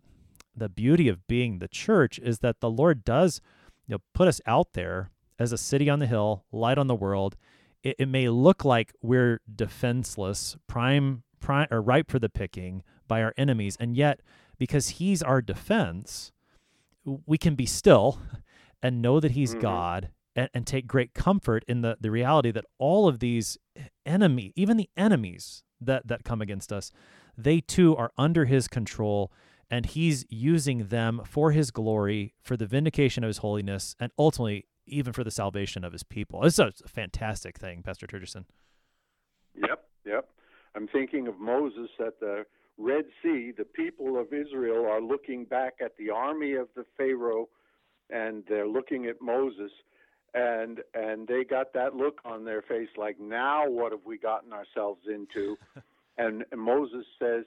the 0.56 0.70
beauty 0.70 1.08
of 1.08 1.28
being 1.28 1.60
the 1.60 1.68
church 1.68 2.20
is 2.20 2.40
that 2.40 2.60
the 2.60 2.70
Lord 2.70 3.04
does, 3.04 3.42
you 3.88 3.94
know, 3.94 4.02
put 4.14 4.28
us 4.28 4.42
out 4.46 4.74
there 4.74 5.12
as 5.40 5.52
a 5.52 5.58
city 5.58 5.90
on 5.90 6.00
the 6.00 6.08
hill, 6.08 6.46
light 6.52 6.78
on 6.78 6.88
the 6.88 6.96
world. 6.96 7.38
It, 7.84 7.96
it 8.00 8.08
may 8.08 8.30
look 8.30 8.66
like 8.66 8.94
we're 9.02 9.42
defenseless, 9.54 10.58
prime 10.68 11.24
prime 11.40 11.68
or 11.72 11.82
ripe 11.82 12.12
for 12.12 12.20
the 12.20 12.30
picking 12.30 12.84
by 13.08 13.24
our 13.24 13.34
enemies, 13.38 13.78
and 13.80 13.96
yet 13.96 14.22
because 14.58 14.90
he's 14.90 15.24
our 15.24 15.42
defense, 15.42 16.32
we 17.26 17.38
can 17.38 17.56
be 17.56 17.66
still 17.66 18.20
and 18.82 19.02
know 19.02 19.20
that 19.20 19.32
he's 19.32 19.52
mm-hmm. 19.52 19.62
God 19.62 20.10
and, 20.36 20.50
and 20.54 20.68
take 20.68 20.88
great 20.88 21.14
comfort 21.14 21.64
in 21.68 21.82
the, 21.82 21.98
the 22.00 22.12
reality 22.12 22.52
that 22.52 22.66
all 22.78 23.08
of 23.08 23.20
these 23.20 23.58
enemy, 24.06 24.54
even 24.56 24.78
the 24.78 24.90
enemies 24.96 25.64
that, 25.80 26.08
that 26.08 26.24
come 26.24 26.42
against 26.42 26.72
us, 26.72 26.92
they 27.38 27.60
too 27.60 27.96
are 27.96 28.12
under 28.18 28.46
his 28.46 28.68
control 28.68 29.32
and 29.70 29.86
he's 29.86 30.26
using 30.30 30.88
them 30.88 31.22
for 31.26 31.52
his 31.52 31.72
glory, 31.72 32.34
for 32.44 32.58
the 32.58 32.66
vindication 32.66 33.24
of 33.24 33.30
his 33.30 33.38
holiness, 33.38 33.96
and 34.00 34.12
ultimately 34.20 34.68
even 34.86 35.14
for 35.14 35.24
the 35.24 35.32
salvation 35.32 35.86
of 35.86 35.94
his 35.94 36.04
people. 36.04 36.44
It's 36.44 36.60
a, 36.60 36.74
a 36.84 36.88
fantastic 36.90 37.58
thing, 37.58 37.82
Pastor 37.82 38.06
Turgeson. 38.06 38.44
Yep, 39.56 39.84
yep. 40.06 40.28
I'm 40.76 40.88
thinking 40.88 41.28
of 41.28 41.40
Moses 41.40 41.90
at 42.06 42.20
the 42.20 42.46
Red 42.78 43.06
Sea. 43.22 43.54
The 43.58 43.64
people 43.64 44.20
of 44.20 44.34
Israel 44.34 44.86
are 44.86 45.02
looking 45.02 45.46
back 45.46 45.76
at 45.84 45.96
the 45.98 46.10
army 46.10 46.54
of 46.54 46.68
the 46.76 46.86
Pharaoh 46.98 47.48
and 48.12 48.44
they're 48.48 48.68
looking 48.68 49.06
at 49.06 49.22
Moses 49.22 49.72
and 50.34 50.80
and 50.94 51.28
they 51.28 51.44
got 51.44 51.74
that 51.74 51.96
look 51.96 52.20
on 52.24 52.46
their 52.46 52.62
face 52.62 52.90
like 52.98 53.20
now 53.20 53.68
what 53.68 53.92
have 53.92 54.06
we 54.06 54.18
gotten 54.18 54.54
ourselves 54.54 55.02
into? 55.08 55.58
And, 56.18 56.46
and 56.52 56.62
Moses 56.62 57.06
says 57.20 57.46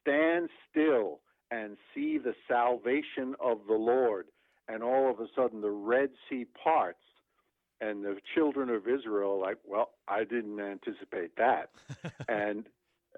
stand 0.00 0.48
still 0.70 1.20
and 1.50 1.76
see 1.94 2.18
the 2.18 2.34
salvation 2.48 3.34
of 3.40 3.58
the 3.68 3.74
Lord. 3.74 4.26
And 4.68 4.82
all 4.82 5.10
of 5.10 5.20
a 5.20 5.26
sudden 5.36 5.60
the 5.60 5.70
red 5.70 6.10
sea 6.28 6.46
parts 6.62 7.02
and 7.80 8.04
the 8.04 8.16
children 8.34 8.70
of 8.70 8.88
Israel 8.88 9.38
like 9.40 9.58
well 9.66 9.90
I 10.08 10.24
didn't 10.24 10.60
anticipate 10.60 11.36
that. 11.36 11.70
And 12.28 12.66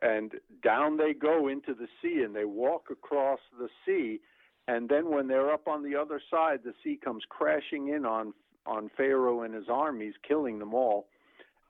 and 0.03 0.33
down 0.63 0.97
they 0.97 1.15
go 1.15 1.47
into 1.47 1.73
the 1.73 1.87
sea 2.03 2.23
and 2.23 2.35
they 2.35 2.45
walk 2.45 2.89
across 2.91 3.39
the 3.59 3.69
sea 3.87 4.21
and 4.67 4.89
then 4.89 5.11
when 5.11 5.29
they're 5.29 5.53
up 5.53 5.69
on 5.69 5.83
the 5.83 5.97
other 5.97 6.21
side, 6.31 6.61
the 6.65 6.75
sea 6.83 6.99
comes 7.03 7.23
crashing 7.29 7.89
in 7.89 8.05
on 8.07 8.33
on 8.67 8.91
Pharaoh 8.97 9.43
and 9.43 9.55
his 9.55 9.69
armies, 9.69 10.15
killing 10.27 10.59
them 10.59 10.73
all. 10.73 11.07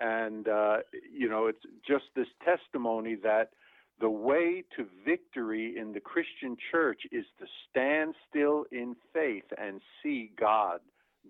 And 0.00 0.46
uh, 0.48 0.78
you 1.12 1.28
know, 1.28 1.46
it's 1.46 1.64
just 1.86 2.04
this 2.14 2.28
testimony 2.44 3.16
that 3.22 3.50
the 4.00 4.10
way 4.10 4.64
to 4.76 4.86
victory 5.04 5.74
in 5.78 5.92
the 5.92 6.00
Christian 6.00 6.56
church 6.70 7.02
is 7.10 7.24
to 7.38 7.46
stand 7.70 8.14
still 8.28 8.64
in 8.70 8.96
faith 9.12 9.44
and 9.56 9.80
see 10.02 10.32
God 10.38 10.80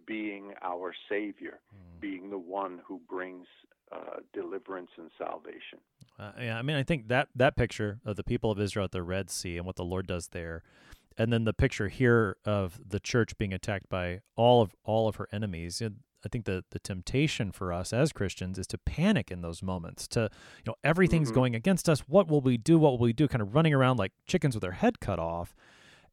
being 0.07 0.53
our 0.63 0.95
Savior, 1.09 1.61
mm. 1.75 2.01
being 2.01 2.31
the 2.31 2.39
one 2.39 2.81
who 2.87 3.01
brings 3.09 3.47
uh, 3.93 4.21
deliverance 4.33 4.91
and 4.99 5.11
salvation. 5.19 5.79
Uh, 6.19 6.33
yeah, 6.41 6.59
I 6.59 6.63
mean, 6.63 6.77
I 6.77 6.83
think 6.83 7.09
that 7.09 7.29
that 7.35 7.57
picture 7.57 8.01
of 8.05 8.17
the 8.17 8.25
people 8.25 8.51
of 8.51 8.61
Israel 8.61 8.85
at 8.85 8.93
the 8.93 9.03
Red 9.03 9.31
Sea 9.31 9.57
and 9.57 9.67
what 9.67 9.77
the 9.77 9.85
Lord 9.85 10.07
does 10.07 10.29
there 10.29 10.63
and 11.17 11.33
then 11.33 11.45
the 11.45 11.53
picture 11.53 11.89
here 11.89 12.37
of 12.45 12.81
the 12.87 13.01
church 13.01 13.37
being 13.39 13.53
attacked 13.53 13.89
by 13.89 14.21
all 14.37 14.63
of 14.63 14.75
all 14.85 15.09
of 15.09 15.17
her 15.17 15.29
enemies 15.33 15.83
i 15.83 16.29
think 16.29 16.45
the 16.45 16.65
the 16.71 16.79
temptation 16.79 17.53
for 17.53 17.73
us 17.73 17.93
as 17.93 18.13
christians 18.13 18.59
is 18.59 18.67
to 18.67 18.79
panic 18.79 19.31
in 19.31 19.43
those 19.43 19.63
moments 19.63 20.07
to 20.09 20.23
you 20.59 20.65
know 20.67 20.75
everything's 20.83 21.29
mm-hmm. 21.29 21.37
going 21.37 21.55
against 21.55 21.89
us 21.89 22.01
what 22.01 22.29
will 22.29 22.41
we 22.41 22.57
do 22.57 22.79
what 22.79 22.93
will 22.93 23.07
we 23.07 23.13
do 23.13 23.29
kind 23.29 23.43
of 23.43 23.55
running 23.55 23.75
around 23.75 23.99
like 23.99 24.13
chickens 24.27 24.55
with 24.55 24.63
their 24.63 24.73
head 24.73 25.01
cut 25.01 25.19
off 25.19 25.55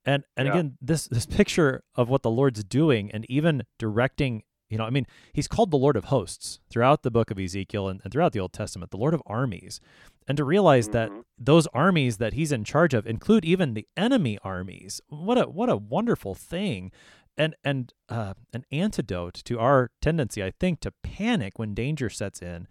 and 0.05 0.23
and 0.35 0.47
yeah. 0.47 0.53
again 0.53 0.77
this 0.81 1.07
this 1.07 1.25
picture 1.25 1.83
of 1.95 2.09
what 2.09 2.21
the 2.21 2.31
lord's 2.31 2.63
doing 2.63 3.11
and 3.11 3.25
even 3.29 3.63
directing 3.77 4.43
you 4.71 4.77
know, 4.77 4.85
I 4.85 4.89
mean, 4.89 5.05
he's 5.33 5.49
called 5.49 5.69
the 5.69 5.77
Lord 5.77 5.97
of 5.97 6.05
hosts 6.05 6.61
throughout 6.69 7.03
the 7.03 7.11
book 7.11 7.29
of 7.29 7.37
Ezekiel 7.37 7.89
and, 7.89 7.99
and 8.03 8.11
throughout 8.11 8.31
the 8.31 8.39
Old 8.39 8.53
Testament, 8.53 8.89
the 8.89 8.97
Lord 8.97 9.13
of 9.13 9.21
armies. 9.25 9.81
And 10.27 10.37
to 10.37 10.43
realize 10.43 10.87
mm-hmm. 10.87 11.15
that 11.15 11.25
those 11.37 11.67
armies 11.67 12.17
that 12.17 12.33
he's 12.33 12.51
in 12.51 12.63
charge 12.63 12.93
of 12.93 13.07
include 13.07 13.43
even 13.43 13.73
the 13.73 13.87
enemy 13.97 14.37
armies. 14.43 15.01
What 15.09 15.37
a 15.37 15.43
what 15.43 15.69
a 15.69 15.77
wonderful 15.77 16.35
thing. 16.35 16.91
and 17.37 17.55
and 17.63 17.93
uh, 18.09 18.33
an 18.53 18.65
antidote 18.71 19.41
to 19.45 19.59
our 19.59 19.91
tendency, 20.01 20.43
I 20.43 20.51
think, 20.59 20.79
to 20.81 20.91
panic 21.03 21.57
when 21.57 21.73
danger 21.73 22.09
sets 22.09 22.41
in. 22.41 22.67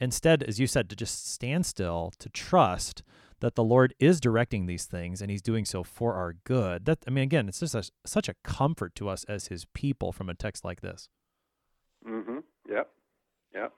Instead, 0.00 0.42
as 0.42 0.58
you 0.58 0.66
said, 0.66 0.90
to 0.90 0.96
just 0.96 1.30
stand 1.32 1.66
still, 1.66 2.12
to 2.18 2.28
trust 2.28 3.02
that 3.40 3.54
the 3.54 3.64
Lord 3.64 3.94
is 3.98 4.20
directing 4.20 4.66
these 4.66 4.86
things 4.86 5.20
and 5.20 5.30
He's 5.30 5.42
doing 5.42 5.64
so 5.64 5.82
for 5.82 6.14
our 6.14 6.34
good. 6.44 6.86
That 6.86 6.98
I 7.06 7.10
mean, 7.10 7.24
again, 7.24 7.48
it's 7.48 7.60
just 7.60 7.74
a, 7.74 7.88
such 8.06 8.28
a 8.28 8.34
comfort 8.42 8.94
to 8.96 9.08
us 9.08 9.24
as 9.24 9.48
His 9.48 9.66
people 9.74 10.12
from 10.12 10.28
a 10.28 10.34
text 10.34 10.64
like 10.64 10.80
this. 10.80 11.08
Mm-hmm. 12.08 12.38
Yep. 12.68 12.90
Yep. 13.54 13.72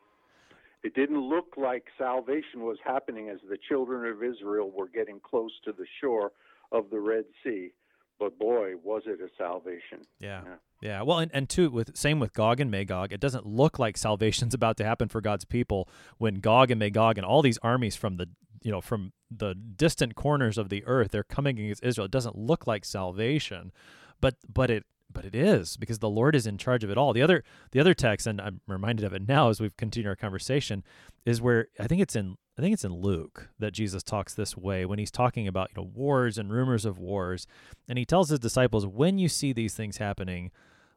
It 0.86 0.94
didn't 0.94 1.28
look 1.28 1.54
like 1.56 1.86
salvation 1.98 2.60
was 2.60 2.78
happening 2.84 3.28
as 3.28 3.38
the 3.50 3.58
children 3.68 4.08
of 4.08 4.22
Israel 4.22 4.70
were 4.70 4.86
getting 4.86 5.18
close 5.18 5.50
to 5.64 5.72
the 5.72 5.84
shore 6.00 6.30
of 6.70 6.90
the 6.90 7.00
Red 7.00 7.24
Sea. 7.42 7.72
But 8.20 8.38
boy, 8.38 8.74
was 8.84 9.02
it 9.04 9.18
a 9.20 9.28
salvation. 9.36 10.06
Yeah. 10.20 10.42
Yeah. 10.44 10.54
yeah. 10.80 11.02
Well, 11.02 11.18
and, 11.18 11.32
and 11.34 11.48
two, 11.48 11.70
with 11.70 11.96
same 11.96 12.20
with 12.20 12.32
Gog 12.34 12.60
and 12.60 12.70
Magog, 12.70 13.12
it 13.12 13.18
doesn't 13.18 13.44
look 13.44 13.80
like 13.80 13.96
salvation's 13.96 14.54
about 14.60 14.76
to 14.76 14.84
happen 14.84 15.08
for 15.08 15.20
God's 15.20 15.44
people 15.44 15.88
when 16.18 16.36
Gog 16.36 16.70
and 16.70 16.78
Magog 16.78 17.18
and 17.18 17.26
all 17.26 17.42
these 17.42 17.58
armies 17.64 17.96
from 17.96 18.16
the 18.16 18.28
you 18.62 18.70
know 18.70 18.80
from 18.80 19.12
the 19.28 19.54
distant 19.54 20.14
corners 20.14 20.56
of 20.56 20.68
the 20.68 20.84
earth 20.86 21.10
they're 21.10 21.24
coming 21.24 21.58
against 21.58 21.82
Israel. 21.82 22.04
It 22.04 22.12
doesn't 22.12 22.38
look 22.38 22.68
like 22.68 22.84
salvation, 22.84 23.72
but 24.20 24.36
but 24.48 24.70
it 24.70 24.84
but 25.12 25.24
it 25.24 25.34
is 25.34 25.76
because 25.76 25.98
the 25.98 26.10
Lord 26.10 26.34
is 26.34 26.46
in 26.46 26.58
charge 26.58 26.84
of 26.84 26.90
it 26.90 26.98
all. 26.98 27.12
The 27.12 27.22
other 27.22 27.44
the 27.72 27.80
other 27.80 27.94
text, 27.94 28.26
and 28.26 28.40
I'm 28.40 28.60
reminded 28.66 29.04
of 29.04 29.12
it 29.12 29.26
now 29.26 29.48
as 29.48 29.60
we've 29.60 29.76
continued 29.76 30.08
our 30.08 30.16
conversation, 30.16 30.84
is 31.24 31.40
where 31.40 31.68
I 31.78 31.86
think 31.86 32.00
it's 32.00 32.16
in 32.16 32.36
I 32.58 32.62
think 32.62 32.72
it's 32.72 32.84
in 32.84 32.94
Luke 32.94 33.48
that 33.58 33.72
Jesus 33.72 34.02
talks 34.02 34.34
this 34.34 34.56
way 34.56 34.84
when 34.86 34.98
he's 34.98 35.10
talking 35.10 35.46
about 35.46 35.70
you 35.70 35.82
know 35.82 35.90
wars 35.94 36.38
and 36.38 36.52
rumors 36.52 36.84
of 36.84 36.98
wars, 36.98 37.46
and 37.88 37.98
he 37.98 38.04
tells 38.04 38.30
his 38.30 38.38
disciples 38.38 38.86
when 38.86 39.18
you 39.18 39.28
see 39.28 39.52
these 39.52 39.74
things 39.74 39.98
happening, 39.98 40.50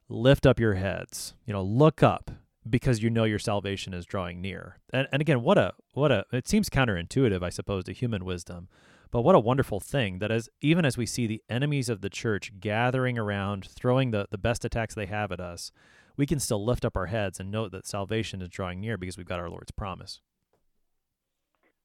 lift 0.07 0.45
up 0.45 0.59
your 0.59 0.75
heads, 0.75 1.35
you 1.45 1.53
know, 1.53 1.63
look 1.63 2.01
up 2.03 2.31
because 2.69 3.01
you 3.01 3.09
know 3.09 3.23
your 3.23 3.39
salvation 3.39 3.93
is 3.93 4.05
drawing 4.05 4.41
near. 4.41 4.79
And 4.91 5.07
and 5.11 5.21
again, 5.21 5.41
what 5.41 5.57
a 5.57 5.73
what 5.93 6.11
a 6.11 6.25
it 6.31 6.47
seems 6.47 6.69
counterintuitive, 6.69 7.43
I 7.43 7.49
suppose, 7.49 7.85
to 7.85 7.93
human 7.93 8.25
wisdom. 8.25 8.69
But 9.11 9.21
what 9.21 9.35
a 9.35 9.39
wonderful 9.39 9.79
thing 9.79 10.19
that 10.19 10.31
as 10.31 10.49
even 10.61 10.85
as 10.85 10.97
we 10.97 11.05
see 11.05 11.25
the 11.25 11.41
enemies 11.49 11.89
of 11.89 12.01
the 12.01 12.09
church 12.09 12.51
gathering 12.59 13.17
around, 13.17 13.65
throwing 13.65 14.11
the, 14.11 14.27
the 14.29 14.37
best 14.37 14.63
attacks 14.63 14.93
they 14.93 15.07
have 15.07 15.31
at 15.31 15.39
us, 15.39 15.71
we 16.15 16.25
can 16.25 16.39
still 16.39 16.63
lift 16.63 16.85
up 16.85 16.95
our 16.95 17.07
heads 17.07 17.39
and 17.39 17.49
note 17.49 17.71
that 17.71 17.87
salvation 17.87 18.41
is 18.41 18.49
drawing 18.49 18.79
near 18.79 18.97
because 18.97 19.17
we've 19.17 19.25
got 19.25 19.39
our 19.39 19.49
Lord's 19.49 19.71
promise. 19.71 20.21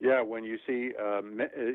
Yeah, 0.01 0.21
when 0.23 0.45
you 0.45 0.59
see, 0.67 0.91
uh, 1.01 1.21
uh, 1.21 1.23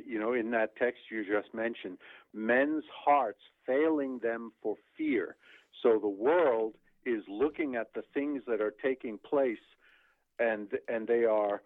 you 0.05 0.19
know, 0.19 0.33
in 0.33 0.51
that 0.51 0.75
text 0.75 0.99
you 1.09 1.25
just 1.25 1.51
mentioned, 1.53 1.97
men's 2.31 2.83
hearts 2.93 3.39
failing 3.65 4.19
them 4.21 4.51
for 4.61 4.75
fear. 4.95 5.35
So 5.81 5.97
the 5.99 6.09
world 6.09 6.75
is 7.05 7.23
looking 7.27 7.75
at 7.75 7.93
the 7.95 8.03
things 8.13 8.43
that 8.45 8.61
are 8.61 8.73
taking 8.83 9.17
place, 9.17 9.57
and 10.37 10.67
and 10.87 11.07
they 11.07 11.23
are 11.23 11.63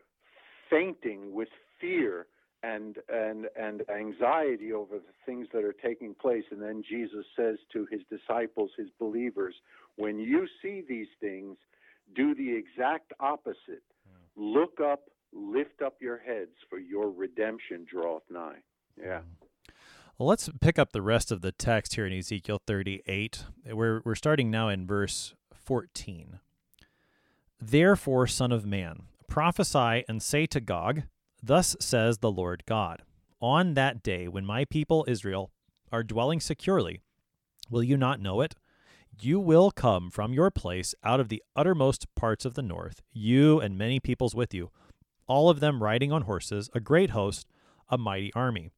fainting 0.70 1.34
with 1.34 1.50
fear 1.82 2.28
and 2.64 2.98
and 3.10 3.48
and 3.60 3.84
anxiety 3.90 4.74
over 4.74 4.96
the 4.96 5.14
things 5.26 5.48
that 5.54 5.64
are 5.64 5.74
taking 5.74 6.16
place. 6.16 6.44
And 6.52 6.62
then 6.62 6.84
Jesus 6.88 7.26
says 7.36 7.58
to 7.74 7.88
his 7.92 8.02
disciples 8.10 8.72
his 8.78 8.90
believers 9.00 9.56
when 9.96 10.20
you 10.20 10.48
see 10.62 10.84
these 10.88 11.08
things 11.20 11.58
do 12.16 12.34
the 12.36 12.56
exact 12.56 13.14
opposite. 13.20 13.84
Look 14.36 14.80
up 14.80 15.10
lift 15.34 15.82
up 15.82 15.96
your 16.00 16.18
heads 16.18 16.52
for 16.70 16.80
your 16.80 17.10
redemption 17.10 17.86
draweth 17.90 18.24
nigh. 18.30 18.60
Yeah. 19.02 19.22
Well, 20.18 20.30
let's 20.30 20.50
pick 20.62 20.78
up 20.78 20.92
the 20.92 21.02
rest 21.02 21.32
of 21.32 21.42
the 21.42 21.52
text 21.52 21.96
here 21.96 22.06
in 22.06 22.14
Ezekiel 22.14 22.62
38. 22.68 23.46
We're, 23.72 24.02
we're 24.06 24.16
starting 24.16 24.52
now 24.52 24.70
in 24.70 24.86
verse 24.86 25.34
14. 25.54 26.40
Therefore, 27.60 28.28
Son 28.28 28.52
of 28.52 28.66
Man, 28.66 29.04
prophesy 29.28 30.04
and 30.08 30.22
say 30.22 30.46
to 30.48 30.60
Gog, 30.60 31.04
Thus 31.46 31.76
says 31.82 32.20
the 32.20 32.32
Lord 32.32 32.64
God 32.66 33.02
On 33.42 33.74
that 33.74 34.02
day 34.02 34.30
when 34.30 34.46
my 34.46 34.64
people 34.64 35.04
Israel 35.10 35.52
are 35.92 36.02
dwelling 36.02 36.40
securely, 36.40 37.02
will 37.70 37.84
you 37.84 37.98
not 37.98 38.22
know 38.22 38.40
it? 38.40 38.56
You 39.20 39.42
will 39.42 39.70
come 39.70 40.10
from 40.10 40.34
your 40.34 40.50
place 40.50 40.96
out 41.04 41.20
of 41.20 41.28
the 41.28 41.44
uttermost 41.54 42.08
parts 42.16 42.46
of 42.46 42.54
the 42.54 42.62
north, 42.62 43.02
you 43.12 43.60
and 43.60 43.78
many 43.78 44.00
peoples 44.00 44.34
with 44.34 44.54
you, 44.54 44.72
all 45.28 45.50
of 45.50 45.60
them 45.60 45.84
riding 45.84 46.14
on 46.14 46.22
horses, 46.22 46.70
a 46.74 46.80
great 46.80 47.10
host, 47.10 47.46
a 47.90 47.98
mighty 47.98 48.32
army. 48.34 48.70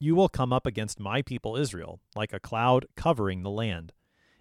You 0.00 0.14
will 0.14 0.30
come 0.30 0.54
up 0.54 0.66
against 0.66 0.98
my 0.98 1.20
people 1.20 1.54
Israel, 1.54 2.00
like 2.16 2.32
a 2.32 2.40
cloud 2.40 2.86
covering 2.96 3.42
the 3.42 3.50
land. 3.50 3.92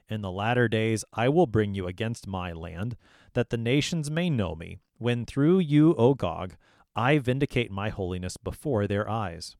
In 0.10 0.22
the 0.22 0.32
latter 0.32 0.70
days 0.70 1.04
I 1.12 1.28
will 1.28 1.48
bring 1.48 1.76
you 1.76 1.88
against 1.88 2.26
my 2.26 2.54
land, 2.54 2.96
that 3.34 3.50
the 3.50 3.58
nations 3.58 4.10
may 4.10 4.30
know 4.30 4.56
me, 4.56 4.80
when 4.98 5.26
through 5.26 5.60
you, 5.60 5.94
O 5.96 6.14
Gog, 6.14 6.56
I 6.96 7.18
vindicate 7.18 7.72
my 7.72 7.89
holiness 7.89 8.38
before 8.38 8.88
their 8.88 9.10
eyes. 9.10 9.56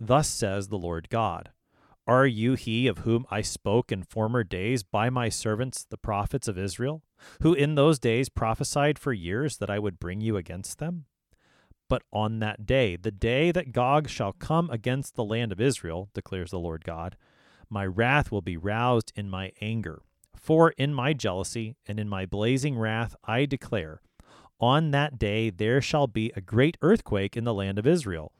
Thus 0.00 0.28
says 0.28 0.68
the 0.68 0.78
Lord 0.78 1.08
God 1.08 1.50
Are 2.06 2.26
you 2.26 2.54
he 2.54 2.86
of 2.86 2.98
whom 2.98 3.26
I 3.30 3.42
spoke 3.42 3.92
in 3.92 4.02
former 4.02 4.44
days 4.44 4.82
by 4.82 5.10
my 5.10 5.28
servants 5.28 5.84
the 5.84 5.98
prophets 5.98 6.48
of 6.48 6.58
Israel, 6.58 7.02
who 7.42 7.54
in 7.54 7.74
those 7.74 7.98
days 7.98 8.28
prophesied 8.28 8.98
for 8.98 9.12
years 9.12 9.58
that 9.58 9.70
I 9.70 9.78
would 9.78 10.00
bring 10.00 10.20
you 10.20 10.36
against 10.36 10.78
them? 10.78 11.04
But 11.88 12.02
on 12.12 12.38
that 12.38 12.66
day, 12.66 12.96
the 12.96 13.10
day 13.10 13.52
that 13.52 13.72
Gog 13.72 14.08
shall 14.08 14.32
come 14.32 14.70
against 14.70 15.14
the 15.14 15.24
land 15.24 15.52
of 15.52 15.60
Israel, 15.60 16.08
declares 16.14 16.50
the 16.50 16.58
Lord 16.58 16.84
God, 16.84 17.16
my 17.68 17.86
wrath 17.86 18.32
will 18.32 18.42
be 18.42 18.56
roused 18.56 19.12
in 19.14 19.28
my 19.28 19.52
anger. 19.60 20.02
For 20.36 20.70
in 20.72 20.94
my 20.94 21.12
jealousy 21.12 21.76
and 21.86 21.98
in 22.00 22.08
my 22.08 22.26
blazing 22.26 22.78
wrath 22.78 23.14
I 23.24 23.46
declare, 23.46 24.00
on 24.64 24.92
that 24.92 25.18
day 25.18 25.50
there 25.50 25.82
shall 25.82 26.06
be 26.06 26.32
a 26.34 26.40
great 26.40 26.78
earthquake 26.80 27.36
in 27.36 27.44
the 27.44 27.52
land 27.52 27.78
of 27.78 27.86
Israel. 27.86 28.32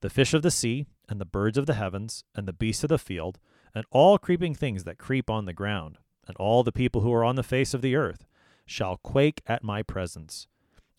The 0.00 0.08
fish 0.08 0.32
of 0.32 0.40
the 0.40 0.50
sea, 0.50 0.86
and 1.08 1.20
the 1.20 1.26
birds 1.26 1.58
of 1.58 1.66
the 1.66 1.74
heavens, 1.74 2.24
and 2.34 2.48
the 2.48 2.52
beasts 2.52 2.82
of 2.82 2.88
the 2.88 2.98
field, 2.98 3.38
and 3.74 3.84
all 3.90 4.16
creeping 4.16 4.54
things 4.54 4.84
that 4.84 4.98
creep 4.98 5.28
on 5.28 5.44
the 5.44 5.52
ground, 5.52 5.98
and 6.26 6.36
all 6.38 6.62
the 6.62 6.72
people 6.72 7.02
who 7.02 7.12
are 7.12 7.24
on 7.24 7.36
the 7.36 7.42
face 7.42 7.74
of 7.74 7.82
the 7.82 7.94
earth, 7.94 8.26
shall 8.64 8.96
quake 8.96 9.42
at 9.46 9.62
my 9.62 9.82
presence. 9.82 10.48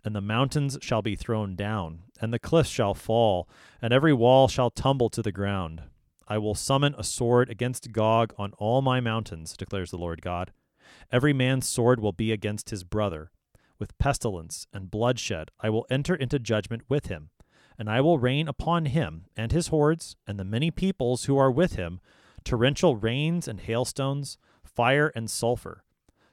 And 0.05 0.15
the 0.15 0.21
mountains 0.21 0.77
shall 0.81 1.01
be 1.01 1.15
thrown 1.15 1.55
down, 1.55 2.03
and 2.21 2.31
the 2.31 2.39
cliffs 2.39 2.69
shall 2.69 2.93
fall, 2.93 3.49
and 3.81 3.91
every 3.91 4.13
wall 4.13 4.47
shall 4.47 4.69
tumble 4.69 5.09
to 5.09 5.23
the 5.23 5.31
ground. 5.31 5.81
I 6.27 6.37
will 6.37 6.55
summon 6.55 6.93
a 6.97 7.03
sword 7.03 7.49
against 7.49 7.91
Gog 7.91 8.33
on 8.37 8.53
all 8.59 8.83
my 8.83 8.99
mountains, 8.99 9.57
declares 9.57 9.89
the 9.89 9.97
Lord 9.97 10.21
God. 10.21 10.51
Every 11.11 11.33
man's 11.33 11.67
sword 11.67 11.99
will 11.99 12.13
be 12.13 12.31
against 12.31 12.69
his 12.69 12.83
brother 12.83 13.31
with 13.79 13.97
pestilence 13.97 14.67
and 14.73 14.91
bloodshed, 14.91 15.51
I 15.59 15.69
will 15.69 15.85
enter 15.89 16.15
into 16.15 16.39
judgment 16.39 16.83
with 16.89 17.07
him, 17.07 17.29
and 17.77 17.89
I 17.89 18.01
will 18.01 18.19
rain 18.19 18.47
upon 18.47 18.85
him 18.85 19.25
and 19.35 19.51
his 19.51 19.67
hordes 19.67 20.15
and 20.25 20.39
the 20.39 20.43
many 20.43 20.71
peoples 20.71 21.25
who 21.25 21.37
are 21.37 21.51
with 21.51 21.75
him 21.75 21.99
torrential 22.43 22.95
rains 22.95 23.47
and 23.47 23.59
hailstones, 23.59 24.37
fire 24.63 25.11
and 25.15 25.29
sulfur. 25.29 25.83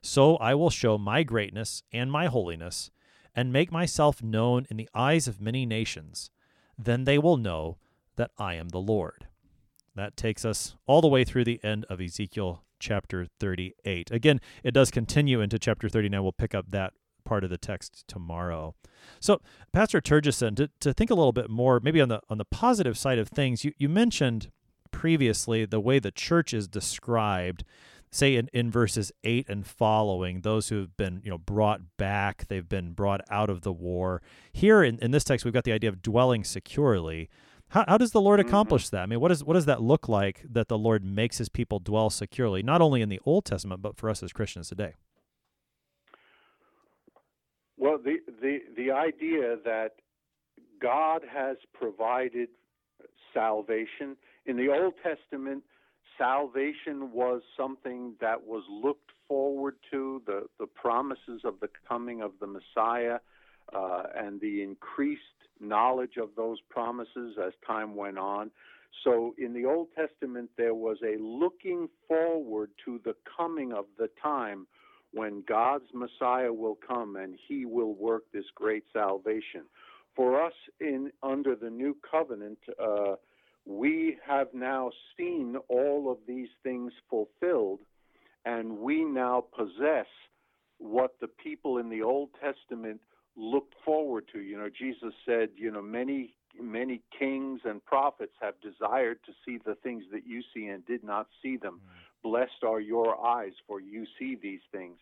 So 0.00 0.36
I 0.36 0.54
will 0.54 0.70
show 0.70 0.96
my 0.96 1.22
greatness 1.22 1.82
and 1.92 2.12
my 2.12 2.26
holiness, 2.26 2.90
and 3.34 3.52
make 3.52 3.72
myself 3.72 4.22
known 4.22 4.66
in 4.70 4.76
the 4.76 4.88
eyes 4.94 5.26
of 5.26 5.40
many 5.40 5.66
nations. 5.66 6.30
Then 6.78 7.04
they 7.04 7.18
will 7.18 7.36
know 7.36 7.78
that 8.16 8.30
I 8.38 8.54
am 8.54 8.68
the 8.68 8.78
Lord. 8.78 9.26
That 9.96 10.16
takes 10.16 10.44
us 10.44 10.76
all 10.86 11.00
the 11.00 11.08
way 11.08 11.24
through 11.24 11.44
the 11.44 11.62
end 11.64 11.84
of 11.88 12.00
Ezekiel 12.00 12.64
chapter 12.78 13.26
38. 13.40 14.10
Again, 14.10 14.40
it 14.62 14.72
does 14.72 14.90
continue 14.90 15.40
into 15.40 15.58
chapter 15.58 15.88
39. 15.88 16.22
We'll 16.22 16.32
pick 16.32 16.54
up 16.54 16.70
that 16.70 16.92
part 17.24 17.44
of 17.44 17.50
the 17.50 17.58
text 17.58 18.04
tomorrow. 18.06 18.74
So, 19.20 19.40
Pastor 19.72 20.00
Turgeson, 20.00 20.56
to, 20.56 20.70
to 20.80 20.92
think 20.92 21.10
a 21.10 21.14
little 21.14 21.32
bit 21.32 21.50
more, 21.50 21.80
maybe 21.80 22.00
on 22.00 22.08
the 22.08 22.20
on 22.28 22.38
the 22.38 22.44
positive 22.44 22.96
side 22.96 23.18
of 23.18 23.28
things, 23.28 23.64
you, 23.64 23.72
you 23.76 23.88
mentioned 23.88 24.50
previously 24.90 25.64
the 25.64 25.80
way 25.80 25.98
the 25.98 26.12
church 26.12 26.54
is 26.54 26.68
described 26.68 27.64
say 28.14 28.36
in, 28.36 28.48
in 28.52 28.70
verses 28.70 29.10
8 29.24 29.48
and 29.48 29.66
following 29.66 30.42
those 30.42 30.68
who 30.68 30.78
have 30.78 30.96
been 30.96 31.20
you 31.24 31.30
know 31.30 31.38
brought 31.38 31.80
back 31.96 32.46
they've 32.46 32.68
been 32.68 32.92
brought 32.92 33.20
out 33.28 33.50
of 33.50 33.62
the 33.62 33.72
war 33.72 34.22
here 34.52 34.84
in, 34.84 34.98
in 35.00 35.10
this 35.10 35.24
text 35.24 35.44
we've 35.44 35.52
got 35.52 35.64
the 35.64 35.72
idea 35.72 35.90
of 35.90 36.00
dwelling 36.00 36.44
securely 36.44 37.28
how, 37.70 37.84
how 37.88 37.98
does 37.98 38.12
the 38.12 38.20
lord 38.20 38.38
mm-hmm. 38.38 38.48
accomplish 38.48 38.88
that 38.88 39.02
i 39.02 39.06
mean 39.06 39.18
what, 39.18 39.32
is, 39.32 39.42
what 39.42 39.54
does 39.54 39.66
that 39.66 39.82
look 39.82 40.08
like 40.08 40.44
that 40.48 40.68
the 40.68 40.78
lord 40.78 41.04
makes 41.04 41.38
his 41.38 41.48
people 41.48 41.80
dwell 41.80 42.08
securely 42.08 42.62
not 42.62 42.80
only 42.80 43.02
in 43.02 43.08
the 43.08 43.20
old 43.24 43.44
testament 43.44 43.82
but 43.82 43.96
for 43.96 44.08
us 44.08 44.22
as 44.22 44.32
christians 44.32 44.68
today 44.68 44.94
well, 47.76 47.98
the, 47.98 48.16
the, 48.40 48.58
the 48.76 48.90
idea 48.90 49.56
that 49.64 49.92
God 50.80 51.22
has 51.32 51.56
provided 51.72 52.48
salvation. 53.32 54.16
In 54.46 54.56
the 54.56 54.68
Old 54.68 54.94
Testament, 55.02 55.64
salvation 56.16 57.12
was 57.12 57.42
something 57.56 58.14
that 58.20 58.46
was 58.46 58.62
looked 58.70 59.10
forward 59.26 59.76
to, 59.90 60.22
the, 60.26 60.42
the 60.58 60.66
promises 60.66 61.42
of 61.44 61.54
the 61.60 61.68
coming 61.88 62.22
of 62.22 62.32
the 62.40 62.46
Messiah 62.46 63.18
uh, 63.74 64.02
and 64.14 64.40
the 64.40 64.62
increased 64.62 65.20
knowledge 65.60 66.16
of 66.20 66.30
those 66.36 66.58
promises 66.68 67.36
as 67.44 67.52
time 67.66 67.94
went 67.96 68.18
on. 68.18 68.50
So 69.02 69.34
in 69.38 69.52
the 69.52 69.64
Old 69.64 69.88
Testament, 69.96 70.50
there 70.56 70.74
was 70.74 70.98
a 71.02 71.20
looking 71.20 71.88
forward 72.06 72.70
to 72.84 73.00
the 73.04 73.16
coming 73.36 73.72
of 73.72 73.86
the 73.98 74.08
time 74.22 74.66
when 75.14 75.44
God's 75.46 75.86
Messiah 75.94 76.52
will 76.52 76.76
come 76.86 77.16
and 77.16 77.36
he 77.48 77.64
will 77.64 77.94
work 77.94 78.24
this 78.32 78.44
great 78.54 78.84
salvation. 78.92 79.62
For 80.16 80.44
us 80.44 80.52
in 80.80 81.10
under 81.22 81.54
the 81.54 81.70
new 81.70 81.96
covenant, 82.08 82.58
uh, 82.82 83.14
we 83.64 84.18
have 84.26 84.48
now 84.52 84.90
seen 85.16 85.56
all 85.68 86.10
of 86.10 86.18
these 86.28 86.48
things 86.62 86.92
fulfilled, 87.08 87.80
and 88.44 88.78
we 88.78 89.04
now 89.04 89.44
possess 89.56 90.06
what 90.78 91.14
the 91.20 91.28
people 91.28 91.78
in 91.78 91.88
the 91.88 92.02
Old 92.02 92.30
Testament 92.42 93.00
looked 93.36 93.74
forward 93.84 94.24
to. 94.32 94.40
You 94.40 94.58
know, 94.58 94.68
Jesus 94.68 95.14
said, 95.24 95.50
you 95.56 95.70
know, 95.70 95.82
many 95.82 96.34
many 96.60 97.02
kings 97.18 97.60
and 97.64 97.84
prophets 97.84 98.34
have 98.40 98.54
desired 98.60 99.18
to 99.26 99.32
see 99.44 99.58
the 99.64 99.74
things 99.82 100.04
that 100.12 100.26
you 100.26 100.42
see 100.54 100.66
and 100.66 100.86
did 100.86 101.02
not 101.02 101.26
see 101.42 101.56
them. 101.56 101.80
Mm. 101.84 102.00
Blessed 102.24 102.64
are 102.66 102.80
your 102.80 103.24
eyes, 103.24 103.52
for 103.68 103.80
you 103.80 104.06
see 104.18 104.36
these 104.42 104.62
things. 104.72 104.96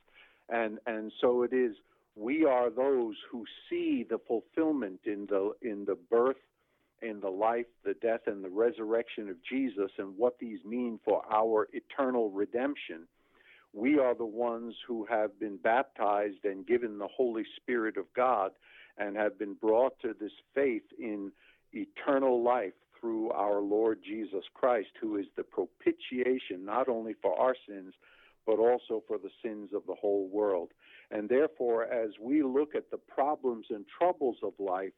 And 0.50 0.78
and 0.86 1.10
so 1.20 1.44
it 1.44 1.54
is. 1.54 1.76
We 2.14 2.44
are 2.44 2.68
those 2.68 3.14
who 3.30 3.46
see 3.70 4.04
the 4.08 4.18
fulfillment 4.18 5.00
in 5.06 5.26
the 5.30 5.52
in 5.62 5.86
the 5.86 5.96
birth, 6.10 6.42
in 7.00 7.20
the 7.20 7.30
life, 7.30 7.66
the 7.84 7.94
death, 7.94 8.22
and 8.26 8.44
the 8.44 8.50
resurrection 8.50 9.30
of 9.30 9.36
Jesus, 9.48 9.90
and 9.98 10.18
what 10.18 10.38
these 10.38 10.58
mean 10.64 10.98
for 11.04 11.22
our 11.32 11.68
eternal 11.72 12.30
redemption. 12.30 13.06
We 13.72 13.98
are 13.98 14.14
the 14.14 14.26
ones 14.26 14.74
who 14.86 15.06
have 15.06 15.38
been 15.40 15.56
baptized 15.56 16.44
and 16.44 16.66
given 16.66 16.98
the 16.98 17.08
Holy 17.08 17.44
Spirit 17.56 17.96
of 17.96 18.04
God 18.14 18.50
and 18.98 19.16
have 19.16 19.38
been 19.38 19.54
brought 19.54 19.98
to 20.00 20.14
this 20.20 20.32
faith 20.54 20.82
in 20.98 21.32
eternal 21.72 22.42
life 22.42 22.74
through 23.02 23.30
our 23.32 23.60
Lord 23.60 23.98
Jesus 24.06 24.44
Christ, 24.54 24.90
who 25.00 25.16
is 25.16 25.26
the 25.36 25.42
propitiation 25.42 26.64
not 26.64 26.88
only 26.88 27.14
for 27.20 27.38
our 27.38 27.56
sins, 27.68 27.94
but 28.46 28.58
also 28.58 29.02
for 29.08 29.18
the 29.18 29.30
sins 29.42 29.70
of 29.74 29.82
the 29.86 29.94
whole 29.94 30.28
world. 30.28 30.70
And 31.10 31.28
therefore, 31.28 31.84
as 31.84 32.10
we 32.20 32.42
look 32.42 32.74
at 32.76 32.90
the 32.90 32.96
problems 32.96 33.66
and 33.70 33.84
troubles 33.98 34.36
of 34.42 34.52
life, 34.58 34.92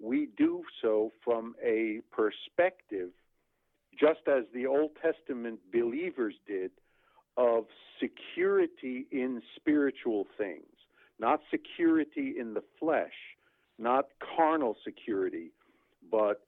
we 0.00 0.28
do 0.36 0.64
so 0.80 1.12
from 1.22 1.54
a 1.62 2.00
perspective, 2.10 3.10
just 3.98 4.20
as 4.26 4.44
the 4.54 4.66
Old 4.66 4.92
Testament 5.00 5.60
believers 5.72 6.34
did, 6.46 6.70
of 7.36 7.66
security 8.00 9.06
in 9.10 9.42
spiritual 9.56 10.26
things, 10.36 10.66
not 11.18 11.40
security 11.50 12.34
in 12.38 12.54
the 12.54 12.64
flesh, 12.80 13.12
not 13.78 14.06
carnal 14.36 14.76
security, 14.84 15.52
but 16.10 16.42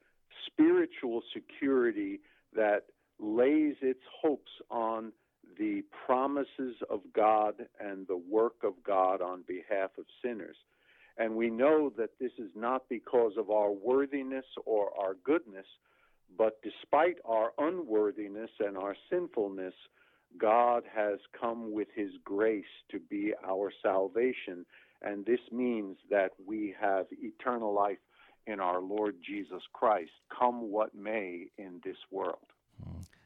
spiritual 0.46 1.22
security 1.32 2.20
that 2.54 2.84
lays 3.18 3.74
its 3.80 4.00
hopes 4.22 4.50
on 4.70 5.12
the 5.58 5.82
promises 6.06 6.76
of 6.90 7.00
God 7.14 7.54
and 7.78 8.06
the 8.06 8.20
work 8.30 8.64
of 8.64 8.74
God 8.84 9.20
on 9.22 9.44
behalf 9.46 9.90
of 9.98 10.04
sinners. 10.22 10.56
And 11.16 11.36
we 11.36 11.48
know 11.48 11.92
that 11.96 12.10
this 12.18 12.32
is 12.38 12.50
not 12.56 12.88
because 12.88 13.32
of 13.38 13.50
our 13.50 13.70
worthiness 13.70 14.46
or 14.66 14.90
our 14.98 15.14
goodness, 15.22 15.66
but 16.36 16.60
despite 16.62 17.16
our 17.24 17.52
unworthiness 17.58 18.50
and 18.58 18.76
our 18.76 18.96
sinfulness, 19.10 19.74
God 20.38 20.82
has 20.92 21.20
come 21.40 21.72
with 21.72 21.88
his 21.94 22.10
grace 22.24 22.64
to 22.90 22.98
be 22.98 23.32
our 23.46 23.70
salvation. 23.82 24.66
And 25.02 25.24
this 25.24 25.40
means 25.52 25.96
that 26.10 26.30
we 26.44 26.74
have 26.80 27.06
eternal 27.12 27.72
life 27.72 27.98
in 28.46 28.60
our 28.60 28.80
Lord 28.80 29.16
Jesus 29.26 29.62
Christ, 29.72 30.10
come 30.36 30.70
what 30.70 30.94
may 30.94 31.46
in 31.58 31.80
this 31.84 31.96
world. 32.10 32.38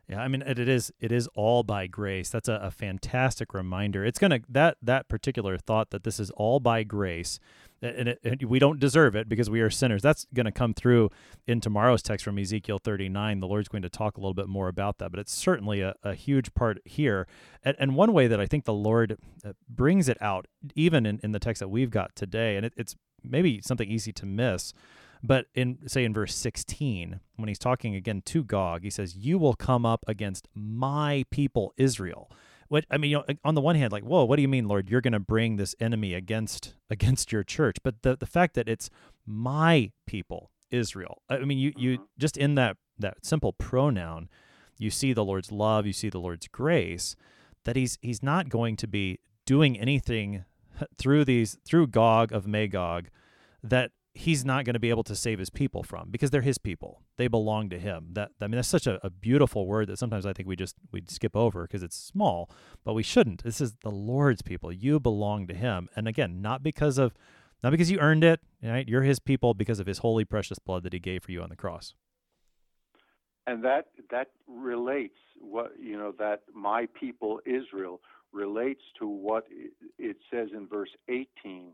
Yeah, 0.08 0.22
I 0.22 0.28
mean 0.28 0.42
it, 0.42 0.58
is 0.58 0.90
it 1.00 1.12
is 1.12 1.28
all 1.34 1.62
by 1.62 1.86
grace. 1.86 2.30
That's 2.30 2.48
a, 2.48 2.54
a 2.62 2.70
fantastic 2.70 3.52
reminder. 3.52 4.06
It's 4.06 4.18
gonna 4.18 4.40
that 4.48 4.78
that 4.80 5.06
particular 5.06 5.58
thought 5.58 5.90
that 5.90 6.02
this 6.02 6.18
is 6.18 6.30
all 6.30 6.60
by 6.60 6.82
grace, 6.82 7.38
and, 7.82 8.16
it, 8.22 8.48
we 8.48 8.58
don't 8.58 8.80
deserve 8.80 9.14
it 9.14 9.28
because 9.28 9.50
we 9.50 9.60
are 9.60 9.68
sinners. 9.68 10.00
That's 10.00 10.26
gonna 10.32 10.50
come 10.50 10.72
through 10.72 11.10
in 11.46 11.60
tomorrow's 11.60 12.00
text 12.00 12.24
from 12.24 12.38
Ezekiel 12.38 12.78
39. 12.78 13.40
The 13.40 13.46
Lord's 13.46 13.68
going 13.68 13.82
to 13.82 13.90
talk 13.90 14.16
a 14.16 14.20
little 14.20 14.32
bit 14.32 14.48
more 14.48 14.68
about 14.68 14.96
that, 14.96 15.10
but 15.10 15.20
it's 15.20 15.34
certainly 15.34 15.82
a, 15.82 15.94
a 16.02 16.14
huge 16.14 16.54
part 16.54 16.78
here. 16.86 17.26
And, 17.62 17.76
and 17.78 17.94
one 17.94 18.14
way 18.14 18.28
that 18.28 18.40
I 18.40 18.46
think 18.46 18.64
the 18.64 18.72
Lord 18.72 19.18
uh, 19.44 19.52
brings 19.68 20.08
it 20.08 20.16
out, 20.22 20.46
even 20.74 21.04
in, 21.04 21.20
in 21.22 21.32
the 21.32 21.38
text 21.38 21.60
that 21.60 21.68
we've 21.68 21.90
got 21.90 22.16
today, 22.16 22.56
and 22.56 22.64
it, 22.64 22.72
it's 22.78 22.96
maybe 23.22 23.60
something 23.60 23.90
easy 23.90 24.12
to 24.14 24.24
miss 24.24 24.72
but 25.22 25.46
in 25.54 25.78
say 25.88 26.04
in 26.04 26.14
verse 26.14 26.34
16, 26.34 27.20
when 27.36 27.48
he's 27.48 27.58
talking 27.58 27.94
again 27.94 28.22
to 28.26 28.44
Gog, 28.44 28.82
he 28.82 28.90
says, 28.90 29.16
"You 29.16 29.38
will 29.38 29.54
come 29.54 29.84
up 29.84 30.04
against 30.06 30.48
my 30.54 31.24
people 31.30 31.72
Israel." 31.76 32.30
What 32.68 32.84
I 32.90 32.98
mean, 32.98 33.10
you 33.10 33.16
know, 33.18 33.34
on 33.44 33.54
the 33.54 33.60
one 33.60 33.76
hand, 33.76 33.92
like, 33.92 34.04
whoa, 34.04 34.24
what 34.24 34.36
do 34.36 34.42
you 34.42 34.48
mean, 34.48 34.68
Lord? 34.68 34.90
You're 34.90 35.00
going 35.00 35.14
to 35.14 35.20
bring 35.20 35.56
this 35.56 35.74
enemy 35.80 36.14
against 36.14 36.74
against 36.90 37.32
your 37.32 37.42
church? 37.42 37.78
But 37.82 38.02
the 38.02 38.16
the 38.16 38.26
fact 38.26 38.54
that 38.54 38.68
it's 38.68 38.90
my 39.26 39.92
people 40.06 40.50
Israel. 40.70 41.22
I 41.28 41.38
mean, 41.38 41.58
you 41.58 41.72
you 41.76 41.94
mm-hmm. 41.94 42.04
just 42.18 42.36
in 42.36 42.54
that 42.56 42.76
that 42.98 43.24
simple 43.24 43.52
pronoun, 43.52 44.28
you 44.78 44.90
see 44.90 45.12
the 45.12 45.24
Lord's 45.24 45.52
love, 45.52 45.86
you 45.86 45.92
see 45.92 46.08
the 46.08 46.20
Lord's 46.20 46.48
grace. 46.48 47.16
That 47.64 47.76
he's 47.76 47.98
he's 48.02 48.22
not 48.22 48.48
going 48.48 48.76
to 48.76 48.86
be 48.86 49.18
doing 49.44 49.78
anything 49.78 50.44
through 50.98 51.24
these 51.24 51.58
through 51.64 51.88
Gog 51.88 52.32
of 52.32 52.46
Magog 52.46 53.08
that 53.62 53.90
he's 54.18 54.44
not 54.44 54.64
going 54.64 54.74
to 54.74 54.80
be 54.80 54.90
able 54.90 55.04
to 55.04 55.14
save 55.14 55.38
his 55.38 55.48
people 55.48 55.84
from 55.84 56.10
because 56.10 56.30
they're 56.30 56.40
his 56.40 56.58
people. 56.58 57.02
They 57.18 57.28
belong 57.28 57.70
to 57.70 57.78
him. 57.78 58.08
That 58.14 58.32
I 58.40 58.48
mean, 58.48 58.56
that's 58.56 58.66
such 58.68 58.88
a, 58.88 58.98
a 59.06 59.10
beautiful 59.10 59.64
word 59.64 59.86
that 59.88 59.98
sometimes 59.98 60.26
I 60.26 60.32
think 60.32 60.48
we 60.48 60.56
just 60.56 60.74
we 60.90 61.04
skip 61.06 61.36
over 61.36 61.62
because 61.62 61.84
it's 61.84 61.96
small, 61.96 62.50
but 62.84 62.94
we 62.94 63.04
shouldn't. 63.04 63.44
This 63.44 63.60
is 63.60 63.74
the 63.84 63.90
Lord's 63.90 64.42
people. 64.42 64.72
You 64.72 64.98
belong 64.98 65.46
to 65.46 65.54
Him, 65.54 65.88
and 65.94 66.08
again, 66.08 66.42
not 66.42 66.64
because 66.64 66.98
of 66.98 67.14
not 67.62 67.70
because 67.70 67.92
you 67.92 68.00
earned 68.00 68.24
it. 68.24 68.40
Right? 68.60 68.88
You're 68.88 69.02
His 69.02 69.20
people 69.20 69.54
because 69.54 69.78
of 69.78 69.86
His 69.86 69.98
holy, 69.98 70.24
precious 70.24 70.58
blood 70.58 70.82
that 70.82 70.92
He 70.92 70.98
gave 70.98 71.22
for 71.22 71.30
you 71.30 71.40
on 71.40 71.48
the 71.48 71.56
cross. 71.56 71.94
And 73.46 73.64
that 73.64 73.86
that 74.10 74.30
relates 74.48 75.18
what 75.40 75.74
you 75.80 75.96
know 75.96 76.12
that 76.18 76.42
my 76.52 76.88
people 76.98 77.40
Israel 77.46 78.00
relates 78.32 78.82
to 78.98 79.06
what 79.06 79.46
it 79.96 80.16
says 80.28 80.48
in 80.52 80.66
verse 80.66 80.90
18 81.08 81.72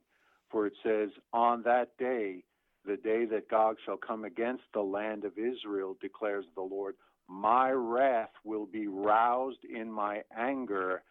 for 0.54 0.68
it 0.68 0.74
says, 0.84 1.10
On 1.32 1.64
that 1.64 1.88
day, 1.98 2.44
the 2.86 2.96
day 2.96 3.24
that 3.24 3.50
Gog 3.50 3.76
shall 3.84 3.96
come 3.96 4.24
against 4.24 4.62
the 4.72 4.82
land 4.82 5.24
of 5.24 5.32
Israel, 5.36 5.96
declares 6.00 6.44
the 6.54 6.62
Lord, 6.62 6.94
my 7.28 7.72
wrath 7.72 8.30
will 8.44 8.64
be 8.64 8.86
roused 8.86 9.64
in 9.64 9.90
my 9.90 10.22
anger, 10.38 11.02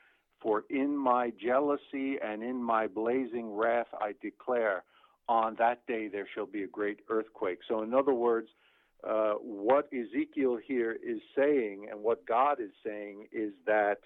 for 0.42 0.64
in 0.70 0.96
my 0.96 1.34
jealousy 1.44 2.16
and 2.24 2.42
in 2.42 2.64
my 2.64 2.88
blazing 2.88 3.54
wrath 3.54 3.88
I 4.00 4.14
declare, 4.22 4.86
on 5.28 5.56
that 5.60 5.86
day 5.88 6.08
there 6.08 6.28
shall 6.34 6.46
be 6.46 6.64
a 6.64 6.68
great 6.68 7.00
earthquake. 7.10 7.60
So, 7.68 7.84
in 7.84 7.94
other 7.94 8.14
words, 8.14 8.48
uh, 9.06 9.34
what 9.34 9.90
Ezekiel 9.92 10.58
here 10.66 10.94
is 10.94 11.20
saying 11.36 11.88
and 11.92 12.02
what 12.02 12.26
God 12.26 12.62
is 12.62 12.72
saying 12.86 13.28
is 13.34 13.52
that 13.66 13.98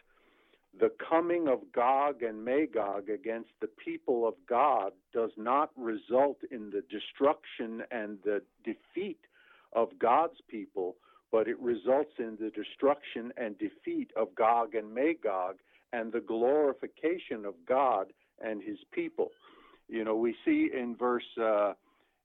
the 0.80 0.92
coming 1.10 1.48
of 1.48 1.60
Gog 1.74 2.22
and 2.22 2.44
Magog 2.44 3.10
against 3.10 3.50
the 3.62 3.70
people 3.84 4.28
of 4.28 4.36
God 4.48 4.92
does 5.14 5.32
not 5.38 5.72
result 5.76 6.38
in 6.52 6.70
the 6.70 6.84
destruction 6.90 7.84
and 7.92 8.20
the 8.24 8.42
defeat 8.64 9.20
of 9.74 9.90
God's 10.00 10.40
people, 10.48 10.96
but 11.32 11.48
it 11.48 11.60
results 11.60 12.14
in 12.20 12.38
the 12.40 12.52
destruction 12.52 13.34
and 13.38 13.58
defeat 13.58 14.12
of 14.16 14.36
Gog 14.36 14.76
and 14.76 14.94
Magog 14.94 15.58
and 15.94 16.12
the 16.12 16.22
glorification 16.22 17.46
of 17.46 17.56
God 17.68 18.08
and 18.40 18.62
his 18.62 18.78
people. 18.92 19.32
You 19.88 20.04
know, 20.04 20.16
we 20.16 20.36
see 20.46 20.70
in 20.74 20.96
verse 20.96 21.38
uh, 21.42 21.74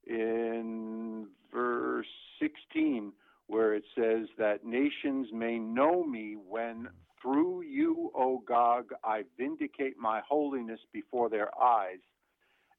in 0.06 1.28
verse 1.52 2.06
16 2.40 3.12
where 3.46 3.74
it 3.74 3.84
says 3.94 4.28
that 4.38 4.64
nations 4.64 5.28
may 5.32 5.58
know 5.58 6.04
me 6.04 6.36
when 6.48 6.88
through 7.22 7.62
you, 7.62 8.10
O 8.14 8.42
Gog, 8.46 8.90
I 9.04 9.22
vindicate 9.38 9.96
my 9.96 10.20
holiness 10.28 10.80
before 10.92 11.30
their 11.30 11.50
eyes. 11.60 12.00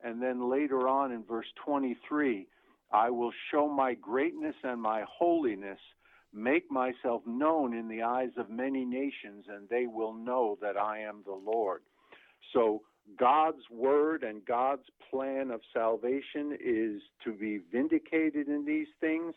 And 0.03 0.21
then 0.21 0.51
later 0.51 0.87
on 0.87 1.11
in 1.13 1.23
verse 1.23 1.47
23, 1.65 2.47
I 2.91 3.09
will 3.09 3.31
show 3.49 3.67
my 3.69 3.93
greatness 3.93 4.55
and 4.63 4.81
my 4.81 5.03
holiness, 5.09 5.79
make 6.33 6.69
myself 6.69 7.21
known 7.25 7.73
in 7.73 7.87
the 7.87 8.03
eyes 8.03 8.31
of 8.37 8.49
many 8.49 8.83
nations, 8.83 9.45
and 9.47 9.67
they 9.69 9.87
will 9.87 10.13
know 10.13 10.57
that 10.61 10.77
I 10.77 10.99
am 10.99 11.23
the 11.25 11.33
Lord. 11.33 11.81
So, 12.51 12.81
God's 13.19 13.69
word 13.69 14.23
and 14.23 14.45
God's 14.45 14.85
plan 15.09 15.51
of 15.51 15.59
salvation 15.73 16.57
is 16.63 17.01
to 17.25 17.33
be 17.33 17.59
vindicated 17.71 18.47
in 18.47 18.65
these 18.65 18.87
things 19.01 19.33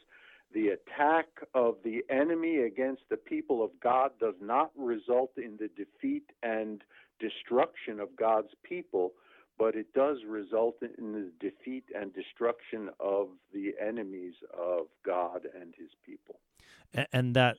the 0.56 0.68
attack 0.68 1.26
of 1.54 1.74
the 1.84 2.02
enemy 2.08 2.62
against 2.62 3.02
the 3.10 3.16
people 3.18 3.62
of 3.62 3.68
God 3.82 4.12
does 4.18 4.36
not 4.40 4.70
result 4.74 5.32
in 5.36 5.58
the 5.58 5.68
defeat 5.76 6.24
and 6.42 6.82
destruction 7.20 8.00
of 8.00 8.16
God's 8.16 8.54
people, 8.62 9.12
but 9.58 9.74
it 9.74 9.92
does 9.92 10.16
result 10.26 10.76
in 10.80 11.12
the 11.12 11.30
defeat 11.46 11.84
and 11.94 12.10
destruction 12.14 12.88
of 12.98 13.28
the 13.52 13.74
enemies 13.86 14.32
of 14.58 14.86
God 15.04 15.42
and 15.60 15.74
his 15.76 15.90
people. 16.06 16.40
And 17.12 17.36
that 17.36 17.58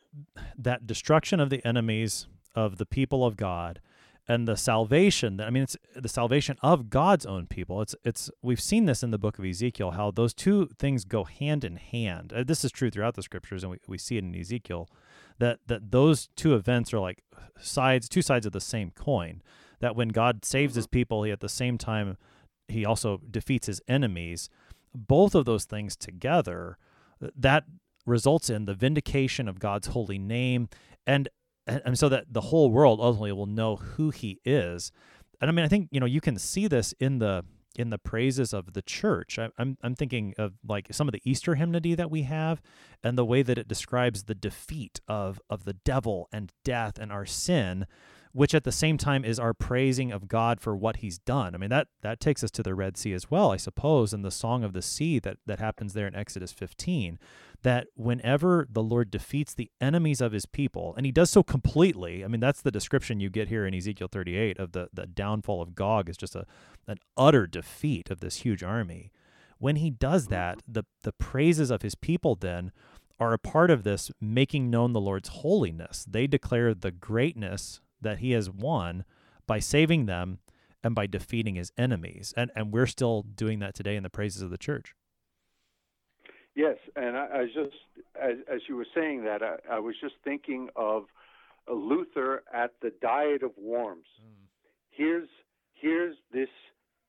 that 0.58 0.88
destruction 0.88 1.40
of 1.40 1.52
the 1.52 1.64
enemies 1.64 2.26
of 2.56 2.80
the 2.80 2.86
people 2.88 3.24
of 3.24 3.38
God 3.38 3.80
and 4.28 4.48
the 4.48 4.58
salvation 4.58 5.38
that 5.38 5.48
I 5.48 5.50
mean 5.50 5.64
it's 5.64 5.78
the 5.96 6.10
salvation 6.10 6.58
of 6.62 6.90
God's 6.90 7.26
own 7.26 7.48
people. 7.48 7.82
It's 7.82 7.96
it's 8.04 8.30
we've 8.42 8.62
seen 8.62 8.86
this 8.86 9.04
in 9.04 9.12
the 9.12 9.18
book 9.18 9.40
of 9.40 9.46
Ezekiel 9.46 9.92
how 9.92 10.12
those 10.12 10.34
two 10.34 10.70
things 10.78 11.06
go 11.06 11.24
hand 11.24 11.64
in 11.64 11.78
hand. 11.78 12.34
Uh, 12.34 12.44
this 12.44 12.66
is 12.66 12.72
true 12.72 12.90
throughout 12.90 13.16
the 13.16 13.24
scriptures 13.24 13.64
and 13.64 13.72
we, 13.72 13.78
we 13.88 13.98
see 13.98 14.18
it 14.18 14.24
in 14.24 14.36
Ezekiel 14.36 14.90
that 15.40 15.60
that 15.68 15.92
those 15.92 16.30
two 16.36 16.56
events 16.56 16.94
are 16.94 17.00
like 17.00 17.24
sides 17.60 18.10
two 18.10 18.22
sides 18.22 18.46
of 18.46 18.52
the 18.52 18.62
same 18.62 18.92
coin 18.92 19.42
that 19.80 19.96
when 19.96 20.10
God 20.10 20.44
saves 20.44 20.76
his 20.76 20.88
people, 20.88 21.24
he 21.24 21.32
at 21.32 21.40
the 21.40 21.50
same 21.50 21.78
time 21.78 22.18
he 22.68 22.86
also 22.86 23.22
defeats 23.30 23.68
his 23.68 23.82
enemies. 23.88 24.50
Both 24.94 25.36
of 25.36 25.46
those 25.46 25.66
things 25.66 25.96
together, 25.96 26.78
that 27.20 27.66
results 28.06 28.50
in 28.50 28.66
the 28.66 28.74
vindication 28.74 29.48
of 29.48 29.60
God's 29.60 29.88
holy 29.88 30.18
name 30.18 30.70
and 31.06 31.30
and 31.68 31.98
so 31.98 32.10
that 32.10 32.26
the 32.32 32.42
whole 32.42 32.72
world 32.72 33.00
ultimately 33.02 33.32
will 33.32 33.46
know 33.46 33.76
who 33.76 34.10
he 34.10 34.40
is. 34.46 34.92
And 35.42 35.50
I 35.50 35.54
mean, 35.54 35.66
I 35.66 35.68
think, 35.68 35.90
you 35.92 36.00
know, 36.00 36.06
you 36.06 36.22
can 36.22 36.38
see 36.38 36.68
this 36.68 36.94
in 37.00 37.20
the 37.20 37.44
in 37.76 37.92
the 37.92 38.00
praises 38.00 38.54
of 38.54 38.74
the 38.74 38.82
church. 38.82 39.38
I, 39.38 39.50
I'm 39.58 39.78
I'm 39.84 39.96
thinking 39.96 40.34
of 40.38 40.54
like 40.68 40.88
some 40.92 41.08
of 41.08 41.12
the 41.12 41.22
Easter 41.24 41.56
hymnody 41.56 41.94
that 41.96 42.10
we 42.10 42.24
have, 42.24 42.62
and 43.04 43.18
the 43.18 43.26
way 43.26 43.44
that 43.44 43.58
it 43.58 43.68
describes 43.68 44.24
the 44.24 44.36
defeat 44.36 45.00
of 45.08 45.40
of 45.50 45.66
the 45.66 45.74
devil 45.74 46.28
and 46.32 46.52
death 46.64 46.98
and 46.98 47.12
our 47.12 47.26
sin 47.26 47.86
which 48.38 48.54
at 48.54 48.64
the 48.64 48.72
same 48.72 49.00
time 49.00 49.26
is 49.26 49.40
our 49.40 49.52
praising 49.52 50.12
of 50.12 50.28
God 50.28 50.62
for 50.62 50.76
what 50.76 50.98
he's 50.98 51.18
done. 51.18 51.56
I 51.56 51.58
mean 51.58 51.72
that 51.72 51.88
that 52.02 52.20
takes 52.20 52.44
us 52.44 52.52
to 52.52 52.62
the 52.62 52.76
Red 52.76 52.96
Sea 52.96 53.14
as 53.14 53.32
well, 53.32 53.52
I 53.52 53.58
suppose, 53.58 54.14
and 54.14 54.24
the 54.24 54.30
song 54.30 54.64
of 54.64 54.74
the 54.74 54.82
sea 54.84 55.18
that 55.18 55.38
that 55.48 55.60
happens 55.60 55.94
there 55.94 56.06
in 56.06 56.14
Exodus 56.14 56.52
15, 56.52 57.18
that 57.64 57.88
whenever 57.96 58.68
the 58.70 58.84
Lord 58.84 59.10
defeats 59.10 59.54
the 59.54 59.72
enemies 59.82 60.22
of 60.22 60.32
his 60.32 60.46
people, 60.46 60.94
and 60.96 61.06
he 61.06 61.12
does 61.12 61.30
so 61.30 61.44
completely, 61.44 62.24
I 62.24 62.28
mean 62.28 62.40
that's 62.40 62.62
the 62.62 62.72
description 62.72 63.20
you 63.20 63.30
get 63.30 63.48
here 63.48 63.66
in 63.66 63.74
Ezekiel 63.74 64.10
38 64.12 64.60
of 64.60 64.72
the 64.72 64.90
the 64.94 65.08
downfall 65.08 65.62
of 65.62 65.76
Gog 65.76 66.10
is 66.10 66.18
just 66.18 66.36
a 66.36 66.46
an 66.88 67.00
utter 67.16 67.48
defeat 67.48 68.10
of 68.10 68.20
this 68.20 68.38
huge 68.38 68.64
army. 68.64 69.12
When 69.58 69.78
he 69.78 69.90
does 69.90 70.26
mm-hmm. 70.26 70.34
that, 70.34 70.64
the 70.68 70.84
the 71.04 71.14
praises 71.14 71.72
of 71.72 71.82
his 71.82 71.96
people 71.96 72.36
then 72.36 72.72
are 73.20 73.34
a 73.34 73.40
part 73.40 73.72
of 73.72 73.84
this 73.84 74.12
making 74.22 74.70
known 74.70 74.94
the 74.94 75.02
Lord's 75.02 75.30
holiness. 75.30 76.06
They 76.08 76.28
declare 76.28 76.74
the 76.74 76.92
greatness 76.92 77.82
that 78.00 78.20
he 78.20 78.32
has 78.32 78.50
won 78.50 79.04
by 79.48 79.58
saving 79.60 80.06
them 80.06 80.40
and 80.84 80.94
by 80.94 81.08
defeating 81.08 81.56
his 81.56 81.72
enemies. 81.78 82.34
And 82.38 82.52
and 82.56 82.72
we're 82.72 82.86
still 82.86 83.24
doing 83.24 83.60
that 83.60 83.74
today 83.74 83.96
in 83.96 84.04
the 84.04 84.10
praises 84.10 84.42
of 84.42 84.52
the 84.52 84.58
church. 84.58 84.94
Yes, 86.58 86.78
and 86.96 87.16
I, 87.16 87.28
I 87.34 87.46
just 87.46 87.78
as, 88.22 88.38
as 88.52 88.62
you 88.68 88.76
were 88.76 88.88
saying 88.96 89.24
that, 89.26 89.44
I, 89.44 89.76
I 89.76 89.80
was 89.80 89.96
just 90.02 90.16
thinking 90.24 90.70
of 90.76 91.04
Luther 91.72 92.44
at 92.54 92.72
the 92.82 92.92
Diet 93.02 93.44
of 93.44 93.52
Worms. 93.58 94.08
Mm. 94.20 94.48
Here's 94.90 95.30
here's 95.74 96.18
this 96.34 96.50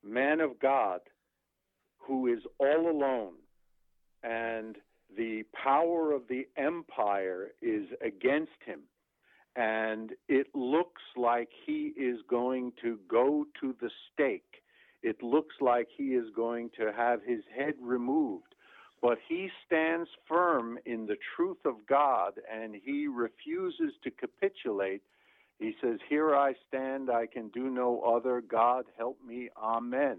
man 0.04 0.40
of 0.40 0.60
God 0.60 1.00
who 1.96 2.26
is 2.26 2.40
all 2.58 2.90
alone, 2.90 3.34
and 4.22 4.76
the 5.16 5.44
power 5.64 6.12
of 6.12 6.28
the 6.28 6.46
empire 6.58 7.48
is 7.62 7.86
against 8.04 8.62
him 8.66 8.80
and 9.58 10.12
it 10.28 10.46
looks 10.54 11.02
like 11.16 11.48
he 11.66 11.92
is 11.96 12.20
going 12.30 12.72
to 12.80 12.98
go 13.08 13.44
to 13.60 13.74
the 13.80 13.90
stake. 14.12 14.62
It 15.02 15.20
looks 15.20 15.56
like 15.60 15.88
he 15.96 16.14
is 16.14 16.26
going 16.34 16.70
to 16.78 16.92
have 16.96 17.20
his 17.26 17.40
head 17.56 17.74
removed. 17.80 18.54
But 19.00 19.18
he 19.28 19.48
stands 19.66 20.08
firm 20.26 20.78
in 20.84 21.06
the 21.06 21.16
truth 21.36 21.58
of 21.64 21.86
God 21.88 22.34
and 22.52 22.74
he 22.74 23.06
refuses 23.06 23.92
to 24.02 24.10
capitulate. 24.10 25.02
He 25.58 25.74
says, 25.80 25.98
Here 26.08 26.34
I 26.34 26.54
stand, 26.66 27.10
I 27.10 27.26
can 27.26 27.48
do 27.48 27.70
no 27.70 28.00
other. 28.00 28.40
God 28.40 28.86
help 28.96 29.18
me. 29.26 29.50
Amen. 29.56 30.18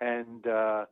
And, 0.00 0.46
uh, 0.46 0.86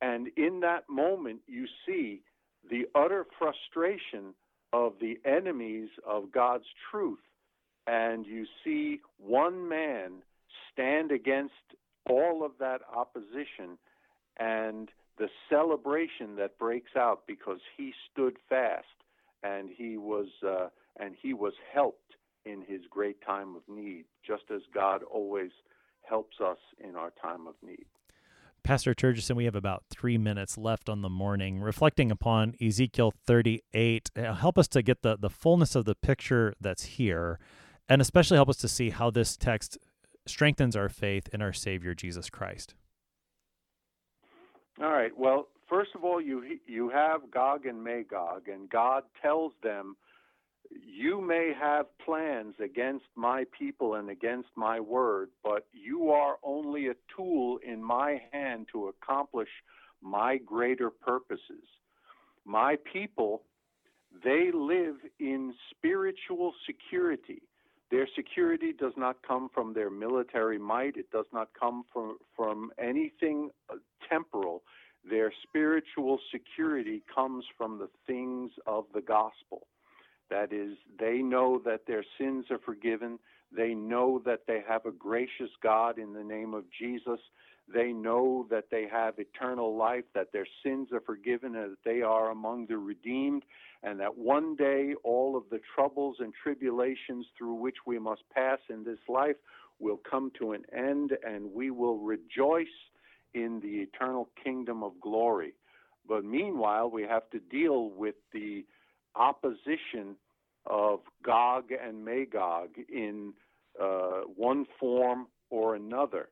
and 0.00 0.28
in 0.36 0.60
that 0.60 0.88
moment, 0.88 1.40
you 1.46 1.66
see 1.86 2.22
the 2.70 2.86
utter 2.94 3.26
frustration 3.38 4.34
of 4.72 4.94
the 5.00 5.18
enemies 5.24 5.88
of 6.06 6.32
God's 6.32 6.64
truth. 6.90 7.18
And 7.86 8.26
you 8.26 8.46
see 8.64 9.00
one 9.18 9.68
man 9.68 10.22
stand 10.72 11.10
against 11.10 11.52
all 12.08 12.44
of 12.44 12.52
that 12.58 12.80
opposition 12.94 13.78
and 14.38 14.88
the 15.22 15.28
celebration 15.48 16.34
that 16.34 16.58
breaks 16.58 16.96
out 16.96 17.20
because 17.28 17.60
he 17.76 17.92
stood 18.10 18.36
fast 18.48 18.86
and 19.44 19.70
he 19.70 19.96
was 19.96 20.26
uh, 20.44 20.66
and 20.98 21.14
he 21.22 21.32
was 21.32 21.52
helped 21.72 22.16
in 22.44 22.60
his 22.66 22.80
great 22.90 23.24
time 23.24 23.54
of 23.54 23.62
need 23.68 24.04
just 24.26 24.42
as 24.52 24.62
God 24.74 25.04
always 25.04 25.52
helps 26.02 26.40
us 26.40 26.56
in 26.82 26.96
our 26.96 27.12
time 27.22 27.46
of 27.46 27.54
need. 27.64 27.84
Pastor 28.64 28.94
Turgeson, 28.94 29.36
we 29.36 29.44
have 29.44 29.54
about 29.54 29.84
three 29.90 30.18
minutes 30.18 30.58
left 30.58 30.88
on 30.88 31.02
the 31.02 31.08
morning. 31.08 31.60
Reflecting 31.60 32.10
upon 32.10 32.56
Ezekiel 32.60 33.12
38, 33.24 34.10
uh, 34.16 34.34
help 34.34 34.58
us 34.58 34.66
to 34.66 34.82
get 34.82 35.02
the, 35.02 35.16
the 35.16 35.30
fullness 35.30 35.76
of 35.76 35.84
the 35.84 35.94
picture 35.94 36.52
that's 36.60 36.82
here, 36.82 37.38
and 37.88 38.02
especially 38.02 38.36
help 38.36 38.48
us 38.48 38.56
to 38.56 38.68
see 38.68 38.90
how 38.90 39.08
this 39.08 39.36
text 39.36 39.78
strengthens 40.26 40.74
our 40.74 40.88
faith 40.88 41.28
in 41.32 41.40
our 41.40 41.52
Savior, 41.52 41.94
Jesus 41.94 42.28
Christ. 42.28 42.74
All 44.82 44.90
right. 44.90 45.16
Well, 45.16 45.46
first 45.68 45.90
of 45.94 46.02
all, 46.02 46.20
you 46.20 46.58
you 46.66 46.88
have 46.90 47.30
Gog 47.30 47.66
and 47.66 47.84
Magog, 47.84 48.48
and 48.48 48.68
God 48.68 49.04
tells 49.22 49.52
them 49.62 49.96
you 50.70 51.20
may 51.20 51.52
have 51.58 51.86
plans 52.04 52.54
against 52.62 53.04
my 53.14 53.44
people 53.56 53.94
and 53.94 54.10
against 54.10 54.48
my 54.56 54.80
word, 54.80 55.28
but 55.44 55.66
you 55.72 56.10
are 56.10 56.36
only 56.42 56.88
a 56.88 56.94
tool 57.16 57.58
in 57.64 57.82
my 57.82 58.22
hand 58.32 58.66
to 58.72 58.88
accomplish 58.88 59.48
my 60.00 60.38
greater 60.38 60.90
purposes. 60.90 61.64
My 62.44 62.76
people, 62.92 63.42
they 64.24 64.50
live 64.52 64.96
in 65.20 65.54
spiritual 65.70 66.54
security. 66.66 67.42
Their 67.92 68.08
security 68.16 68.72
does 68.72 68.94
not 68.96 69.18
come 69.22 69.50
from 69.52 69.74
their 69.74 69.90
military 69.90 70.58
might, 70.58 70.96
it 70.96 71.10
does 71.10 71.26
not 71.30 71.50
come 71.58 71.84
from, 71.92 72.16
from 72.34 72.72
anything 72.78 73.50
uh, 73.68 73.74
temporal. 74.08 74.62
Their 75.08 75.30
spiritual 75.46 76.18
security 76.32 77.02
comes 77.14 77.44
from 77.58 77.78
the 77.78 77.90
things 78.06 78.50
of 78.66 78.86
the 78.94 79.02
gospel. 79.02 79.66
That 80.30 80.54
is, 80.54 80.78
they 80.98 81.18
know 81.18 81.60
that 81.66 81.82
their 81.86 82.02
sins 82.18 82.46
are 82.50 82.60
forgiven. 82.64 83.18
They 83.54 83.74
know 83.74 84.22
that 84.24 84.44
they 84.48 84.62
have 84.66 84.86
a 84.86 84.90
gracious 84.90 85.50
God 85.62 85.98
in 85.98 86.14
the 86.14 86.24
name 86.24 86.54
of 86.54 86.64
Jesus. 86.80 87.20
They 87.72 87.92
know 87.92 88.46
that 88.50 88.70
they 88.70 88.86
have 88.90 89.18
eternal 89.18 89.76
life, 89.76 90.04
that 90.14 90.32
their 90.32 90.46
sins 90.64 90.88
are 90.92 91.00
forgiven, 91.00 91.54
and 91.56 91.72
that 91.72 91.84
they 91.84 92.02
are 92.02 92.30
among 92.30 92.66
the 92.66 92.78
redeemed, 92.78 93.44
and 93.82 94.00
that 94.00 94.16
one 94.16 94.56
day 94.56 94.94
all 95.04 95.36
of 95.36 95.44
the 95.50 95.60
troubles 95.74 96.16
and 96.20 96.32
tribulations 96.34 97.26
through 97.36 97.54
which 97.54 97.78
we 97.86 97.98
must 97.98 98.22
pass 98.34 98.58
in 98.68 98.84
this 98.84 98.98
life 99.08 99.36
will 99.78 99.98
come 100.08 100.30
to 100.38 100.52
an 100.52 100.62
end, 100.76 101.12
and 101.26 101.52
we 101.52 101.70
will 101.70 101.98
rejoice 101.98 102.66
in 103.34 103.60
the 103.60 103.80
eternal 103.80 104.28
kingdom 104.42 104.82
of 104.82 104.92
glory. 105.00 105.54
But 106.06 106.24
meanwhile, 106.24 106.90
we 106.90 107.02
have 107.04 107.28
to 107.30 107.38
deal 107.38 107.90
with 107.90 108.16
the 108.32 108.64
opposition 109.14 110.16
of 110.66 111.00
Gog 111.24 111.70
and 111.72 112.04
Magog 112.04 112.70
in 112.88 113.32
uh, 113.80 114.22
one 114.36 114.66
form 114.78 115.26
or 115.50 115.74
another. 115.74 116.28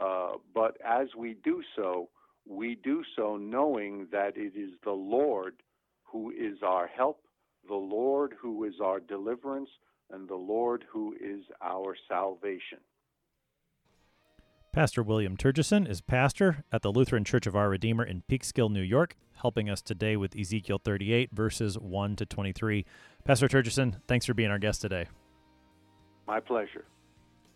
Uh, 0.00 0.32
but 0.54 0.76
as 0.84 1.08
we 1.16 1.36
do 1.44 1.62
so, 1.76 2.08
we 2.46 2.76
do 2.76 3.02
so 3.16 3.36
knowing 3.36 4.06
that 4.12 4.36
it 4.36 4.56
is 4.56 4.70
the 4.84 4.92
Lord 4.92 5.54
who 6.04 6.30
is 6.30 6.58
our 6.62 6.86
help, 6.86 7.20
the 7.68 7.74
Lord 7.74 8.34
who 8.40 8.64
is 8.64 8.74
our 8.82 9.00
deliverance, 9.00 9.68
and 10.10 10.28
the 10.28 10.36
Lord 10.36 10.84
who 10.90 11.14
is 11.20 11.44
our 11.62 11.94
salvation. 12.08 12.78
Pastor 14.72 15.02
William 15.02 15.36
Turgeson 15.36 15.88
is 15.88 16.00
pastor 16.00 16.64
at 16.70 16.82
the 16.82 16.92
Lutheran 16.92 17.24
Church 17.24 17.46
of 17.46 17.56
Our 17.56 17.68
Redeemer 17.68 18.04
in 18.04 18.22
Peekskill, 18.30 18.70
New 18.70 18.82
York, 18.82 19.16
helping 19.42 19.68
us 19.68 19.82
today 19.82 20.16
with 20.16 20.36
Ezekiel 20.38 20.80
38, 20.82 21.30
verses 21.32 21.78
1 21.78 22.16
to 22.16 22.26
23. 22.26 22.84
Pastor 23.24 23.48
Turgeson, 23.48 23.96
thanks 24.06 24.26
for 24.26 24.34
being 24.34 24.50
our 24.50 24.58
guest 24.58 24.80
today. 24.80 25.06
My 26.26 26.38
pleasure. 26.38 26.84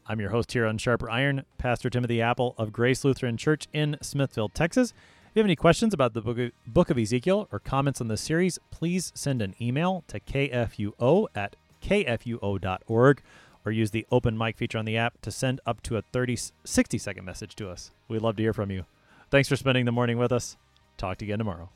I'm 0.06 0.20
your 0.20 0.30
host 0.30 0.52
here 0.52 0.66
on 0.66 0.78
Sharper 0.78 1.08
Iron, 1.08 1.44
Pastor 1.58 1.88
Timothy 1.88 2.20
Appel 2.20 2.56
of 2.58 2.72
Grace 2.72 3.04
Lutheran 3.04 3.36
Church 3.36 3.68
in 3.72 3.96
Smithville, 4.02 4.48
Texas. 4.48 4.90
If 4.90 5.36
you 5.36 5.40
have 5.40 5.46
any 5.46 5.54
questions 5.54 5.94
about 5.94 6.12
the 6.12 6.50
book 6.66 6.90
of, 6.90 6.98
Ezekiel 6.98 7.48
or 7.52 7.60
comments 7.60 8.00
on 8.00 8.08
this 8.08 8.20
series, 8.20 8.58
please 8.72 9.12
send 9.14 9.40
an 9.40 9.54
email 9.60 10.02
to 10.08 10.18
kfuo 10.18 11.26
at 11.36 11.54
kfuo.org 11.82 13.22
or 13.64 13.72
use 13.72 13.92
the 13.92 14.06
open 14.10 14.36
mic 14.36 14.56
feature 14.56 14.78
on 14.78 14.84
the 14.84 14.96
app 14.96 15.20
to 15.22 15.30
send 15.30 15.60
up 15.64 15.80
to 15.84 15.96
a 15.96 16.02
30, 16.02 16.36
60 16.64 16.98
second 16.98 17.24
message 17.24 17.54
to 17.54 17.70
us. 17.70 17.92
We'd 18.08 18.22
love 18.22 18.36
to 18.36 18.42
hear 18.42 18.52
from 18.52 18.72
you. 18.72 18.86
Thanks 19.30 19.48
for 19.48 19.56
spending 19.56 19.84
the 19.84 19.92
morning 19.92 20.18
with 20.18 20.32
us. 20.32 20.56
Talk 20.98 21.18
to 21.18 21.24
you 21.24 21.30
again 21.30 21.38
tomorrow. 21.38 21.70